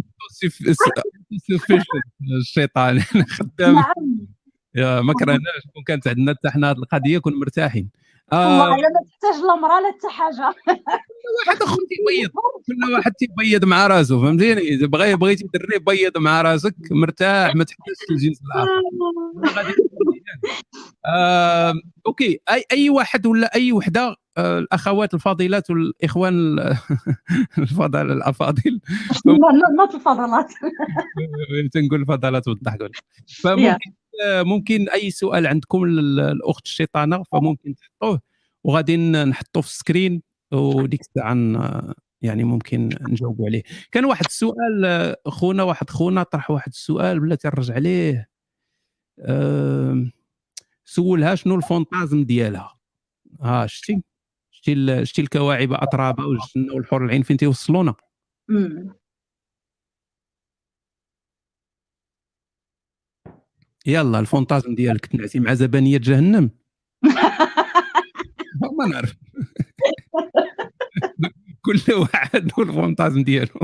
[2.40, 3.00] الشيطان.
[3.38, 3.76] خدام.
[3.76, 4.28] نعم.
[4.76, 5.62] يا ما كرهناش.
[5.74, 7.90] كون كانت عندنا حتى حنا هذه القضية كون مرتاحين.
[8.34, 8.76] والله آه.
[8.76, 10.56] إلا ما تحتاج لا مراه لا حتى حاجة.
[11.48, 12.30] واحد اخر تيبيض
[12.68, 17.64] كل واحد تيبيض مع راسه فهمتيني؟ إذا بغي بغيتي تدري بيض مع راسك مرتاح ما
[17.64, 19.74] تحتاجش الجنس الآخر
[21.06, 21.74] آه،
[22.08, 22.40] أوكي.
[22.52, 26.60] اي أي واحد ولا أي وحدة آه، الأخوات الفاضلات والإخوان
[27.58, 28.80] الفضل الأفاضل.
[29.26, 30.54] ما الفضلات
[31.74, 32.92] تنقول الفضلات والضحك
[33.44, 33.78] فممكن
[34.26, 38.22] ممكن أي سؤال عندكم الاخت الشيطانة فممكن تحطوه
[38.64, 43.64] وغادي نحطوه في ال screen وديك الساعة يعني ممكن نجاوبوا عليه.
[43.92, 48.30] كان واحد السؤال خونا واحد خونا طرح واحد السؤال بلاتي نرجع عليه
[50.86, 52.80] سولها شنو ال fantasme ديالها؟
[53.42, 54.04] ها شتي؟
[54.52, 57.94] شتي شتي الكواعب اترابه والجنة والحور العين فين تيوصلونا؟
[63.92, 66.50] يلا ال fantasme ديالك تنعسي مع زبانية جهنم.
[68.80, 69.16] ما نعرف.
[71.66, 73.54] كل واحد وال fantasme ديالو.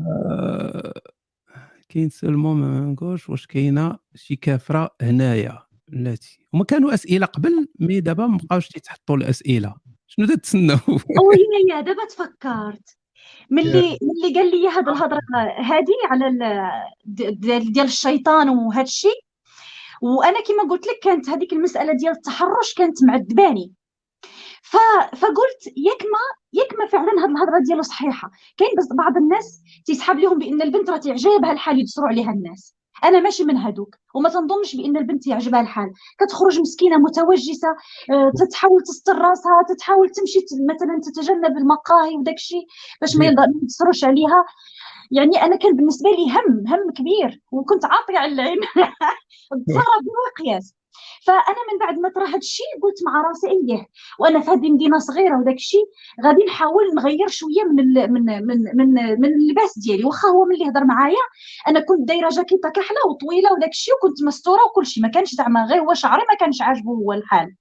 [0.00, 1.00] آه،
[1.88, 8.00] كاين سلمو ما نقولش واش كاينة؟ شي كافرة هنايا بلاتي هما كانوا أسئلة قبل mais
[8.00, 9.74] دابا ما بقاوش تيتحطوا الأسئلة.
[10.06, 10.78] شنو تتسناو؟
[11.70, 12.96] يا دابا تفكرت.
[13.50, 15.20] ملي ملي قال لي هذه الهضره
[15.58, 16.38] هذه على
[17.60, 19.20] ديال الشيطان وهذا الشيء
[20.02, 23.72] وأنا كما قلت لك كانت هذيك المسألة ديال التحرش كانت معذباني.
[24.62, 24.76] ف...
[25.16, 26.18] فقلت ياك ما
[26.52, 28.30] ياك ما فعلا هذه الهضرة ديالو صحيحة.
[28.56, 32.76] كاين بس بعض الناس تيسحب لهم بأن البنت راه تعجبها الحال يدسروا عليها الناس.
[33.04, 35.92] أنا ماشي من هذوك وما تنظنش بأن البنت يعجبها الحال.
[36.20, 37.68] كتخرج مسكينة متوجسة
[38.10, 40.38] آه، تتحاول تستر راسها تتحاول تمشي
[40.70, 42.66] مثلا تتجنب المقاهي وداك الشيء
[43.00, 43.26] باش ما
[43.62, 44.44] يدسروش عليها.
[45.10, 48.60] يعني أنا كان بالنسبة لي هم هم كبير وكنت عاطية على العين.
[49.66, 50.74] تصرف بلا قياس
[51.26, 54.98] فأنا من بعد ما طرا هذا الشيء قلت مع راسي إيه وأنا في هذه المدينة
[54.98, 55.84] صغيره وداك الشيء
[56.24, 60.04] غادي نحاول نغير شوية من ال من من من من اللباس ديالي.
[60.04, 61.24] واخا هو ملي هضر معايا
[61.68, 65.02] أنا كنت دايرة جاكيطه كحلة وطويلة وداك الشيء وكنت مستورة وكل شيء.
[65.02, 67.56] ما كانش زعما غير هو شعري ما كانش عاجبه هو الحال.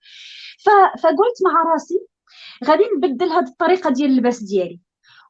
[1.03, 1.99] فقلت مع راسي
[2.65, 4.79] غادي نبدل هذه الطريقة ديال اللباس ديالي.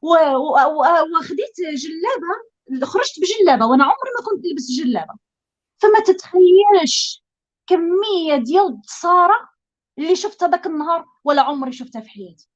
[0.02, 5.14] وخديت جلابة خرجت بجلابة وأنا عمري ما كنت نلبس جلابة.
[5.78, 7.25] فما تتخيلش
[7.66, 9.48] كمية ديال الصاره
[9.98, 12.48] اللي شفتها ذاك النهار ولا عمري شفتها في حياتي.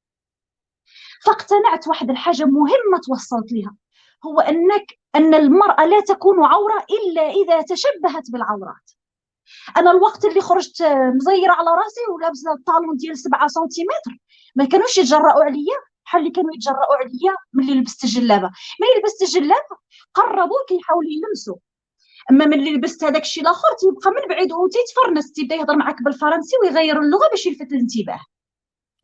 [1.24, 3.76] فاقتنعت واحد الحاجة مهمة توصلت لها
[4.26, 8.90] هو أنك أن المرأة لا تكون عورة إلا إذا تشبهت بالعورات.
[9.76, 10.82] أنا الوقت اللي خرجت
[11.14, 14.22] مزيرة على رأسي ولابسة ال talon ديال 7 سنتيمتر
[14.56, 18.50] ما كانوش يتجرأوا عليا بحال اللي كانوا يتجرأوا عليا ملي لبست الجلابه
[18.80, 19.76] ملي لبست الجلابه
[20.14, 21.56] قربوا كيحاولوا يلمسوا.
[22.30, 27.00] أما ملي لبست هذاك الشيء الآخر تيبقى من بعيد وتيتفرنس تيبدأ يهضر معاك بالفرنسي ويغير
[27.00, 28.20] اللغة باش يلفت الانتباه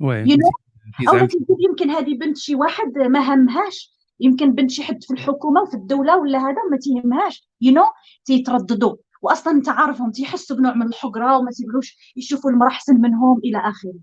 [0.01, 0.67] و you know?
[1.09, 1.29] أو
[1.69, 6.17] يمكن هذه بنت شي واحد ما همهاش يمكن بنت شي حد في الحكومة وفي الدولة
[6.17, 7.89] ولا هذا ما تيهمهاش you know?
[8.25, 13.59] تيترددوا واصلا أنت عارفهم تيحسوا بنوع من الحقرة وما تيقولوش يشوفوا المرأة أحسن منهم إلى
[13.59, 13.95] آخره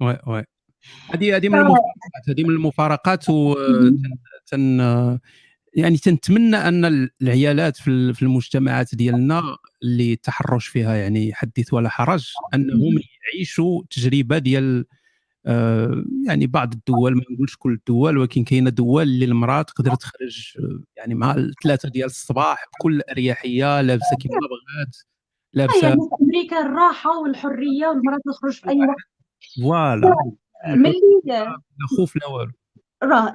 [0.00, 0.44] وي وي
[1.10, 3.54] هذه هذه من المفارقات هذه من المفارقات و
[4.46, 4.80] تن
[5.74, 9.42] يعني تنتمنى أن العيالات في المجتمعات ديالنا
[9.82, 13.00] اللي التحرش فيها يعني حدث ولا حرج أنهم
[13.34, 14.84] يعيشوا تجربة ديال
[15.46, 20.52] آه، يعني بعض الدول ما نقولش كل الدول ولكن كاينة دول اللي المرأة تقدر تخرج
[20.58, 24.96] آه، يعني مع الثلاثة ديال الصباح بكل أريحية لابسة كيما بغات
[25.52, 28.96] لابسة يعني في أمريكا الراحة والحرية والمراه تخرج في أي وقت.
[29.62, 30.14] voilà.
[30.66, 30.94] ملي
[31.96, 32.52] خوف لا والو.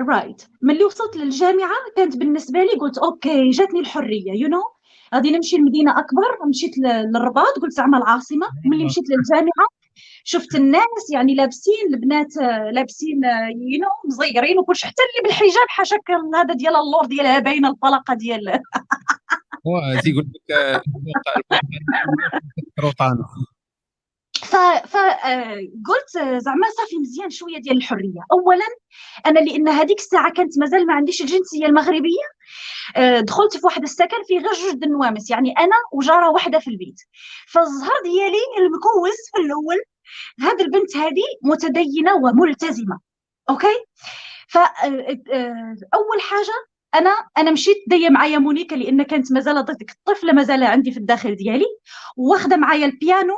[0.09, 4.79] رايت ملي وصلت للجامعة كانت بالنسبة لي قلت okay جاتني الحرية you know?
[5.15, 8.47] غادي نمشي لمدينة أكبر مشيت للرباط قلت زعما العاصمة.
[8.65, 9.67] ملي مشيت للجامعة
[10.23, 12.35] شفت الناس يعني لابسين البنات
[12.73, 13.21] لابسين
[13.55, 18.59] you know مزيرين وكلشي حتى اللي بالحجاب حاشاك هذا ديال اللور ديالها باينه الطلقة ديال.
[20.03, 20.81] تيقول لك
[22.79, 23.58] روطانه ف
[24.45, 28.21] فقلت زعما صافي مزيان شوية ديال الحرية.
[28.31, 28.65] اولا
[29.25, 32.39] أنا لأن هذيك الساعة كانت مازال ما عنديش الجنسية المغربية
[32.95, 37.01] آه، دخلت في واحد السكن فيه غير جوج النوامس يعني أنا وجارة واحدة في البيت.
[37.47, 39.77] فالزهر ديالي المكوس في الأول
[40.41, 42.99] هذه البنت هذه متدينة وملتزمة.
[43.49, 43.85] أوكي؟
[44.47, 46.53] فاول آه، حاجة
[46.95, 51.35] أنا أنا مشيت دايه معايا مونيكا لأن كانت مازال ديك الطفلة مازال عندي في الداخل
[51.35, 51.65] ديالي.
[52.17, 53.35] واخدة معايا البيانو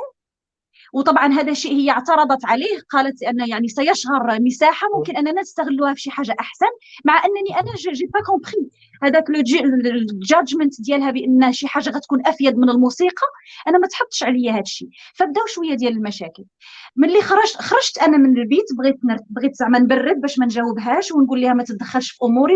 [0.92, 6.00] وطبعا هذا الشيء هي اعترضت عليه قالت أن يعني سيشهر مساحة ممكن أننا نستغلوها في
[6.00, 6.66] شي حاجة أحسن
[7.04, 8.70] مع أنني أنا j'ai pas compris
[9.02, 13.26] هذاك ال judgement ديالها بأن شي حاجة غتكون أفيد من الموسيقى
[13.68, 14.88] أنا ما تحطش عليا هذا الشيء.
[15.14, 16.44] فبداو شوية ديال المشاكل.
[16.96, 18.96] ملي خرجت خرجت أنا من البيت بغيت
[19.30, 22.54] بغيت زعما نبرد باش ما نجاوبهاش ونقول لها ما تدخلش في أموري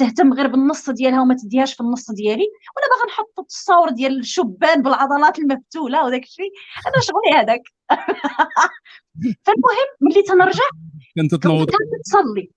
[0.00, 2.46] وتهتم غير بالنص ديالها وما تديهاش في النص ديالي.
[2.76, 6.52] وأنا باغا نحط التصاور ديال الشبان بالعضلات المفتولة وداك الشيء.
[6.86, 7.62] أنا شغلي هذاك.
[9.46, 10.68] فالمهم ملي تنرجع
[11.16, 11.70] كنت تنوض
[12.04, 12.50] تصلي.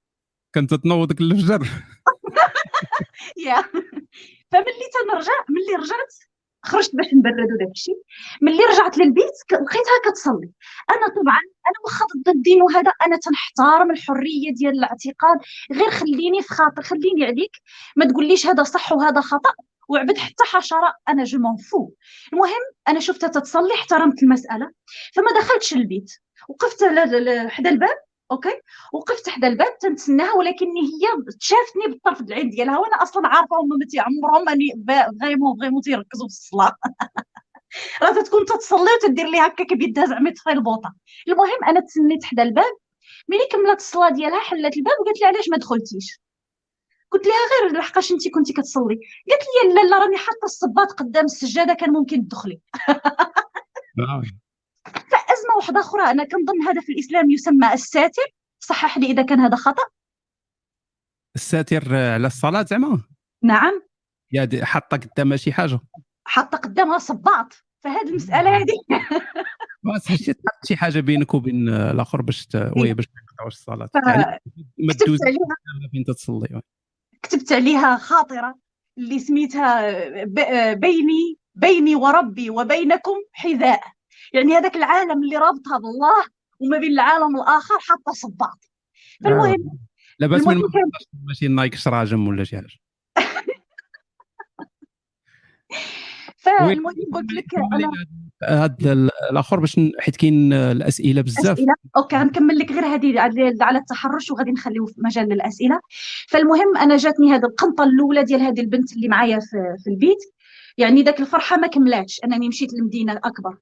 [0.56, 1.68] كنت تنوضك الفجر
[3.38, 3.62] يا.
[4.52, 6.14] فملي تنرجع ملي رجعت
[6.64, 7.96] خرجت باش نبرد وداك الشيء.
[8.42, 10.50] ملي رجعت للبيت لقيتها كتصلي.
[10.90, 15.40] أنا طبعا أنا واخا ضد الدين وهذا أنا تنحترم الحرية ديال الاعتقاد.
[15.74, 17.52] غير خليني في خاطر خليني عليك.
[17.96, 19.54] ما تقوليش هذا صح وهذا خطأ.
[19.90, 21.40] وعبد حتى حشرة أنا je
[21.70, 21.92] m'en fous
[22.34, 24.72] المهم أنا شفتها تتصلي احترمت المسألة.
[25.16, 26.12] فما دخلتش البيت
[26.50, 26.84] وقفت
[27.48, 27.98] حدا الباب.
[28.32, 28.62] okay؟
[28.94, 33.86] وقفت حدا الباب تنتسناها ولكن هي شافتني بالطرف العين ديالها وأنا أصلا عارفة هما ما
[33.86, 34.86] تيعمرهم اني
[35.22, 36.76] vraiment vraiment تيركزوا في الصلاة.
[38.02, 40.94] راه تكون تتصلي وتدير لي هكاك بيدها زعما تخيل البوطة.
[41.28, 42.74] المهم أنا تسنيت حدا الباب
[43.28, 46.22] ملي كملت الصلاة ديالها حلت الباب وقالت لي علاش ما دخلتيش؟
[47.12, 49.00] قلت لها غير لحقاش انت كنتي كتصلي.
[49.30, 52.60] قالت لي لا لا راني حاطة الصباط قدام السجادة كان ممكن تدخلي.
[53.98, 54.22] نعم.
[55.62, 58.26] واحدة أخرى أنا كنظن هذا في الإسلام يسمى الساتر.
[58.60, 59.84] صحح لي إذا كان هذا خطأ.
[61.36, 63.04] الساتر على الصلاة زعما؟
[63.44, 63.82] نعم.
[64.32, 65.80] يا حاطه قدامها شي حاجة.
[66.24, 67.54] حاطه قدامها صباط.
[67.84, 69.02] فهذه المسألة هذه
[69.96, 72.48] بس تحط شي حاجة بينك وبين الآخر باش
[72.78, 73.90] وي باش ما يقطعوش الصلاة.
[74.08, 74.40] يعني
[74.78, 75.20] ما تدوز
[75.92, 76.62] فين تصلي
[77.22, 78.56] كتبت عليها خاطرة
[78.98, 79.92] اللي سميتها
[80.74, 83.82] بيني بيني وربي وبينكم حذاء.
[84.34, 86.26] يعني هذاك العالم اللي رابطها بالله
[86.60, 88.70] وما بين العالم الآخر حاطه صباط
[89.24, 89.78] فالمهم آه.
[90.20, 90.62] لاباس من
[91.28, 92.68] ماشي نايك شراجم ولا شي حاجة.
[96.38, 97.46] فالمهم قلت لك
[98.44, 98.94] هذا
[99.32, 101.52] الآخر باش حيت كاين الأسئلة بزاف.
[101.52, 101.74] أسئلة.
[101.98, 103.20] okay غنكمل لك غير هذه
[103.62, 105.80] على التحرش وغادي نخليو في مجال للاسئله
[106.28, 110.18] فالمهم أنا جاتني هذه القنطة الأولى ديال هذه البنت اللي معايا في, في البيت.
[110.78, 113.58] يعني ذاك الفرحة ما كملاتش أنني مشيت لمدينة أكبر.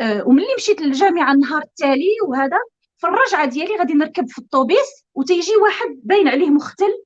[0.00, 2.58] وملي مشيت للجامعة النهار التالي وهذا
[2.98, 7.02] في الرجعة ديالي غادي نركب في الطوبيس وتيجي واحد باين عليه مختل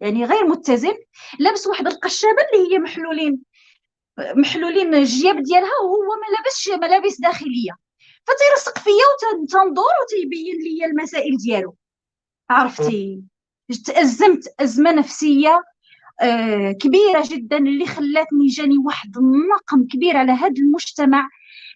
[0.00, 0.94] يعني غير متزن
[1.38, 3.38] لابس واحد القشابة اللي هي محلولين
[4.18, 7.72] محلولين الجياب ديالها وهو ما لابسش ملابس داخلية.
[8.26, 11.76] فتيرسق فيا وتندور وتيبين لي المسائل ديالو.
[12.50, 13.22] عرفتي؟
[13.86, 15.62] تأزمت أزمة نفسية
[16.20, 21.28] آه كبيرة جدا اللي خلاتني جاني واحد النقم كبير على هذا المجتمع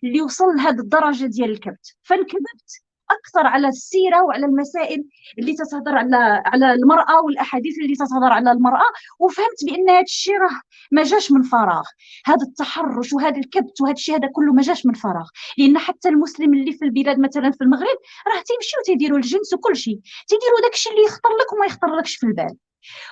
[0.04, 1.96] اللي وصل لهذه الدرجة ديال الكبت.
[2.02, 5.04] فانكبت أكثر على السيرة وعلى المسائل
[5.38, 8.84] اللي تتهضر على على المرأة والأحاديث اللي تتهضر على المرأة
[9.18, 10.60] وفهمت بأن هذا الشيء راه
[10.92, 11.84] ما جاش من فراغ.
[12.26, 15.28] هذا التحرش وهذا الكبت وهذا الشيء هذا كله ما جاش من فراغ.
[15.58, 20.00] لأن حتى المسلم اللي في البلاد مثلا في المغرب راه تيمشيو تيديروا الجنس وكل شيء.
[20.28, 22.56] تيديروا داك الشيء اللي يخطر لك وما يخطر لكش في البال.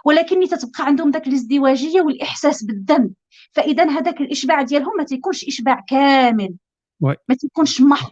[0.05, 3.12] ولكن تتبقى عندهم ذاك الازدواجية والإحساس بالذنب.
[3.53, 6.55] فإذا هذاك الإشباع ديالهم ما تيكونش إشباع كامل.
[7.01, 8.11] ما تيكونش محض.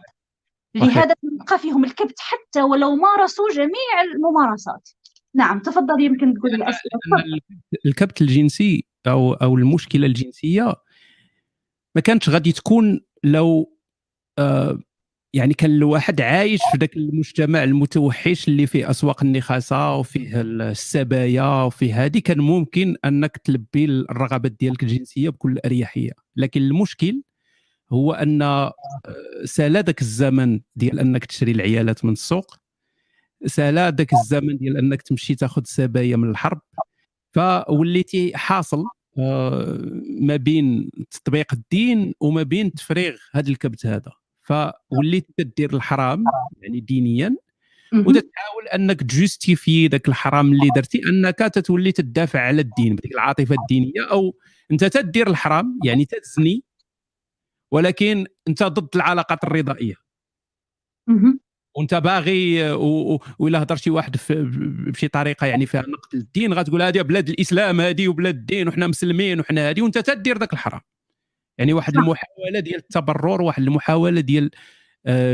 [0.75, 4.89] لهذا يبقى فيهم الكبت حتى ولو مارسوا جميع الممارسات.
[5.35, 6.99] نعم تفضل يمكن تقول الأسئلة.
[7.85, 10.75] الكبت الجنسي أو أو المشكلة الجنسية
[11.95, 13.77] ما كانتش غادي تكون لو
[14.39, 14.79] آه
[15.33, 22.05] يعني كان الواحد عايش في ذاك المجتمع المتوحش اللي فيه أسواق النخاسة وفيه السبايا وفيه
[22.05, 26.11] هذه كان ممكن أنك تلبي الرغبات ديالك الجنسية بكل أريحية.
[26.35, 27.21] لكن المشكل
[27.91, 28.73] هو أن آه،
[29.45, 32.55] سالا ذاك الزمن ديال أنك تشري العيالات من السوق.
[33.45, 36.61] سالا ذاك الزمن ديال أنك تمشي تاخذ سبايا من الحرب.
[37.33, 38.83] فوليتي حاصل
[39.19, 39.77] آه،
[40.21, 44.11] ما بين تطبيق الدين وما بين تفريغ هذا الكبت هذا.
[44.47, 46.23] فوليت تدير الحرام
[46.61, 47.35] يعني دينيا
[47.93, 54.11] وتحاول أنك تjustifier ذاك الحرام اللي درتي أنك تتولي تدافع على الدين بديك العاطفة الدينية
[54.11, 54.35] أو
[54.71, 56.63] أنت تدير الحرام يعني تزني
[57.71, 59.95] ولكن أنت ضد العلاقات الرضائية.
[61.77, 62.71] وأنت باغي
[63.39, 68.07] ولا هضر شي واحد بشي طريقة يعني فيها نقد الدين غتقول هذه بلاد الإسلام هذه
[68.07, 70.81] وبلاد الدين وحنا مسلمين وحنا هذه وأنت تدير ذاك الحرام.
[71.57, 74.51] يعني واحد المحاولة ديال التبرر واحد المحاولة ديال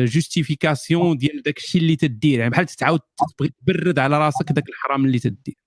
[0.05, 2.39] justification آه، ديال داك الشيء اللي تدير.
[2.39, 2.99] يعني بحال تعاود
[3.37, 5.62] تبغي تبرد على راسك ذاك الحرام اللي تدير.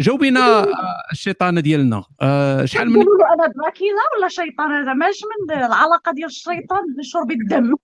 [0.00, 0.66] جاوبينا آه،
[1.12, 2.04] الشيطانه ديالنا.
[2.20, 7.74] آه، شحال من أنا دراكيلا ولا شيطان؟ هذا ماش من العلاقة ديال الشيطان بشرب الدم.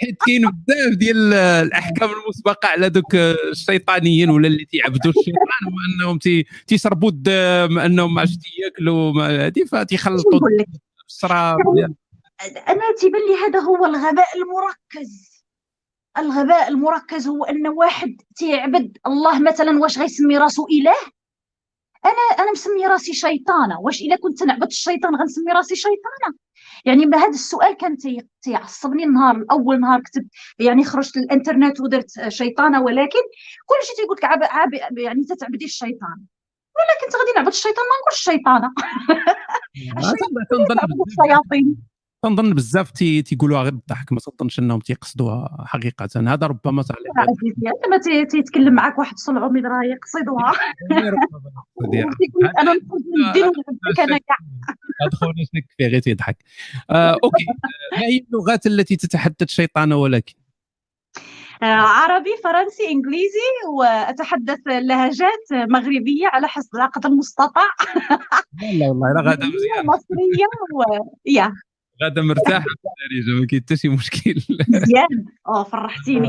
[0.00, 3.14] حيت كاين بزاف ديال الأحكام المسبقة على دوك
[3.50, 6.18] الشيطانيين ولا اللي تيعبدوا الشيطان وأنهم
[6.66, 10.40] تيشربوا الدم أنهم ما عرفتش ياكلوا هذه فتيخلطوا
[11.08, 11.58] الشراب
[12.68, 15.33] أنا تيبان لي هذا هو الغباء المركز.
[16.18, 20.96] الغباء المركز هو أن واحد تيعبد الله مثلا واش غيسمي راسو إله؟
[22.04, 23.80] أنا أنا مسمي راسي شيطانة.
[23.80, 26.38] واش إلا كنت نعبد الشيطان غنسمي راسي شيطانة؟
[26.84, 27.96] يعني هذا السؤال كان
[28.42, 30.26] تيعصبني النهار اول نهار كتبت
[30.58, 33.18] يعني خرجت للإنترنت ودرت شيطانة ولكن
[33.66, 36.26] كل شيء تيقول لك يعني تتعبدي الشيطان.
[36.76, 38.74] ولكن كنت غادي نعبد الشيطان ما نقولش الشيطانه
[41.06, 41.93] الشياطين؟
[42.24, 46.08] تنظن بزاف تيقولوها غير بالضحك ما تظنش إنهم تيقصدوها حقيقة.
[46.16, 47.12] هذا ربما تعليق
[47.90, 50.52] ما تيتكلم معك واحد صلعومي راه يقصدوها.
[52.60, 52.74] أنا
[53.30, 53.44] ندير
[53.98, 54.36] أنا كاع.
[55.14, 55.32] خونا
[55.78, 56.36] فيه غير تيضحك.
[56.90, 57.44] آه، أوكي.
[57.92, 60.34] ما هي اللغات التي تتحدث شيطانة ولكن؟
[61.62, 67.66] آه، عربي فرنسي إنجليزي وأتحدث لهجات مغربية على حسب قدر المستطاع.
[68.72, 70.82] لا والله لا غاده مزيان مصرية و
[71.26, 71.52] يا.
[72.02, 74.42] غاده مرتاحة في الدارجة ما كاين حتى شي مشكل.
[74.68, 75.24] مزيان.
[75.48, 76.28] آه فرحتيني.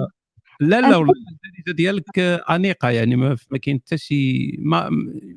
[0.59, 2.19] لا لا والله الدارجة ديالك
[2.49, 4.89] أنيقة يعني ما, ما كاين حتى شي ما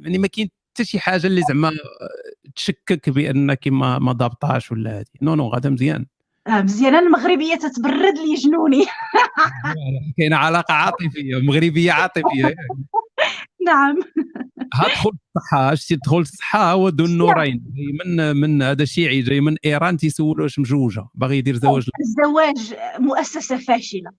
[0.02, 1.72] يعني ما كاين حتى شي حاجة اللي زعما
[2.56, 6.06] تشكك بانك ما ما ضابطاش ولا هذه no no غاده مزيان.
[6.46, 6.94] آه مزيان.
[6.94, 8.84] المغربية تتبرد لي جنوني.
[10.18, 12.54] كاينة علاقة عاطفية مغربية عاطفية يعني.
[13.66, 13.98] نعم.
[14.74, 19.56] هدخل الصحة اش تدخل الصحة هو ذو النورين جاي من من هذا شيعي جاي من
[19.64, 21.90] إيران تيسولوا واش مجوجة باغي يدير زواج.
[22.00, 24.10] الزواج مؤسسة فاشلة.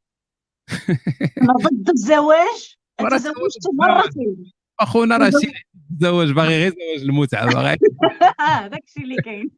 [1.41, 2.75] أنا ضد الزواج
[3.11, 4.51] تزوجت مرتين.
[4.79, 7.77] أخونا راه شيعي الزواج باغي غير زواج المتعة باغي.
[8.71, 9.49] داك الشيء اللي كاين.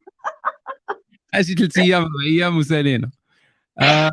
[1.41, 3.11] شي ثلاث أيام أيام وسالينا
[3.81, 4.11] آه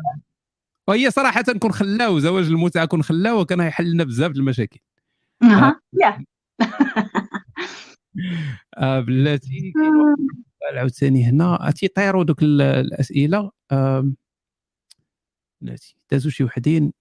[0.87, 4.79] وهي صراحة كون خلاو زواج المتعة كون خلاو كان يحل لنا بزاف المشاكل.
[5.43, 5.81] أها.
[5.93, 6.25] يا.
[8.77, 9.73] آه، بلاتي
[10.61, 11.71] سؤال عاوتاني هنا.
[11.75, 13.51] تيطيروا دوك الأسئلة.
[15.61, 16.93] بلاتي دازوا شي وحدين.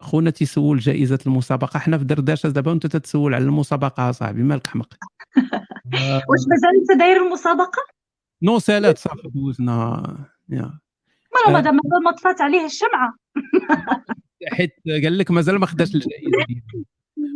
[0.00, 1.78] خونا تيسول جائزة المسابقة.
[1.78, 4.94] حنا في دردشة دابا وأنت تتسول على المسابقة صاحبي مالك حمق.
[6.28, 7.82] واش مازال أنت داير المسابقة؟
[8.42, 10.02] نو سالات صافي دوزنا.
[10.48, 10.78] يا.
[11.48, 13.14] ما هذا مازال ما طفات عليه الشمعة.
[14.52, 16.84] حيت قال لك مازال ما خداش الجائزة ديالو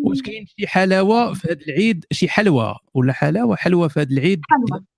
[0.05, 4.40] واش كاين شي حلاوة في هذا العيد؟ شي حلوة ولا حلاوة حلوة في هذا العيد؟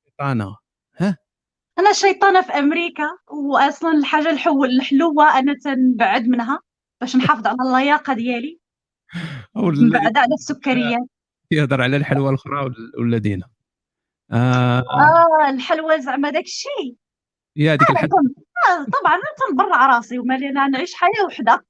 [0.05, 0.57] شيطانة.
[0.97, 1.17] ها؟
[1.79, 6.61] أنا شيطانة في أمريكا واصلا الحاجة الحلوة أنا تنبعد منها
[7.01, 8.61] باش نحافظ على اللياقة ديالي.
[9.57, 11.09] نبعد على السكريات.
[11.51, 13.47] يهضر على الحلوى الأخرى ولا دينا
[14.33, 16.97] آه, آه الحلوى زعما داك الشيء
[17.57, 18.11] يا ديك الحلوى
[18.69, 21.65] آه طبعا أنا تنبرع راسي ومالي أنا نعيش حياة وحدة.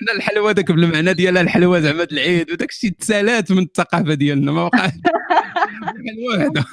[0.00, 4.62] حنا الحلوى داك بالمعنى ديالها الحلوى زعما العيد وداك الشيء تسالات من الثقافة ديالنا ما
[4.62, 4.92] وقعش
[6.38, 6.64] وحده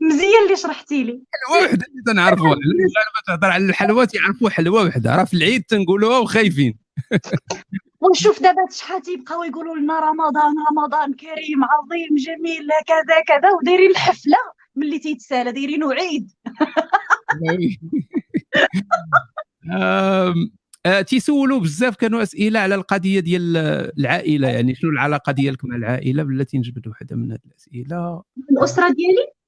[0.00, 1.22] مزيان اللي شرحتي لي.
[1.32, 5.16] حلوى وحدة اللي تنعرفوها الغالبه تهضر على الحلوى تيعرفوا حلوى وحدة.
[5.16, 6.78] راه في العيد تنقولوها وخايفين.
[8.00, 14.36] ونشوف دابا شحال تيبقاو يقولوا لنا رمضان رمضان كريم عظيم جميل كذا كذا ودايرين الحفله
[14.76, 16.30] ملي تيتسالى دايرين عيد.
[19.72, 20.34] آه
[21.06, 23.56] تيسولوا بزاف كانوا أسئلة على القضية ديال
[23.98, 29.41] العائلة يعني شنو العلاقة ديالك مع العائلة؟ بلاتي نجبد واحدة من هذه الأسئلة؟ الأسرة ديالي؟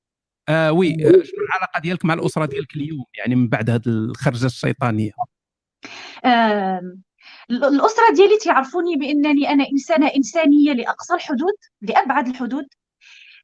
[0.48, 4.46] آه وي آه شنو العلاقة ديالك مع الأسرة ديالك اليوم؟ يعني من بعد هذه الخرجة
[4.46, 5.10] الشيطانية.
[6.24, 6.80] آه
[7.50, 12.66] الأسرة ديالي تعرفوني بأنني أنا إنسانة إنسانية لأقصى الحدود لأبعد الحدود.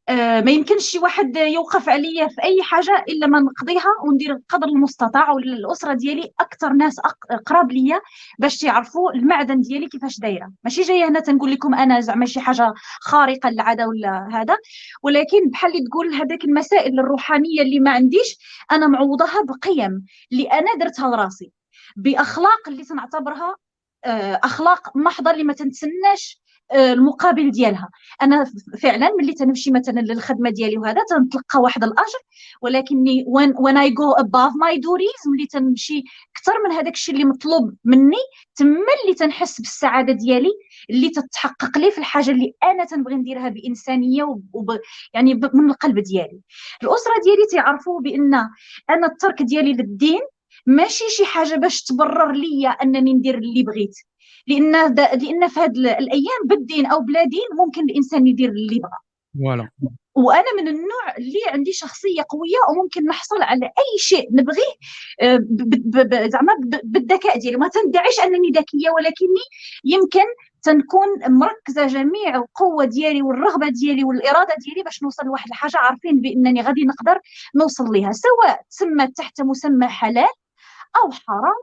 [0.08, 5.30] ما يمكنش شي واحد يوقف عليا في أي حاجة إلا ما نقضيها وندير قدر المستطاع
[5.30, 7.00] والاسره ديالي أكثر ناس
[7.46, 8.00] قراب ليا
[8.38, 10.52] باش تعرفوا المعدن ديالي كيفاش دايرة.
[10.64, 14.56] ماشي جاية هنا تنقول لكم أنا زعما شي حاجة خارقة للعادة ولا هذا
[15.02, 18.38] ولكن بحال اللي تقول هذاك المسائل الروحانية اللي ما عنديش
[18.72, 21.52] أنا معوضها بقيم اللي أنا درتها لراسي
[21.96, 23.56] بأخلاق اللي تنعتبرها
[24.04, 27.88] آه، أخلاق محضة اللي ما تنتسناش آه، المقابل ديالها.
[28.22, 28.44] أنا
[28.82, 32.18] فعلا ملي تنمشي مثلا للخدمة ديالي وهذا تنتلقى واحد الأجر
[32.62, 33.24] ولكني
[33.58, 36.02] when I go above my duties ملي تنمشي
[36.36, 38.16] أكثر من هذاك الشيء اللي مطلوب مني
[38.56, 40.50] تما اللي تنحس بالسعادة ديالي
[40.90, 44.78] اللي تتحقق لي في الحاجة اللي أنا تنبغي نديرها بإنسانية وب
[45.14, 46.40] يعني من القلب ديالي.
[46.82, 48.34] الأسرة ديالي تعرفوا بأن
[48.90, 50.20] أنا الترك ديالي للدين
[50.66, 53.94] ماشي شي حاجة باش تبرر ليا أنني ندير اللي بغيت.
[54.50, 58.98] لأن لأن في هذه الأيام بالدين أو بلا دين ممكن الإنسان يدير اللي بغى.
[59.38, 59.68] فوالا.
[60.14, 64.72] وأنا من النوع اللي عندي شخصية قوية وممكن نحصل على أي شيء نبغيه
[65.20, 65.38] آه،
[66.28, 66.52] زعما
[66.84, 67.56] بالذكاء ديالي.
[67.56, 69.44] ما تندعيش أنني ذكية ولكني
[69.84, 70.24] يمكن
[70.62, 75.76] تنكون مركزة جميع القوة ديالي والرغبة ديالي والإرادة ديالي باش نوصل لواحد الحاجة.
[75.76, 77.20] عارفين بأنني غادي نقدر
[77.56, 80.34] نوصل لها سواء تسمى تحت مسمى حلال
[81.04, 81.60] أو حرام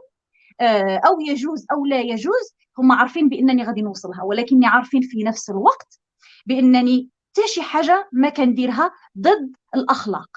[0.62, 2.58] آه، أو يجوز أو لا يجوز.
[2.80, 6.00] هم عارفين بأنني غادي نوصلها ولكني عارفين في نفس الوقت
[6.46, 10.28] بأنني حتى شي حاجة ما كنديرها ضد الأخلاق.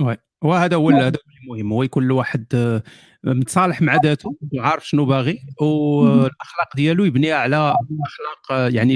[0.00, 0.16] وي.
[0.42, 1.72] وهذا هو هذا المهم.
[1.72, 2.82] هو يكون الواحد آه،
[3.24, 7.56] متصالح مع ذاته وعارف شنو باغي والأخلاق ديالو يبنيها على
[8.06, 8.94] أخلاق آه، يعني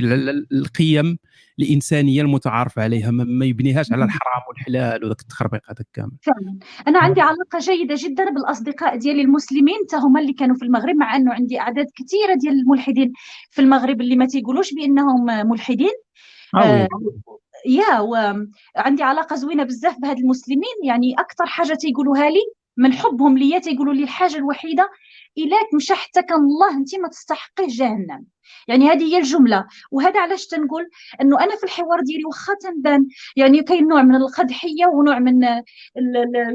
[0.53, 1.19] القيم
[1.61, 6.11] الانسانيه المتعارف عليها ما يبنيهاش على الحرام والحلال وذاك التخربيق هذاك كامل.
[6.23, 6.59] فعلا.
[6.89, 11.17] أنا عندي علاقة جيدة جدا بالأصدقاء ديالي المسلمين حتى هما اللي كانوا في المغرب مع
[11.17, 13.13] إنه عندي أعداد كثيرة ديال الملحدين
[13.51, 15.93] في المغرب اللي ما تيقولوش بأنهم ملحدين.
[16.55, 16.89] آه
[17.67, 22.41] يا وعندي علاقة زوينة بزاف بهاد المسلمين يعني أكثر حاجة تيقولوها لي
[22.77, 24.91] من حبهم ليا تيقولوا لي الحاجة الوحيدة
[25.39, 28.25] الاك مشى حتى كان الله انت ما تستحقيش جهنم.
[28.69, 29.67] يعني هذه هي الجملة.
[29.91, 30.89] وهذا علاش تنقول؟
[31.21, 33.07] إنه أنا في الحوار ديالي واخا تنبان.
[33.37, 35.43] يعني كاين نوع من القدحية ونوع من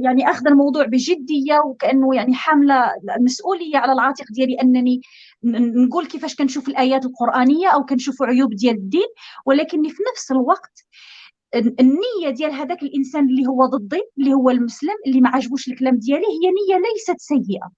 [0.04, 5.02] يعني أخذ الموضوع بجدية وكأنه يعني حاملة المسؤوليه على العاتق ديالي أنني
[5.86, 9.08] نقول كيفاش كنشوف الآيات القرآنية أو كنشوف عيوب ديال الدين.
[9.46, 10.86] ولكني في نفس الوقت
[11.56, 16.26] النية ديال هذاك الإنسان اللي هو ضدي اللي هو المسلم اللي ما عجبوش الكلام ديالي
[16.26, 17.72] هي نية ليست سيئة.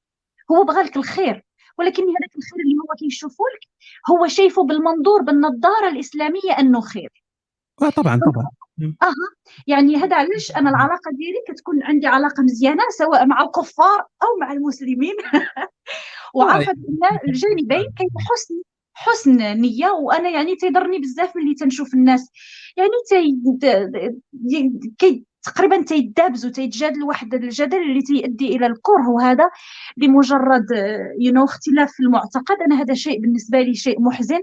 [0.52, 1.45] هو بغى لك الخير.
[1.80, 3.68] ولكن هذاك الخير اللي هو كيشوفه لك
[4.12, 7.24] هو شايفه بالمنظور بالنظارة الإسلامية أنه خير.
[7.82, 8.50] آه طبعا طبعا.
[8.82, 9.14] أها
[9.68, 14.52] يعني هذا علاش أنا العلاقة ديالي كتكون عندي علاقة مزيانة سواء مع الكفار أو مع
[14.52, 15.16] المسلمين.
[16.36, 18.62] وعارفه أن الجانبين كاين حسن
[18.94, 22.32] حسن نية وأنا يعني تيضرني بزاف ملي تنشوف الناس.
[22.78, 23.38] يعني تي
[25.46, 29.50] تقريبا تيدابزوا تيتجادلوا واحد الجدل اللي تيؤدي إلى الكره وهذا
[29.98, 30.66] لمجرد
[31.20, 32.56] يو you know, اختلاف في المعتقد.
[32.66, 34.42] أنا هذا شيء بالنسبة لي شيء محزن.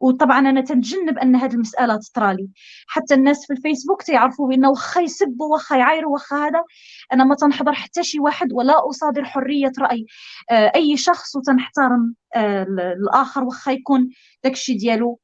[0.00, 2.48] وطبعا أنا تنتجنب أن هذه المسألة تطرالي.
[2.86, 6.64] حتى الناس في الفيسبوك تيعرفوا بأنه واخا يسبوا واخا يعايروا واخا هذا.
[7.12, 10.06] أنا ما تنحضر حتى شي واحد ولا أصادر حرية رأي
[10.50, 12.62] آه، أي شخص وتنحترم آه،
[13.02, 14.10] الآخر واخا يكون
[14.44, 15.20] داكشي ديالو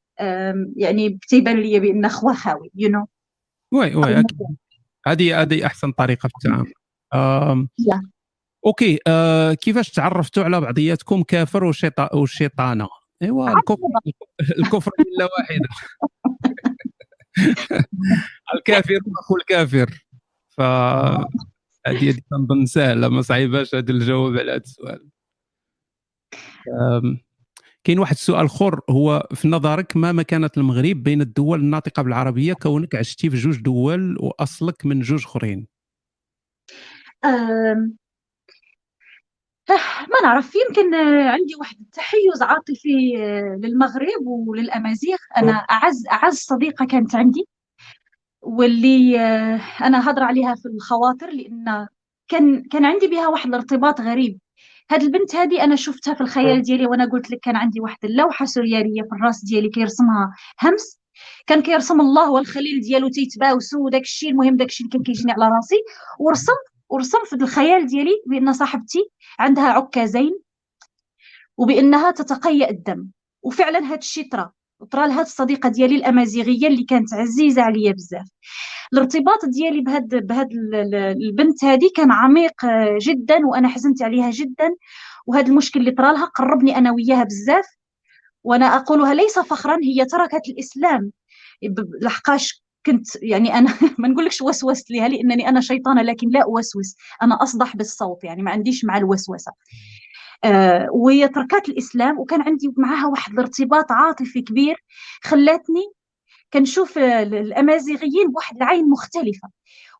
[0.75, 3.07] يعني تيبان لي بأن خوا خاوي you know
[3.71, 4.57] oui oui أكيد.
[5.11, 6.73] هذه هذه أحسن طريقة في التعامل.
[8.65, 8.99] OK.
[9.07, 11.63] آه كيفاش تعرفتوا على بعضياتكم كافر
[12.13, 12.87] وشيطانة؟
[13.21, 13.77] إيوا الكفر
[14.59, 15.69] الكفر مله واحدة.
[18.55, 20.07] الكافر أخو الكافر.
[20.49, 20.61] ف
[21.87, 25.09] هذه تنظن سهلة ما صعيباش هذا الجواب على هذا السؤال.
[27.87, 32.95] كاين واحد السؤال اخر هو في نظرك ما مكانة المغرب بين الدول الناطقة بالعربية؟ كونك
[32.95, 35.67] عشتي في جوج دول وأصلك من جوج أخرين.
[40.09, 40.55] ما نعرف.
[40.55, 43.15] يمكن عندي واحد التحيز عاطفي
[43.63, 45.17] للمغرب وللأمازيغ.
[45.37, 47.47] أنا أعز أعز صديقة كانت عندي
[48.41, 49.19] واللي
[49.81, 51.87] أنا هضر عليها في الخواطر لأن
[52.27, 54.39] كان كان عندي بها واحد الارتباط غريب.
[54.91, 58.45] هاد البنت هذه أنا شفتها في الخيال ديالي وأنا قلت لك كان عندي واحد اللوحة
[58.45, 60.99] سريالية في الراس ديالي كيرسمها همس.
[61.47, 65.45] كان كيرسم الله والخليل ديالو تيتباوسوا وداك الشيء المهم داك الشيء اللي كان كيجيني على
[65.55, 65.75] راسي.
[66.19, 66.55] ورسمت
[66.89, 68.99] ورسمت في الخيال ديالي بأن صاحبتي
[69.39, 70.39] عندها عكازين
[71.57, 73.07] وبأنها تتقيأ الدم.
[73.43, 74.51] وفعلا هذا الشيء طرا.
[74.91, 78.27] طرا لهاد الصديقة ديالي الأمازيغية اللي كانت عزيزة عليا بزاف.
[78.93, 80.49] الارتباط ديالي بهاد بهاد
[81.21, 82.53] البنت هذه كان عميق
[83.01, 84.69] جدا وأنا حزنت عليها جدا.
[85.27, 87.65] وهذا المشكل اللي طرا لها قربني أنا وياها بزاف.
[88.43, 91.11] وأنا أقولها ليس فخرا هي تركت الإسلام.
[92.01, 96.95] لحقاش كنت يعني أنا ما نقولكش وسوست لها لأنني أنا شيطانة لكن لا أوسوس.
[97.21, 99.51] أنا أصدح بالصوت يعني ما عنديش مع الوسوسة.
[99.51, 99.55] آه
[100.93, 104.83] وهي تركت الإسلام وكان عندي معها واحد الارتباط عاطفي كبير
[105.23, 105.83] خلاتني
[106.53, 109.49] كنشوف الأمازيغيين بواحد العين مختلفة.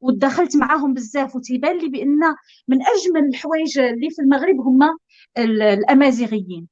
[0.01, 2.19] ودخلت معاهم بزاف وتيبان لي بأن
[2.67, 4.97] من أجمل الحوايج اللي في المغرب هما
[5.37, 6.67] الأمازيغيين.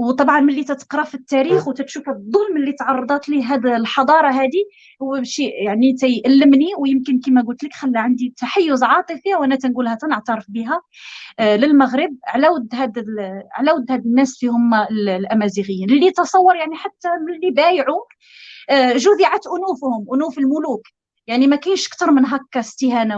[0.00, 4.64] وطبعا ملي تتقرأ في التاريخ وتتشوف الظلم اللي تعرضت ليه هذه الحضارة هذه
[5.02, 6.66] هو شيء يعني تيألمني.
[6.78, 10.82] ويمكن كما قلت لك خلى عندي تحيز عاطفي وأنا تنقولها تنعترف بها
[11.38, 12.16] آه للمغرب.
[12.26, 13.04] على ود هاد
[13.52, 15.90] على ود هاد الناس اللي هما الأمازيغيين.
[15.90, 18.00] اللي تصور يعني حتى ملي بايعوا
[18.70, 20.82] آه جذعت أنوفهم أنوف الملوك.
[21.26, 23.16] يعني ما كاينش أكثر من هكا استهانة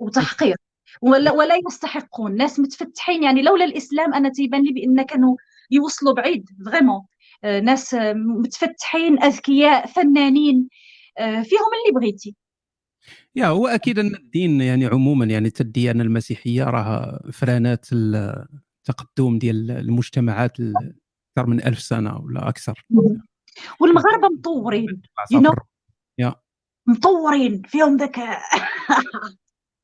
[0.00, 0.56] وتحقير.
[1.02, 2.36] ولا ولا يستحقون.
[2.36, 3.22] ناس متفتحين.
[3.22, 5.36] يعني لولا الإسلام أنا تيبان لي بأن كانوا
[5.70, 7.00] يوصلوا بعيد فريمون.
[7.44, 10.68] آه، ناس متفتحين أذكياء فنانين.
[11.18, 12.36] آه، فيهم اللي بغيتي.
[13.36, 20.60] يا هو أكيد أن الدين يعني عموما يعني الديانه المسيحية راه فرانات التقدم ديال المجتمعات
[20.60, 22.86] أكثر من ألف سنة ولا أكثر.
[23.80, 25.02] والمغاربة مطورين.
[25.34, 25.54] you know?
[26.18, 26.34] يا.
[26.86, 28.40] مطورين فيهم ذكاء.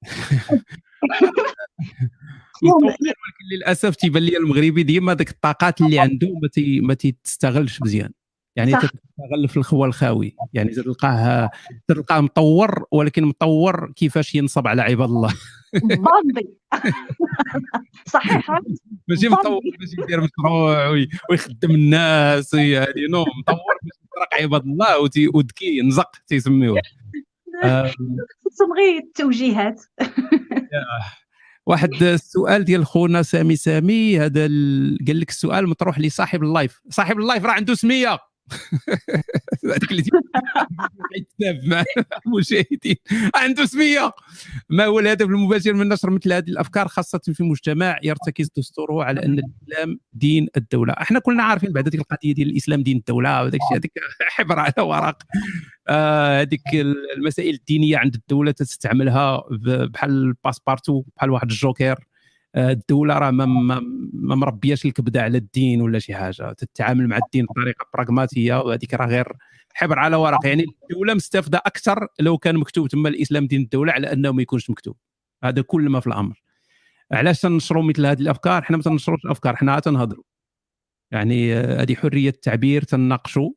[2.63, 3.05] ولكن
[3.53, 8.11] للأسف تيبان لي المغربي ديما ديك الطاقات اللي عنده ما تي ما تيستغلش مزيان.
[8.57, 11.51] يعني تستغل في الخوى الخاوي يعني تلقاه
[11.89, 15.35] تلقاه مطور ولكن مطور كيفاش ينصب على عباد الله.
[15.83, 16.49] باندي
[18.15, 18.51] صحيح.
[19.09, 20.89] ماشي مطور باش يدير مشروع
[21.31, 24.99] ويخدم الناس يعني نو مطور باش يسرق عباد الله
[25.35, 26.81] وذكي نزق تيسميوه.
[28.45, 29.83] خصهم غير التوجيهات.
[31.67, 34.41] واحد السؤال ديال خونا سامي سامي هذا
[35.07, 36.81] قال لك السؤال مطروح لصاحب ال live.
[36.91, 38.19] صاحب ال live راه عنده سمية.
[39.65, 40.03] هذيك اللي
[41.65, 41.85] مع
[42.27, 42.97] المشاهدين
[43.43, 44.13] عنده سمية.
[44.69, 49.25] ما هو الهدف المباشر من نشر مثل هذه الأفكار خاصة في مجتمع يرتكز دستوره على
[49.25, 50.93] أن الإسلام دين الدولة.
[50.93, 53.93] إحنا كلنا عارفين بعد هذيك القضية ديال الإسلام دين الدولة وهذاك الشيء هذيك
[54.37, 55.23] حبر على ورق.
[55.89, 56.61] آه، هذيك
[57.17, 59.43] المسائل الدينية عند الدولة تستعملها
[59.93, 62.05] بحال ال passe-partout بحال واحد الجوكر.
[62.57, 63.47] الدولة راه ما,
[64.13, 66.53] ما مربياش الكبده على الدين ولا شي حاجة.
[66.53, 69.33] تتعامل مع الدين بطريقة براغماتية وهذيك راه غير
[69.75, 70.47] حبر على ورق.
[70.47, 74.71] يعني الدولة مستفده أكثر لو كان مكتوب تما الإسلام دين الدولة على أنه ما يكونش
[74.71, 74.97] مكتوب.
[75.45, 76.43] هذا كل ما في الأمر.
[77.13, 80.25] علاش تنشروا مثل هذه الأفكار؟ حنا ما تنشروش الأفكار حنا تنهضروا.
[81.11, 83.53] يعني آه، هذه حرية التعبير تناقشوا آه،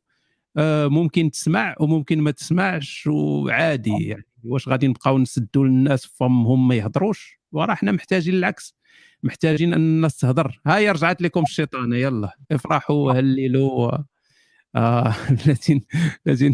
[0.90, 4.26] ممكن تسمع وممكن ما تسمعش وعادي يعني.
[4.44, 8.76] واش غادي نبقاو نسدوا للناس فمهم ما يهضروش؟ وراه حنا محتاجين العكس
[9.24, 10.62] محتاجين أن الناس تهضر.
[10.68, 12.32] هاي رجعت لكم الشيطانة يلا.
[12.52, 13.98] افرحوا هللوا
[14.76, 15.16] آه
[15.48, 15.80] لازم
[16.26, 16.54] لازم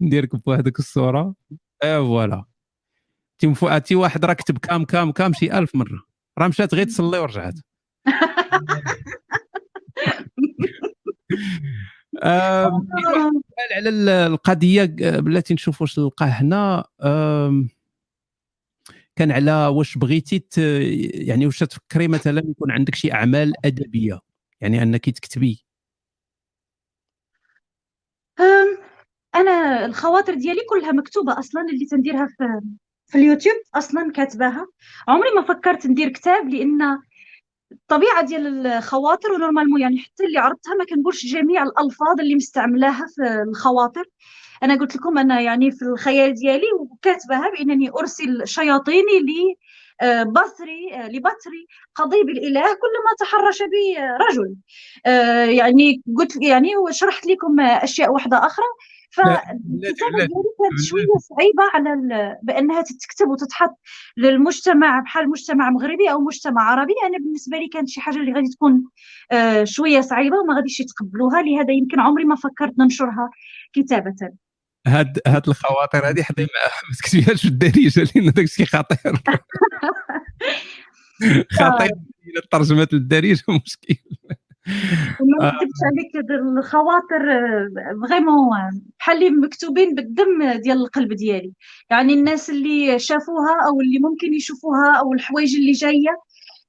[0.00, 1.34] نديركم بهذيك الصورة.
[1.84, 2.44] اي فوالا.
[3.38, 6.02] تيم فؤاتي واحد راه كتب كام كام كام شي ألف مرة.
[6.38, 7.54] راه مشات غير تصلي ورجعت.
[12.22, 13.88] على
[14.26, 16.84] القضية بلاتي نشوف واش نلقاه هنا.
[19.16, 20.44] كان على واش بغيتي
[21.26, 24.20] يعني واش تفكري مثلا يكون عندك شي أعمال أدبية؟
[24.60, 25.64] يعني أنك تكتبي.
[29.34, 32.60] أنا الخواطر ديالي كلها مكتوبة أصلا اللي تنديرها في
[33.06, 34.66] في اليوتيوب أصلا كاتباها.
[35.08, 36.98] عمري ما فكرت ندير كتاب لأن
[37.72, 43.42] الطبيعه ديال الخواطر ونورمالمون يعني حتى اللي عرضتها ما كنقولش جميع الألفاظ اللي مستعملاها في
[43.48, 44.04] الخواطر.
[44.62, 49.54] أنا قلت لكم أنا يعني في الخيال ديالي وكاتباها بأنني أرسل شياطيني ل
[50.02, 53.96] آه، بصري آه، لبصري قضيب الاله كلما تحرش بي
[54.30, 54.54] رجل.
[55.06, 58.66] آه، يعني قلت يعني وشرحت لكم أشياء واحدة أخرى.
[59.10, 61.90] فالكتابه ديالي كانت شوية صعيبة على
[62.42, 63.78] بأنها تتكتب وتتحط
[64.16, 66.94] للمجتمع بحال مجتمع مغربي أو مجتمع عربي.
[67.06, 68.84] أنا بالنسبة لي كانت شي حاجة اللي غادي تكون
[69.64, 71.42] شوية صعيبة وما غاديش يتقبلوها.
[71.42, 73.30] لهذا يمكن عمري ما فكرت ننشرها
[73.72, 74.14] كتابة.
[74.86, 79.16] هاد هاد الخواطر هذه حضي معاها ما تكتبيهاش في الدارجة لأن داك الشيء خطير
[81.58, 81.90] خطير
[82.44, 83.94] الترجمه للدارجة مشكل.
[85.20, 87.20] ما كتبتش عليك الخواطر
[88.08, 91.52] فريمون بحال مكتوبين بالدم ديال القلب ديالي.
[91.90, 96.16] يعني الناس اللي شافوها أو اللي ممكن يشوفوها أو الحوايج اللي جاية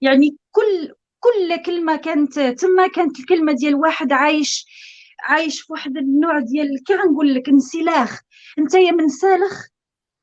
[0.01, 4.65] يعني كل كل كلمة كانت تما كانت الكلمة ديال واحد عايش
[5.23, 8.21] عايش في واحد النوع ديال كي غنقول لك انسلاخ.
[8.59, 9.65] انت يا منسالخ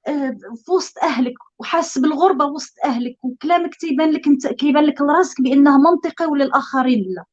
[0.09, 5.41] آه، في وسط أهلك وحاس بالغربة وسط أهلك وكلامك تيبان لك انت كيبان لك لراسك
[5.41, 7.25] بانه منطقي وللآخرين لا.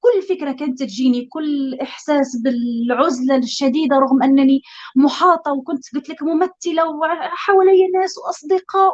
[0.00, 4.62] كل فكرة كانت تجيني كل إحساس بالعزلة الشديدة رغم أنني
[4.96, 8.92] محاطة وكنت قلت لك ممثلة وحوالي ناس وأصدقاء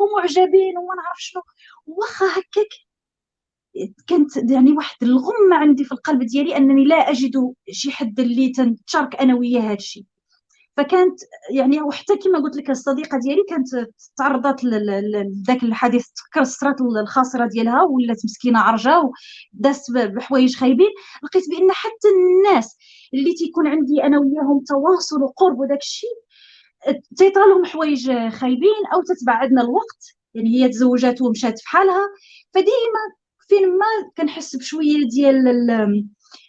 [0.00, 1.42] ومعجبين وما نعرف شنو.
[1.86, 2.68] واخا هكاك
[4.06, 9.16] كانت يعني واحد الغمة عندي في القلب ديالي أنني لا أجد شي حد اللي تنتشارك
[9.16, 10.04] أنا وياه هذا الشيء
[10.76, 11.20] فكانت
[11.50, 13.68] يعني وحتى كما قلت لك الصديقة ديالي كانت
[14.16, 19.10] تعرضت لذاك الحديث كسرت الخاصرة ديالها ولات مسكينة عرجة
[19.54, 20.90] ودازت بحوايج خايبين.
[21.24, 22.76] لقيت بأن حتى الناس
[23.14, 26.16] اللي تيكون عندي أنا وياهم تواصل وقرب وداك الشيء
[27.16, 30.16] تيطرى لهم حوايج خايبين أو تتبعدنا الوقت.
[30.34, 32.08] يعني هي تزوجات ومشات في حالها.
[32.54, 33.02] فديما
[33.48, 35.44] فين ما كنحس بشوية ديال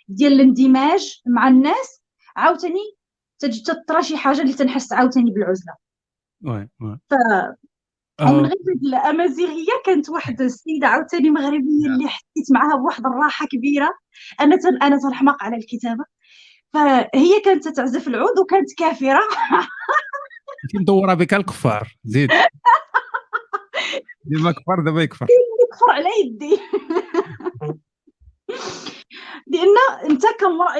[0.08, 2.02] ديال الاندماج مع الناس
[2.36, 2.95] عاوتاني
[3.48, 5.74] تجي تطرى شي حاجة اللي تنحس عاوتاني بالعزلة.
[6.46, 7.00] وي وي.
[7.10, 7.14] ف
[8.22, 8.56] ومن غير
[8.86, 13.94] الأمازيغية كانت واحد السيدة عاوتاني مغربية اللي حسيت معها بواحد الراحة كبيرة.
[14.40, 16.04] أنا تن أنا تنحماق على الكتابة.
[16.74, 19.22] فهي كانت تعزف العود وكانت كافرة.
[20.76, 21.96] مدورة بك الكفار.
[22.04, 22.32] زيد.
[24.26, 25.28] ديما كفر دابا يكفر.
[25.70, 26.60] يكفر على يدي.
[29.48, 29.76] لأن
[30.10, 30.76] انت كمراه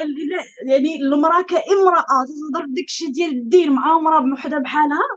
[0.66, 5.08] يعني المراه كامراه تهضر بداك الشيء ديال الدين مع امراه وحده بحالها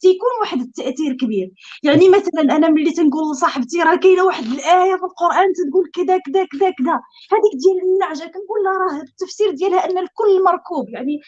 [0.00, 1.50] تيكون واحد التأثير كبير.
[1.82, 6.44] يعني مثلا أنا ملي تنقول لصاحبتي راه كاينة واحد الآية في القرآن تقول كذا كذا
[6.44, 7.00] كذا كذا.
[7.32, 10.88] هذيك ديال النعجة كنقول لها راه التفسير ديالها أن الكل مركوب.
[10.88, 11.20] يعني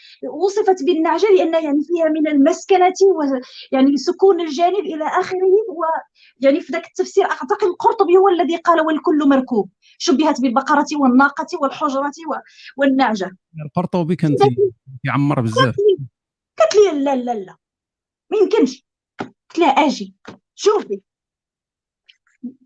[0.43, 2.93] وصفت بالنعجة لأن يعني فيها من المسكنة
[3.71, 5.39] يعني سكون الجانب إلى آخره
[6.43, 9.69] ويعني في ذاك التفسير أعتقد القرطبي هو الذي قال والكل مركوب.
[9.97, 12.11] شبهت بالبقرة والناقة والحجرة
[12.77, 13.31] والنعجة.
[13.65, 14.35] القرطبي كان
[15.03, 15.75] يعمر بزاف.
[16.59, 17.57] قالت لي لا لا لا.
[18.31, 18.85] ما يمكنش.
[19.19, 20.15] قلت لها أجي.
[20.55, 21.01] شوفي.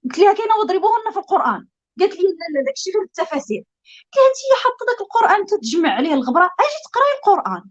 [0.03, 1.67] قلت لها كاينة واضربوهن في القرآن.
[1.99, 3.63] قالت لي لا لا داكشي غير التفاسير.
[4.11, 6.43] كانت هي حاطه داك القرآن تتجمع عليه الغبرة.
[6.43, 7.69] أجي تقرأي القرآن.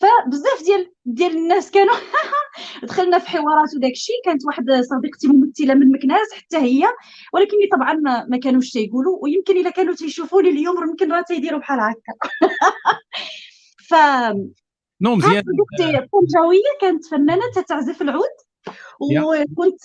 [0.00, 1.94] فبزاف ديال ديال الناس كانوا
[2.88, 4.16] دخلنا في حوارات وداك الشيء.
[4.24, 6.82] كانت واحد صديقتي ممثلة من مكناس حتى هي.
[7.32, 7.92] ولكن طبعا
[8.28, 9.18] ما, كانوش تيقولوا.
[9.22, 12.12] ويمكن إلا كانوا تيشوفوني اليوم يمكن راه تيديروا بحال هكا.
[13.88, 13.94] ف
[15.00, 15.42] نو مزيان.
[16.12, 18.36] طنجاوية كانت فنانة تتعزف العود.
[19.00, 19.80] وكنت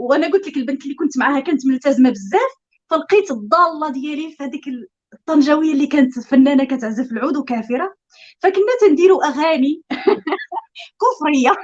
[0.00, 2.50] وأنا قلت لك البنت اللي كنت معاها كانت ملتزمة بزاف.
[2.90, 4.68] فلقيت الضالة ديالي في هذيك
[5.14, 7.94] الطنجاويه اللي كانت فنانة كتعزف العود وكافرة.
[8.42, 9.82] فكنا تنديروا أغاني
[11.02, 11.50] كفرية.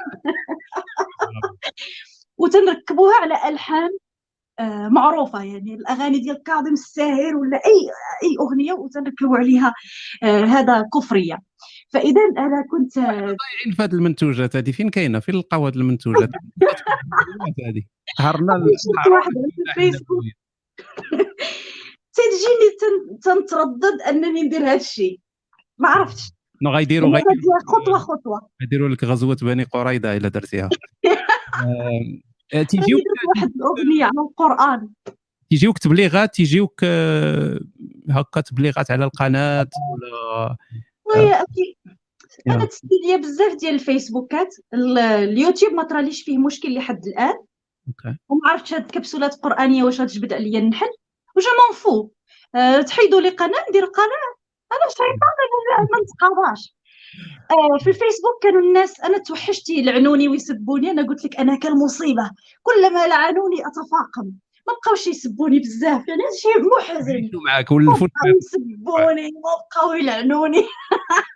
[2.39, 3.91] وتنركبوها على ألحان
[4.59, 5.43] آه، معروفة.
[5.43, 7.91] يعني الأغاني ديال كاظم الساهر ولا أي
[8.25, 9.75] أي أغنية وتنركبوا عليها
[10.23, 11.39] آه، هذا كفرية.
[11.93, 14.71] فإذا أنا كنت ضايعين في هذه المنتوجات هذه.
[14.71, 16.31] فين كاينة؟ فين نلقاو هذه المنتوجات
[17.69, 17.83] هذه.
[18.19, 18.55] ظهرنا
[19.11, 20.25] واحد في الفيسبوك.
[22.17, 25.21] تجيني تنتردد أنني ندير هذا الشيء
[25.79, 26.23] ما عرفتش.
[26.63, 28.49] نو غيديروا غيديروا خطوة خطوة.
[28.61, 30.69] غيديروا لك غزوة بني قريظة إلا درتيها.
[32.55, 33.03] آه، تيجيوك
[33.37, 34.89] واحد الأغنية على القرآن.
[35.51, 37.61] تيجيوك تبليغات تيجيوك آه،
[38.11, 39.67] هكا تبليغات على القناة
[41.07, 41.77] ولا أكيد
[42.49, 44.55] أنا تسدي ليا بزاف ديال الفيسبوكات.
[44.75, 47.35] اليوتيوب ما طراليش فيه مشكل لحد الآن.
[47.89, 48.19] OK.
[48.29, 50.91] وما عرفتش هاد الكبسولات القرآنية واش غتجبد عليا النحل.
[51.37, 52.11] و je m'en fous
[52.55, 54.37] أه تحيدوا لي قناة ندير قناة.
[54.73, 56.77] أنا شيطان ما نتقاضاش.
[57.51, 60.91] أه في الفيسبوك كانوا الناس أنا توحشت يلعنوني ويسبوني.
[60.91, 62.31] أنا قلت لك أنا كالمصيبة.
[62.63, 64.33] كلما لعنوني أتفاقم.
[64.69, 66.09] ما بقاوش يسبوني بزاف.
[66.09, 67.31] يعني هذا شيء محزن.
[67.47, 67.73] معاك
[68.37, 70.65] يسبوني ما بقاو يلعنوني.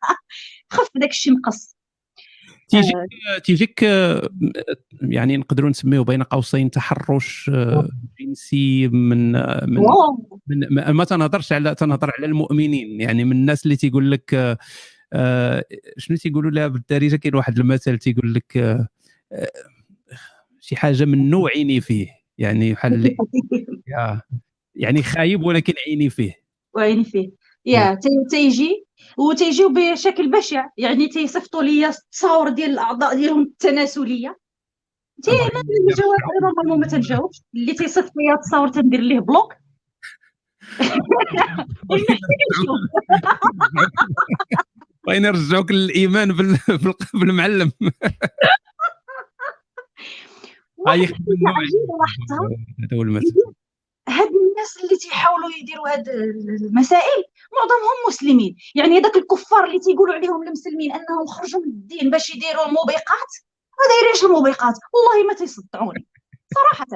[0.73, 1.77] خف داك الشيء مقص.
[2.71, 2.95] تيجيك
[3.35, 3.39] آه.
[3.39, 3.83] تيجيك
[5.03, 7.89] يعني نقدروا نسميه بين قوسين تحرش آه،
[8.21, 9.33] جنسي من
[9.71, 9.83] من,
[10.71, 13.01] من ما تنهضرش على تنهضر على المؤمنين.
[13.01, 14.59] يعني من الناس اللي تيقول لك
[15.13, 15.65] آه،
[15.97, 18.79] شنو تيقولوا لها بالدارجة؟ كاين واحد المثل تيقول لك
[20.61, 22.09] شي حاجة من نوع عيني فيه.
[22.39, 23.17] يعني بحال اللي
[24.75, 26.33] يعني خايب ولكن عيني فيه.
[26.75, 27.31] وعيني فيه.
[27.67, 27.99] يا
[28.31, 28.85] تيجي
[29.19, 30.69] وتيجيو بشكل بشع.
[30.79, 34.39] يعني تيصيفطوا لي التصاور ديال الأعضاء ديالهم التناسلية.
[35.23, 37.43] تي أنا الجواب normalement ما تنجاوبش.
[37.55, 39.55] اللي تيصيفط لي التصاور تندير ليه block.
[45.07, 46.37] بغينا نرجعوك للإيمان
[47.15, 47.73] بالمعلم
[50.87, 51.15] هاي هذا
[52.95, 53.35] هو المثل
[54.11, 58.57] هاد الناس اللي تيحاولوا يديروا هاد المسائل معظمهم مسلمين.
[58.75, 63.31] يعني هذاك الكفار اللي تيقولوا عليهم المسلمين أنهم خرجوا من الدين باش يديروا الموبقات
[63.79, 66.07] ما دايرينش الموبقات؟ والله ما تيصدعوني.
[66.55, 66.87] صراحة.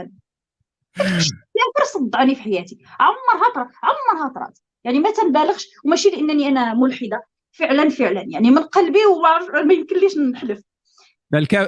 [0.99, 2.79] غير صدعني في حياتي.
[3.01, 7.23] عمرها طرات عمرها طرات يعني ما تنبالغش وماشي لأنني أنا ملحدة.
[7.53, 8.25] فعلا فعلا.
[8.29, 10.61] يعني من قلبي وما يمكنليش نحلف.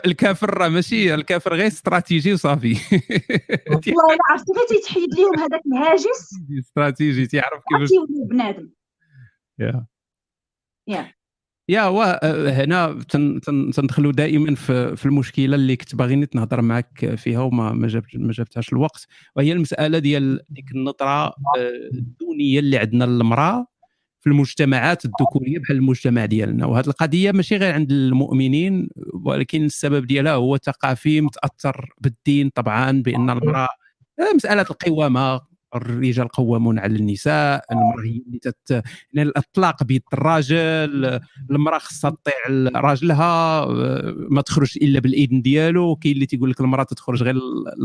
[0.07, 2.73] الكافر ماشي الكافر غير استراتيجي وصافي
[3.71, 7.89] والله عرفتي غير تيتحيد لهم هذاك الهاجس؟ استراتيجي تيعرف كيفاش
[8.31, 8.71] بنادم.
[9.59, 9.87] يا.
[10.89, 11.13] يا.
[11.69, 12.99] يا هو هنا
[13.75, 19.07] تندخلوا دائما في, المشكلة اللي كنت باغي نهضر معك فيها وما ما ما جبتهاش الوقت.
[19.37, 21.35] وهي المسألة ديال ديك النظرة
[21.93, 23.67] الدونية اللي عندنا للمرأة.
[24.27, 26.66] في المجتمعات الذكورية بحال المجتمع ديالنا.
[26.66, 28.89] وهذه القضية ماشي غير عند المؤمنين
[29.24, 33.69] ولكن السبب ديالها هو ثقافي متأثر بالدين طبعا بأن المرأة
[34.35, 35.40] مسألة القوامة.
[35.74, 38.70] الرجال قوامون على النساء المرأة هي اللي تت...
[39.12, 41.20] يعني الإطلاق بيد الراجل
[41.51, 42.35] المرأة خصها تطيع
[42.81, 43.66] راجلها
[44.31, 45.97] ما تخرج إلا بالاذن ديالو.
[45.97, 47.36] كاين اللي تيقول لك المرأة تخرج غير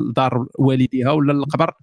[0.09, 1.73] لدار والديها ولا للقبر.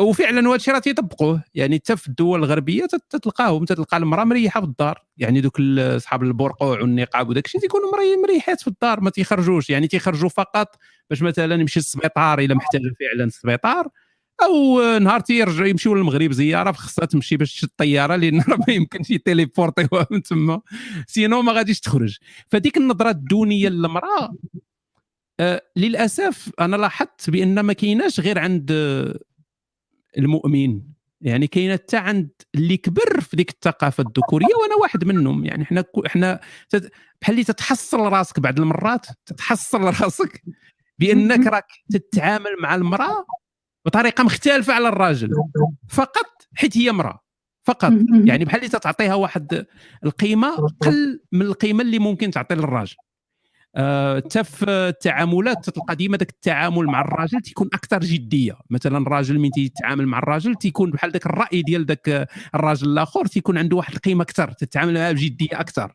[0.00, 1.44] وفعلا هذا الشيء راه تيطبقوه.
[1.54, 5.04] يعني حتى في الدول الغربية تتلقاهم تتلقى المرأة مريحة في الدار.
[5.16, 7.90] يعني دوك اصحاب البرقوع والنقاب وداك الشيء تيكونوا
[8.22, 9.70] مريحات في الدار ما تيخرجوش.
[9.70, 10.76] يعني تيخرجوا فقط
[11.10, 13.88] باش مثلا يمشي للسبيطار إلا محتاج فعلا السبيطار
[14.42, 19.10] أو نهار تيرجع يمشيو للمغرب زيارة خصها تمشي باش تشد الطيارة لأن راه ما يمكنش
[19.10, 20.60] يتيليبورتيوها من تما.
[21.06, 22.18] سينو ما غاديش تخرج.
[22.48, 24.34] فديك النظرة الدونية للمرأة
[25.40, 28.72] آه للأسف أنا لاحظت بأن ما كايناش غير عند
[30.18, 30.80] المؤمن.
[31.20, 35.44] يعني كاينة حتى عند اللي كبر في ديك الثقافة الذكورية وأنا واحد منهم.
[35.44, 36.40] يعني إحنا إحنا
[37.20, 40.42] بحال اللي تتحصل راسك بعض المرات تتحصل راسك
[40.98, 43.26] بأنك راك تتعامل مع المرأة
[43.86, 45.30] بطريقة مختلفة على الراجل.
[45.88, 47.20] فقط حيت هي امرأة.
[47.66, 47.92] فقط.
[48.24, 49.66] يعني بحال اللي تعطيها واحد
[50.04, 52.96] القيمة أقل من القيمة اللي ممكن تعطي للراجل.
[53.76, 58.58] حتى آه في التعاملات تلقى ديما ذاك التعامل مع الراجل تيكون أكثر جدية.
[58.70, 63.58] مثلا الراجل من تيتعامل مع الراجل تيكون بحال ذاك الرأي ديال ذاك الراجل الآخر تيكون
[63.58, 65.94] عنده واحد القيمة أكثر تتعامل معاه بجدية أكثر.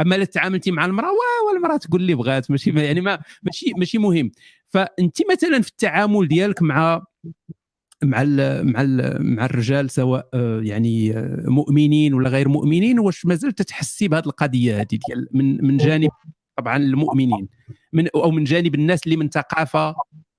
[0.00, 1.12] أما إلا تعاملتي مع المرأة
[1.52, 4.30] والمراه تقول لي بغات ماشي يعني ما ماشي ماشي مهم.
[4.68, 7.02] فانت مثلا في التعامل ديالك مع
[8.04, 13.26] مع ال مع ال مع الرجال سواء آه، يعني آه، مؤمنين ولا غير مؤمنين واش
[13.26, 16.10] مازال تتحسي بهذه القضية هذه ديال من من جانب
[16.56, 17.48] طبعا المؤمنين
[17.92, 19.94] من أو من جانب الناس اللي من ثقافة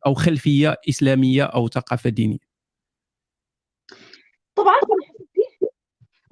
[0.06, 2.38] أو خلفية إسلامية أو ثقافة دينية.
[4.56, 4.76] طبعا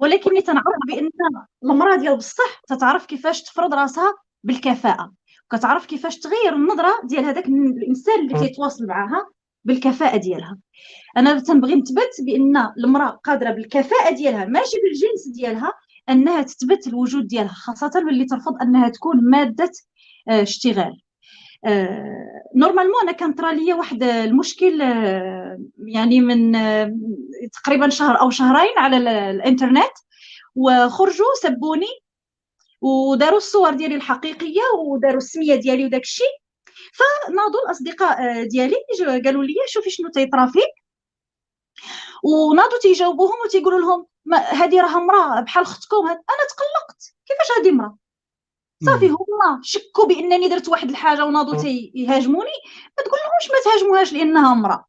[0.00, 1.10] ولكني تنعرف بأن
[1.64, 4.14] المرأة ديال بصح تتعرف كيفاش تفرض رأسها
[4.44, 5.12] بالكفاءة
[5.44, 9.28] وكتعرف كيفاش تغير النظرة ديال هذاك الإنسان اللي كيتواصل معاها
[9.64, 10.58] بالكفاءة ديالها.
[11.16, 15.72] أنا تنبغي نثبت بأن المرأة قادرة بالكفاءة ديالها ماشي بالجنس ديالها
[16.08, 19.72] أنها تثبت الوجود ديالها خاصة واللي ترفض أنها تكون مادة
[20.28, 21.02] آه، اشتغال.
[22.56, 26.52] normalement آه، أنا كان طرا ليا واحد المشكل آه، يعني من
[27.62, 28.96] تقريبا شهر أو شهرين على
[29.30, 29.92] الإنترنت
[30.54, 32.00] وخرجوا سبوني
[32.80, 36.36] وداروا الصور ديالي الحقيقية وداروا السمية ديالي وداك الشيء.
[36.94, 38.76] فناضوا الأصدقاء ديالي
[39.24, 40.86] قالوا لي شوفي شنو تيطرا فيك
[42.22, 44.06] وناضوا تيجاوبوهم وتيقولوا لهم
[44.36, 46.16] هذه راه امراه بحال اختكم أنا
[46.48, 47.14] تقلقت.
[47.26, 47.96] كيفاش هذه امراه؟
[48.84, 52.56] صافي هما شكوا بأنني درت واحد الحاجة وناضوا تيهاجموني.
[52.98, 54.86] ما تقول لهمش ما تهاجموهاش لأنها امرأة.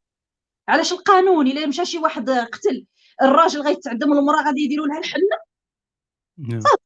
[0.68, 2.86] علاش القانون إلا مشى شي واحد قتل
[3.22, 5.38] الراجل غيتعدم المراه غادي يديروا لها الحنه
[6.38, 6.60] نعم.
[6.60, 6.78] صافي.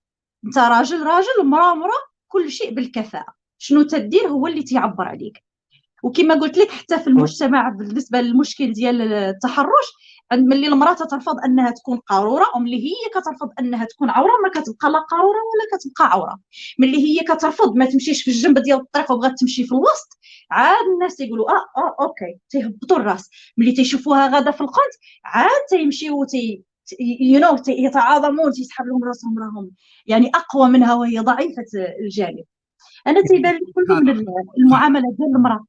[0.45, 3.33] أنت راجل راجل ومراه مراه كل شيء بالكفاءة.
[3.57, 5.43] شنو تدير هو اللي تيعبر عليك.
[6.03, 9.87] وكما قلت لك حتى في المجتمع بالنسبة للمشكل ديال التحرش
[10.33, 14.99] ملي المرأة ترفض أنها تكون قارورة وملي هي كترفض أنها تكون عورة ما كتبقى لا
[14.99, 16.39] قارورة ولا كتبقى عورة.
[16.79, 20.17] ملي هي كترفض ما تمشيش في الجنب ديال الطريق وبغات تمشي في الوسط
[20.51, 23.29] عاد الناس يقولوا آه آه OK تيهبطوا الرأس.
[23.57, 24.93] ملي تيشوفوها غادة في القنت
[25.25, 26.63] عاد تيمشيو تي
[26.99, 29.71] you know يتعاظمون تيسحب لهم رأسهم راهم.
[30.05, 31.65] يعني أقوى منها وهي ضعيفة
[32.03, 32.43] الجانب.
[33.07, 34.09] أنا تيبان لي كلهم
[34.57, 35.65] المعاملة ديال المرأة.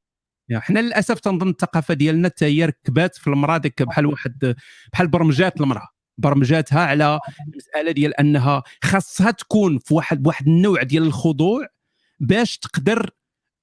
[0.53, 4.55] حنا للأسف تنظن الثقافة ديالنا حتى هي ركبات في المرأة ديك بحال واحد
[4.93, 5.87] بحال برمجات المرأة.
[6.17, 11.67] برمجاتها على المساله ديال أنها خاصها تكون في واحد بواحد النوع ديال الخضوع
[12.19, 13.09] باش تقدر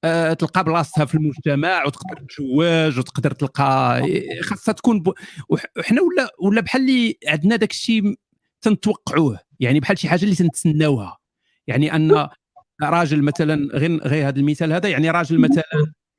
[0.04, 4.02] آه، تلقى بلاصتها في المجتمع وتقدر تزواج وتقدر تلقى
[4.42, 5.12] خاصها تكون ب...
[5.48, 8.14] وحنا ولا ولا بحال اللي عندنا داك الشيء
[8.60, 11.18] تنتوقعوه يعني بحال شي حاجة اللي تنتسناوها.
[11.66, 12.28] يعني أن
[12.82, 15.64] راجل مثلا غير غير هذا المثال هذا يعني راجل مثلا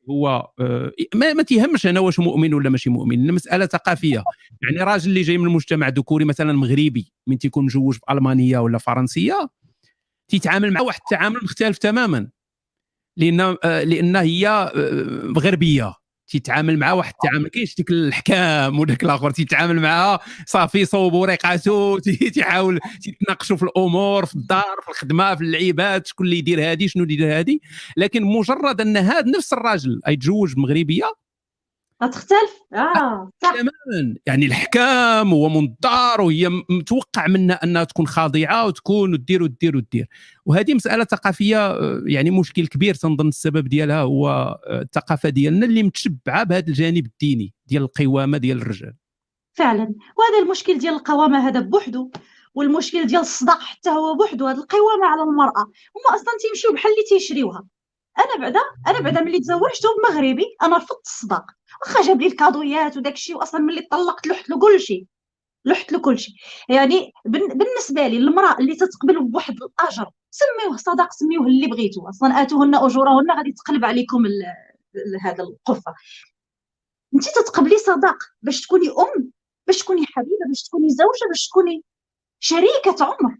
[0.09, 4.23] هو آه، ما, ما تيهمش أنا واش مؤمن ولا ماشي مؤمن المساله ثقافية.
[4.61, 8.77] يعني راجل اللي جاي من المجتمع ذكوري مثلا مغربي من تيكون مجوج في المانيا ولا
[8.77, 9.49] فرنسية
[10.27, 12.29] تيتعامل مع واحد التعامل مختلف تماما
[13.17, 15.93] لأن آه، لأن هي آه، غربية.
[16.31, 21.97] تيتعامل مع واحد التعامل كاينش ديك الحكام وداك الآخر تيتعامل معها صافي صوب وريقاتو
[22.33, 27.03] تيحاول تيتناقشوا في الأمور في الدار في الخدمة في اللعيبات شكون اللي يدير هادي شنو
[27.03, 27.61] اللي يدير هادي
[27.97, 31.20] لكن مجرد أن هذا نفس الراجل يتزوج مغربية
[32.07, 32.61] تختلف.
[32.73, 33.51] آه صح.
[33.51, 34.15] تماما.
[34.25, 40.07] يعني الحكام هو من الدار وهي متوقع منها أنها تكون خاضعة وتكون ودير ودير ودير
[40.45, 45.83] وهذه مسألة ثقافية آه، يعني مشكل كبير تنظن السبب ديالها هو آه، الثقافة ديالنا اللي
[45.83, 48.93] متشبعة بهذا الجانب الديني ديال القوامة ديال الرجال.
[49.53, 49.93] فعلا.
[50.17, 52.09] وهذا المشكل ديال القوامة هذا بوحده
[52.53, 55.63] والمشكل ديال الصداع حتى هو بوحده هذه القوامة على المرأة.
[55.95, 57.63] هما أصلا تيمشيو بحال اللي تيشريوها.
[58.19, 61.45] أنا بعدا أنا بعدا ملي تزوجت بمغربي أنا رفضت الصداق
[61.81, 65.05] واخا جاب لي الكادويات وداك الشيء واصلا ملي طلقت لحت له كل شيء
[65.65, 66.35] لحت له كل شيء.
[66.69, 72.75] يعني بالنسبة لي المرأة اللي تتقبل بواحد الأجر سميوه صداق سميوه اللي بغيتو أصلا آتوهن
[72.75, 74.25] أجورهن غادي تقلب عليكم
[75.21, 75.93] هذا القفة.
[77.15, 79.31] انت تتقبلي صداق باش تكوني أم
[79.67, 81.83] باش تكوني حبيبة باش تكوني زوجة باش تكوني
[82.39, 83.37] شريكة عمر.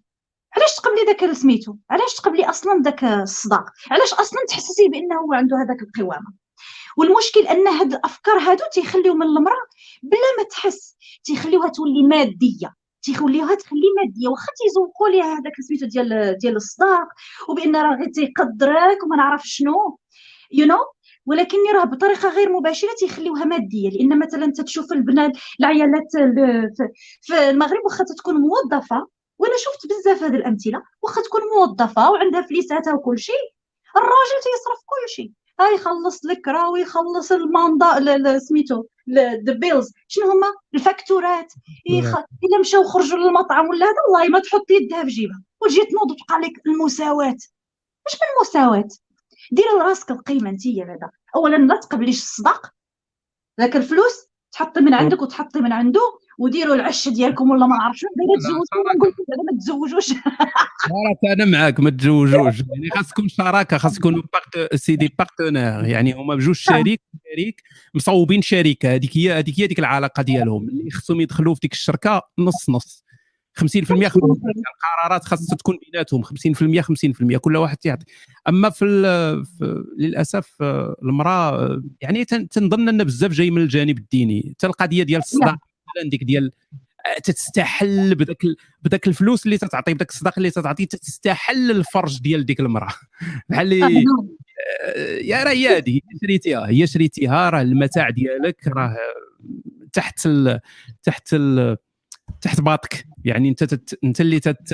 [0.56, 5.58] علاش تقبلي داك سميتو؟ علاش تقبلي أصلا داك الصداق؟ علاش أصلا تحسسي بأنه هو عنده
[5.58, 6.41] هذاك القوامة؟
[6.98, 9.66] والمشكل أن هاد الأفكار هادو تيخليو من المرأة
[10.04, 16.38] بلا ما تحس تيخليوها تولي مادية تيخليوها تخلي مادية واخا تيزوقوا ليها هذاك سميتو ديال
[16.38, 17.08] ديال الصداق
[17.50, 19.98] وبأن راه غير تيقدرك وما نعرف شنو
[20.52, 21.02] you know?
[21.26, 26.12] ولكن راه بطريقة غير مباشرة تيخليوها مادية لأن مثلا تتشوف البنات العيالات
[27.22, 29.08] في المغرب واخا تكون موظفة
[29.40, 33.54] وأنا شفت بزاف هذه الأمثلة واخا تكون موظفة وعندها فليساتها وكل شيء
[33.98, 38.84] الراجل تيصرف كل شيء ها يخلص لك راه ويخلص الماندا سميتو
[39.46, 41.54] the bills شنو هما؟ الفاكتورات.
[41.90, 42.18] يخ...
[42.18, 45.44] إلا مشاو خرجوا للمطعم ولا هذا والله ما تحط يدها في جيبها.
[45.62, 47.36] وتجي تنوض وتبقى لك المساواه
[48.06, 48.88] واش من المساواه
[49.52, 52.72] دير لراسك القيمة أنت بعدا اولا لا تقبليش الصداق
[53.60, 56.20] ذاك الفلوس تحطي من عندك وتحطي من عنده.
[56.38, 60.06] وديروا العش ديالكم ولا ما دابا نقول لكم ما تزوجوش.
[60.08, 62.60] صراحة أنا معاك ما تزوجوش.
[62.60, 64.22] يعني خاصكم شراكة خاص يكونوا
[64.76, 67.02] c'est des partenaires يعني هما بجوج شريك
[67.32, 67.62] شريك
[67.94, 70.70] مصوبين شركه هذيك هي هذيك هي ديك العلاقة ديالهم.
[70.70, 73.04] اللي خصهم يدخلوا في ديك الشركة نص نص.
[73.60, 73.66] 50% 50%
[74.16, 76.24] القرارات خاصها تكون بيناتهم.
[76.24, 76.82] 50%
[77.34, 78.06] 50% كل واحد يعطي
[78.50, 78.86] أما في,
[79.58, 80.62] في للأسف
[81.04, 84.54] المرأة يعني تنظن أن بزاف جاي من الجانب الديني.
[84.58, 85.58] حتى القضية ديال الصداع
[86.10, 86.52] ديك ديال
[87.06, 88.44] آه، تستحل بداك
[88.82, 92.94] بداك الفلوس اللي تتعطي بداك الصداق اللي تتعطي تستحل الفرج ديال ديك المرأة.
[93.50, 94.04] بحال اللي
[94.86, 98.98] آه، يا راه هي هذه هي شريتيها هي شريتيها راه المتاع ديالك راه
[99.94, 100.60] تحت ال
[101.04, 101.78] تحت ال
[102.42, 103.06] تحت باطك.
[103.26, 104.00] يعني انت تت...
[104.04, 104.74] انت اللي تت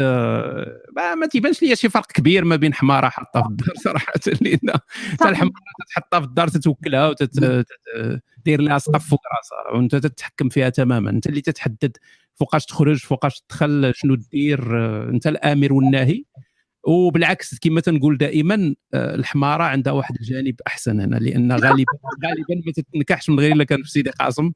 [0.96, 4.14] ما, ما تيبانش ليا شي فرق كبير ما بين حمارة حاطه في الدار صراحة.
[4.42, 4.80] لأن
[5.12, 5.54] حتى الحمارة
[5.90, 11.10] تحطها في الدار تتوكلها وتدير لها سقف فوق راسها وانت تتحكم فيها تماما.
[11.10, 11.98] انت اللي تتحدد
[12.36, 14.78] فوقاش تخرج فوقاش تدخل شنو دير
[15.10, 16.24] انت الآمر والناهي.
[16.84, 21.92] وبالعكس كما تنقول دائما الحمارة عندها واحد الجانب أحسن هنا لأن غالبا
[22.26, 24.52] غالبا ما تتنكحش من غير إلا كان في سيدي قاسم.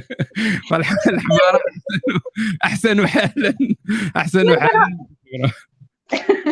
[0.70, 1.60] فالحمار
[2.64, 3.54] أحسن حالا
[4.16, 4.86] أحسن حالا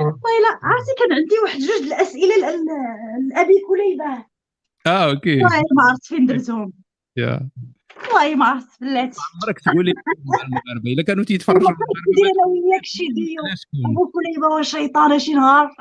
[0.00, 2.36] والله عرفتي كان عندي واحد جوج الأسئلة
[3.34, 4.24] لابي كليبة.
[4.86, 5.42] آه okay.
[5.42, 6.72] والله ما عرفت فين درتهم.
[7.16, 7.48] يا.
[8.14, 9.20] والله ما عرفت بلاتي.
[9.42, 9.90] عمرك تقولي
[10.44, 13.42] المغاربه إلا كانوا تيتفرجوا ندير أنا وياك شي ديو.
[13.90, 15.68] أبو كليبة وشيطانه شي نهار.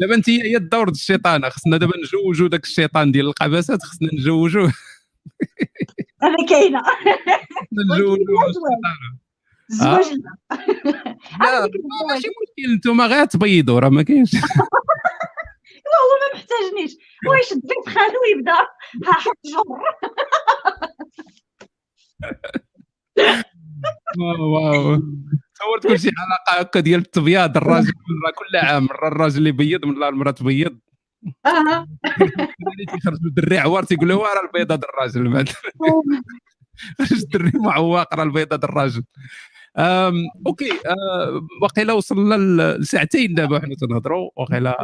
[0.00, 4.72] دابا انت هي الدور ديال الشيطان خصنا دابا نجوجوا داك الشيطان ديال القباسات خصنا نجوجوه
[6.22, 6.82] أنا كاينة.
[7.72, 8.16] نجوجوا
[9.70, 10.04] الزواج
[11.40, 11.68] لا
[12.08, 14.30] ماشي مشكل أنتم غير تبيضوا راه ما كاينش.
[15.86, 16.92] هو ما محتاجنيش.
[17.28, 18.52] واش الضيف خالو يبدا؟
[19.06, 19.64] ها حط جر
[24.18, 25.02] واو واو.
[25.54, 27.92] تصورت كل شي علاقة هكا ديال التبياض الراجل
[28.36, 30.78] كل عام مره الراجل اللي يبيض من المرأة تبيض.
[31.46, 31.88] أها.
[32.92, 35.44] تيخرجوا الدري عوار تيقول له راه البيضة د الراجل.
[37.12, 39.04] الدري معوق راه البيضة د الراجل.
[40.46, 42.34] أوكي أه وقيلا وصلنا
[42.76, 44.76] لساعتين دابا حنا تنهضروا وقيلا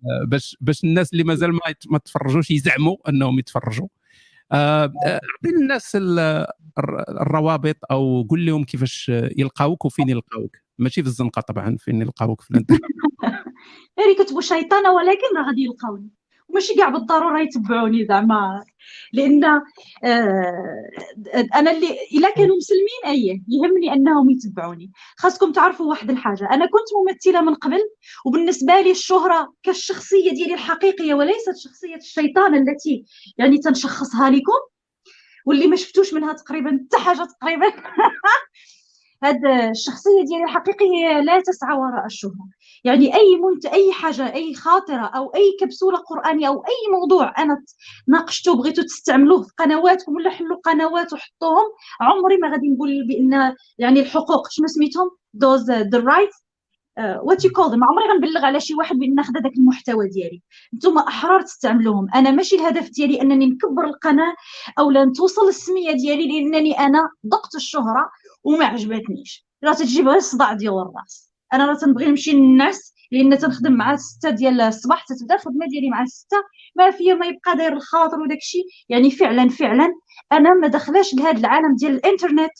[0.28, 1.60] باش باش الناس اللي مازال ما,
[1.90, 3.88] ما تفرجوش يزعموا أنهم يتفرجوا.
[4.52, 5.96] أعطي الناس
[7.08, 10.56] الروابط أو قول لهم كيفاش يلقاوك وفين يلقاوك.
[10.78, 12.80] ماشي في الزنقة طبعا فين يلقاوك في الإنترنت.
[13.98, 16.08] غير كتبوا شيطانه ولكن راه غادي يلقاوني.
[16.48, 18.64] وماشي كاع بالضرورة يتبعوني زعما
[19.12, 19.62] لأن آه
[21.54, 24.92] أنا اللي إلا كانوا مسلمين إيه يهمني أنهم يتبعوني.
[25.18, 27.80] خاصكم تعرفوا واحد الحاجة أنا كنت ممثلة من قبل
[28.26, 33.04] وبالنسبة لي الشهرة كالشخصية ديالي الحقيقية وليست شخصية الشيطان التي
[33.38, 34.52] يعني تنشخصها لكم
[35.46, 37.66] واللي ما شفتوش منها تقريبا حتى حاجة تقريبا.
[39.24, 42.48] هاد الشخصية ديالي الحقيقية لا تسعى وراء الشهرة.
[42.84, 47.62] يعني أي منت أي حاجة أي خاطرة أو أي كبسولة قرآنية أو أي موضوع أنا
[48.08, 51.66] ناقشته بغيتو تستعملوه في قنواتكم ولا حلوا قنوات وحطوهم
[52.00, 56.30] عمري ما غادي نقول بأن يعني الحقوق شنو سميتهم؟ those the right
[56.98, 60.42] what you call ما عمري غنبلغ على شي واحد بأن ناخذ هذاك المحتوى ديالي.
[60.74, 62.06] نتوما أحرار تستعملوهم.
[62.14, 64.34] أنا ماشي الهدف ديالي أنني نكبر القناة
[64.78, 68.10] أو لا توصل السمية ديالي لأنني أنا ضقت الشهرة
[68.44, 69.46] وما عجبتنيش.
[69.64, 71.32] راه تجيب غير الصداع ديال الراس.
[71.52, 76.04] أنا راه تنبغي نمشي للناس لأن تنخدم مع 6 ديال الصباح تتبدأ الخدمة ديالي مع
[76.04, 76.36] 6
[76.76, 79.94] ما فيا ما يبقى داير الخاطر وداك الشيء يعني فعلا فعلا
[80.32, 82.52] أنا ما دخلاش لهذا العالم ديال الإنترنت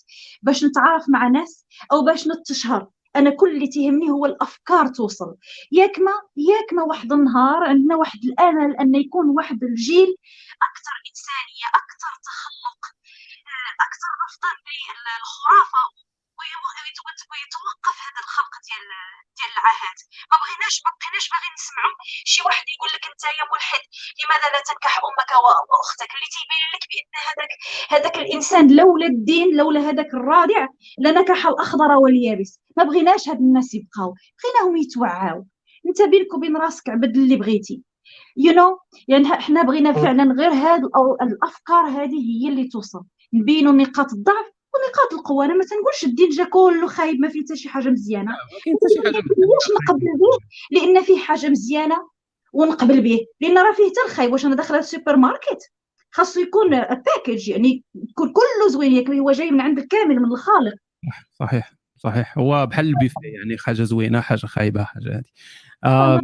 [0.42, 2.88] باش نتعارف مع ناس أو باش نتشهر.
[3.18, 5.36] أنا كل اللي تيهمني هو الأفكار توصل.
[5.72, 10.10] ياك ما ياك ما واحد النهار عندنا واحد الامل ان يكون واحد الجيل
[10.70, 12.80] أكثر إنسانية أكثر تخلق
[13.86, 15.82] أكثر رفضا للخرافة
[17.30, 18.84] ويتوقف هذا الخلق ديال
[19.36, 19.98] ديال العاهات
[20.30, 21.94] ما بغيناش ما بقيناش باغيين نسمعوا
[22.32, 23.84] شي واحد يقول لك أنت يا ملحد
[24.20, 25.30] لماذا لا تنكح أمك
[25.70, 27.52] وأختك؟ اللي تيبين لك بأن هذاك
[27.94, 30.66] هذاك الإنسان لولا الدين لولا هذاك الرادع
[31.04, 32.52] لنكح الأخضر واليابس.
[32.76, 35.46] ما بغيناش هاد الناس يبقاو بغيناهم يتوعاو.
[35.88, 37.82] انت بينك وبين راسك عبد اللي بغيتي.
[38.36, 40.80] you know يعني حنا بغينا فعلا غير هاد
[41.22, 43.04] الأفكار هذه هي اللي توصل.
[43.34, 45.44] نبينوا نقاط الضعف ونقاط القوة.
[45.44, 48.30] أنا ما تنقولش الدين جا كله خايب ما فيه حتى شي حاجة مزيانة.
[48.30, 48.36] ما
[49.74, 50.38] نقبل به
[50.70, 52.08] لأن فيه حاجة مزيانة
[52.52, 53.20] ونقبل به.
[53.40, 54.32] لأن راه فيه حتى الخايب.
[54.32, 55.58] واش أنا داخلة السوبر ماركت
[56.10, 60.74] خاصو يكون package يعني يكون كله زوين هو جاي من عند الكامل من الخالق.
[61.38, 61.72] صحيح.
[61.96, 62.38] صحيح.
[62.38, 65.24] هو بحال البيفي يعني حاجة زوينة حاجة خايبة حاجة هذه
[65.84, 66.20] آه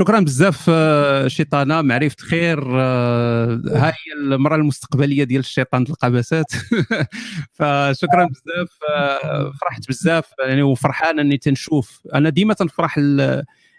[0.00, 1.82] شكرا بزاف آه، شيطانة.
[1.82, 3.92] معرفه خير آه، هاي
[4.22, 6.52] المرأة المستقبلية ديال الشيطان القبسات
[7.56, 10.30] فشكرا بزاف آه، فرحت بزاف.
[10.46, 12.00] يعني وفرحان إني تنشوف.
[12.14, 12.98] أنا ديما تنفرح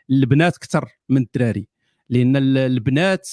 [0.09, 1.67] البنات أكثر من الدراري.
[2.09, 3.29] لأن البنات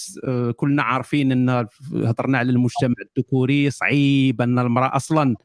[0.56, 5.36] كلنا عارفين إن هضرنا على المجتمع الذكوري صعيب أن المرأة أصلا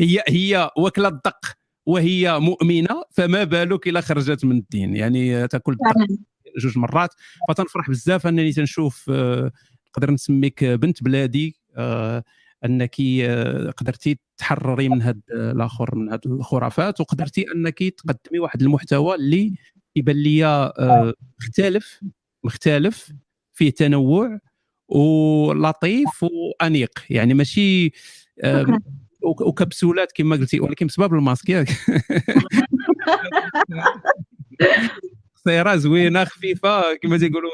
[0.00, 1.40] هي هي واكله الدق
[1.86, 4.96] وهي مؤمنة فما بالك إلا خرجت من الدين.
[4.96, 6.16] يعني تأكل الدق
[6.58, 7.10] جوج مرات.
[7.48, 9.52] فتنفرح بزاف أنني تنشوف آه،
[9.88, 12.24] نقدر نسميك بنت بلادي آه،
[12.64, 19.14] أنك آه، قدرتي تحرري من هاد الآخر من هاد الخرافات وقدرتي أنك تقدمي واحد المحتوى
[19.14, 19.54] اللي
[19.96, 20.72] يبان لي
[21.40, 22.00] مختلف
[22.44, 23.12] مختلف
[23.52, 24.38] فيه تنوع
[24.88, 26.90] ولطيف وأنيق.
[27.10, 27.92] يعني ماشي
[29.24, 31.68] وكبسولات كما قلتي ولكن بسبب الماسك ياك.
[35.36, 37.50] قصيره زوينة خفيفة كما تيقولوا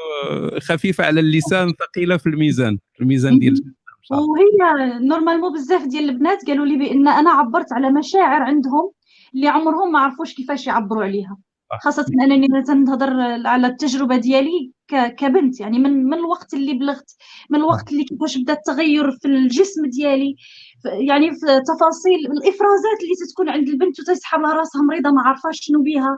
[0.59, 3.73] خفيفة على اللسان ثقيلة في الميزان الميزان ديال
[4.11, 8.91] وهي normalement بزاف ديال البنات قالوا لي بأن أنا عبرت على مشاعر عندهم
[9.35, 11.37] اللي عمرهم ما عرفوش كيفاش يعبروا عليها.
[11.81, 14.71] خاصة أنني تنهضر على التجربة ديالي
[15.17, 17.15] كبنت يعني من من الوقت اللي بلغت
[17.49, 20.35] من الوقت اللي كيفاش بدأ التغير في الجسم ديالي
[20.85, 25.81] يعني في تفاصيل الإفرازات اللي تتكون عند البنت وتسحب لها راسها مريضة ما عارفاش شنو
[25.83, 26.17] بيها.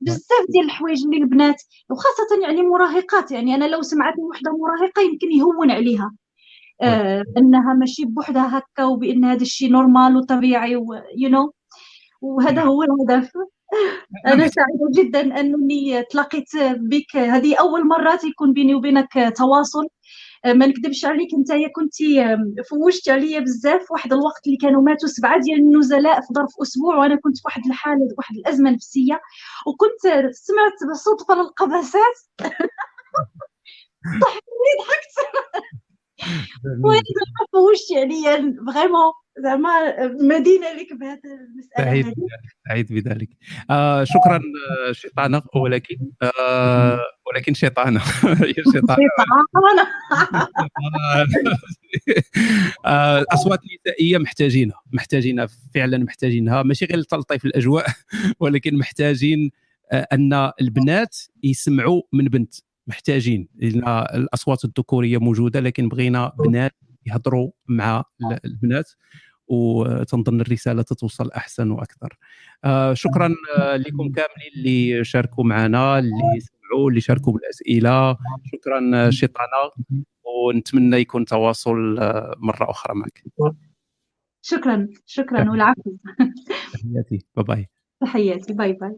[0.00, 5.02] بزاف ديال الحوايج اللي البنات وخاصة يعني مراهقات يعني أنا لو سمعت من وحدة مراهقة
[5.02, 6.12] يمكن يهون عليها.
[6.82, 11.50] آه إنها ماشي بوحدها هكا وبأن هذا الشيء normal وطبيعي you know.
[12.22, 13.32] وهذا هو الهدف.
[14.26, 17.16] أنا سعيدة جدا أنني تلاقيت بك.
[17.16, 19.86] هذه أول مرة يكون بيني وبينك تواصل.
[20.46, 22.36] ما نكذبش عليك انت كنتي
[22.70, 27.16] فوجت عليا بزاف واحد الوقت اللي كانوا ماتوا سبعة ديال النزلاء في ظرف أسبوع وأنا
[27.16, 29.20] كنت في واحد الحالة واحد الأزمة نفسية
[29.66, 32.16] وكنت سمعت بالصدفه للقبسات
[34.22, 34.42] ضحكت.
[36.84, 37.02] وأنا
[37.52, 41.84] فوجتي عليا فريمون زعما مدينة لك بهذه المسألة.
[41.84, 42.14] سعيد
[42.68, 43.28] سعيد بذلك.
[43.70, 44.40] آه شكرا
[44.92, 47.00] شيطانة ولكن آه
[47.32, 49.08] ولكن شيطانه هي شيطانه
[52.86, 54.82] آه أصوات نسائية محتاجينها.
[54.92, 56.62] محتاجينها فعلا محتاجينها.
[56.62, 57.86] ماشي غير لتلطيف الأجواء
[58.40, 59.50] ولكن محتاجين
[59.92, 62.54] آه أن البنات يسمعوا من بنت.
[62.86, 63.48] محتاجين.
[63.54, 66.72] لأن الأصوات الذكورية موجودة لكن بغينا بنات
[67.06, 68.04] يهضروا مع
[68.44, 68.90] البنات
[69.48, 72.18] وتنظن الرسالة تتوصل أحسن وأكثر.
[72.64, 76.40] آه شكرا لكم كاملين اللي شاركوا معنا اللي
[76.72, 78.16] سمعوا اللي شاركوا بالأسئلة.
[78.44, 79.70] شكرا شيطانة.
[80.24, 81.74] ونتمنى يكون تواصل
[82.36, 83.24] مرة أخرى معك.
[84.42, 85.96] شكرا شكرا والعفو.
[86.72, 87.26] تحياتي.
[87.36, 87.68] باي باي.
[88.00, 88.52] تحياتي.
[88.52, 88.96] باي باي.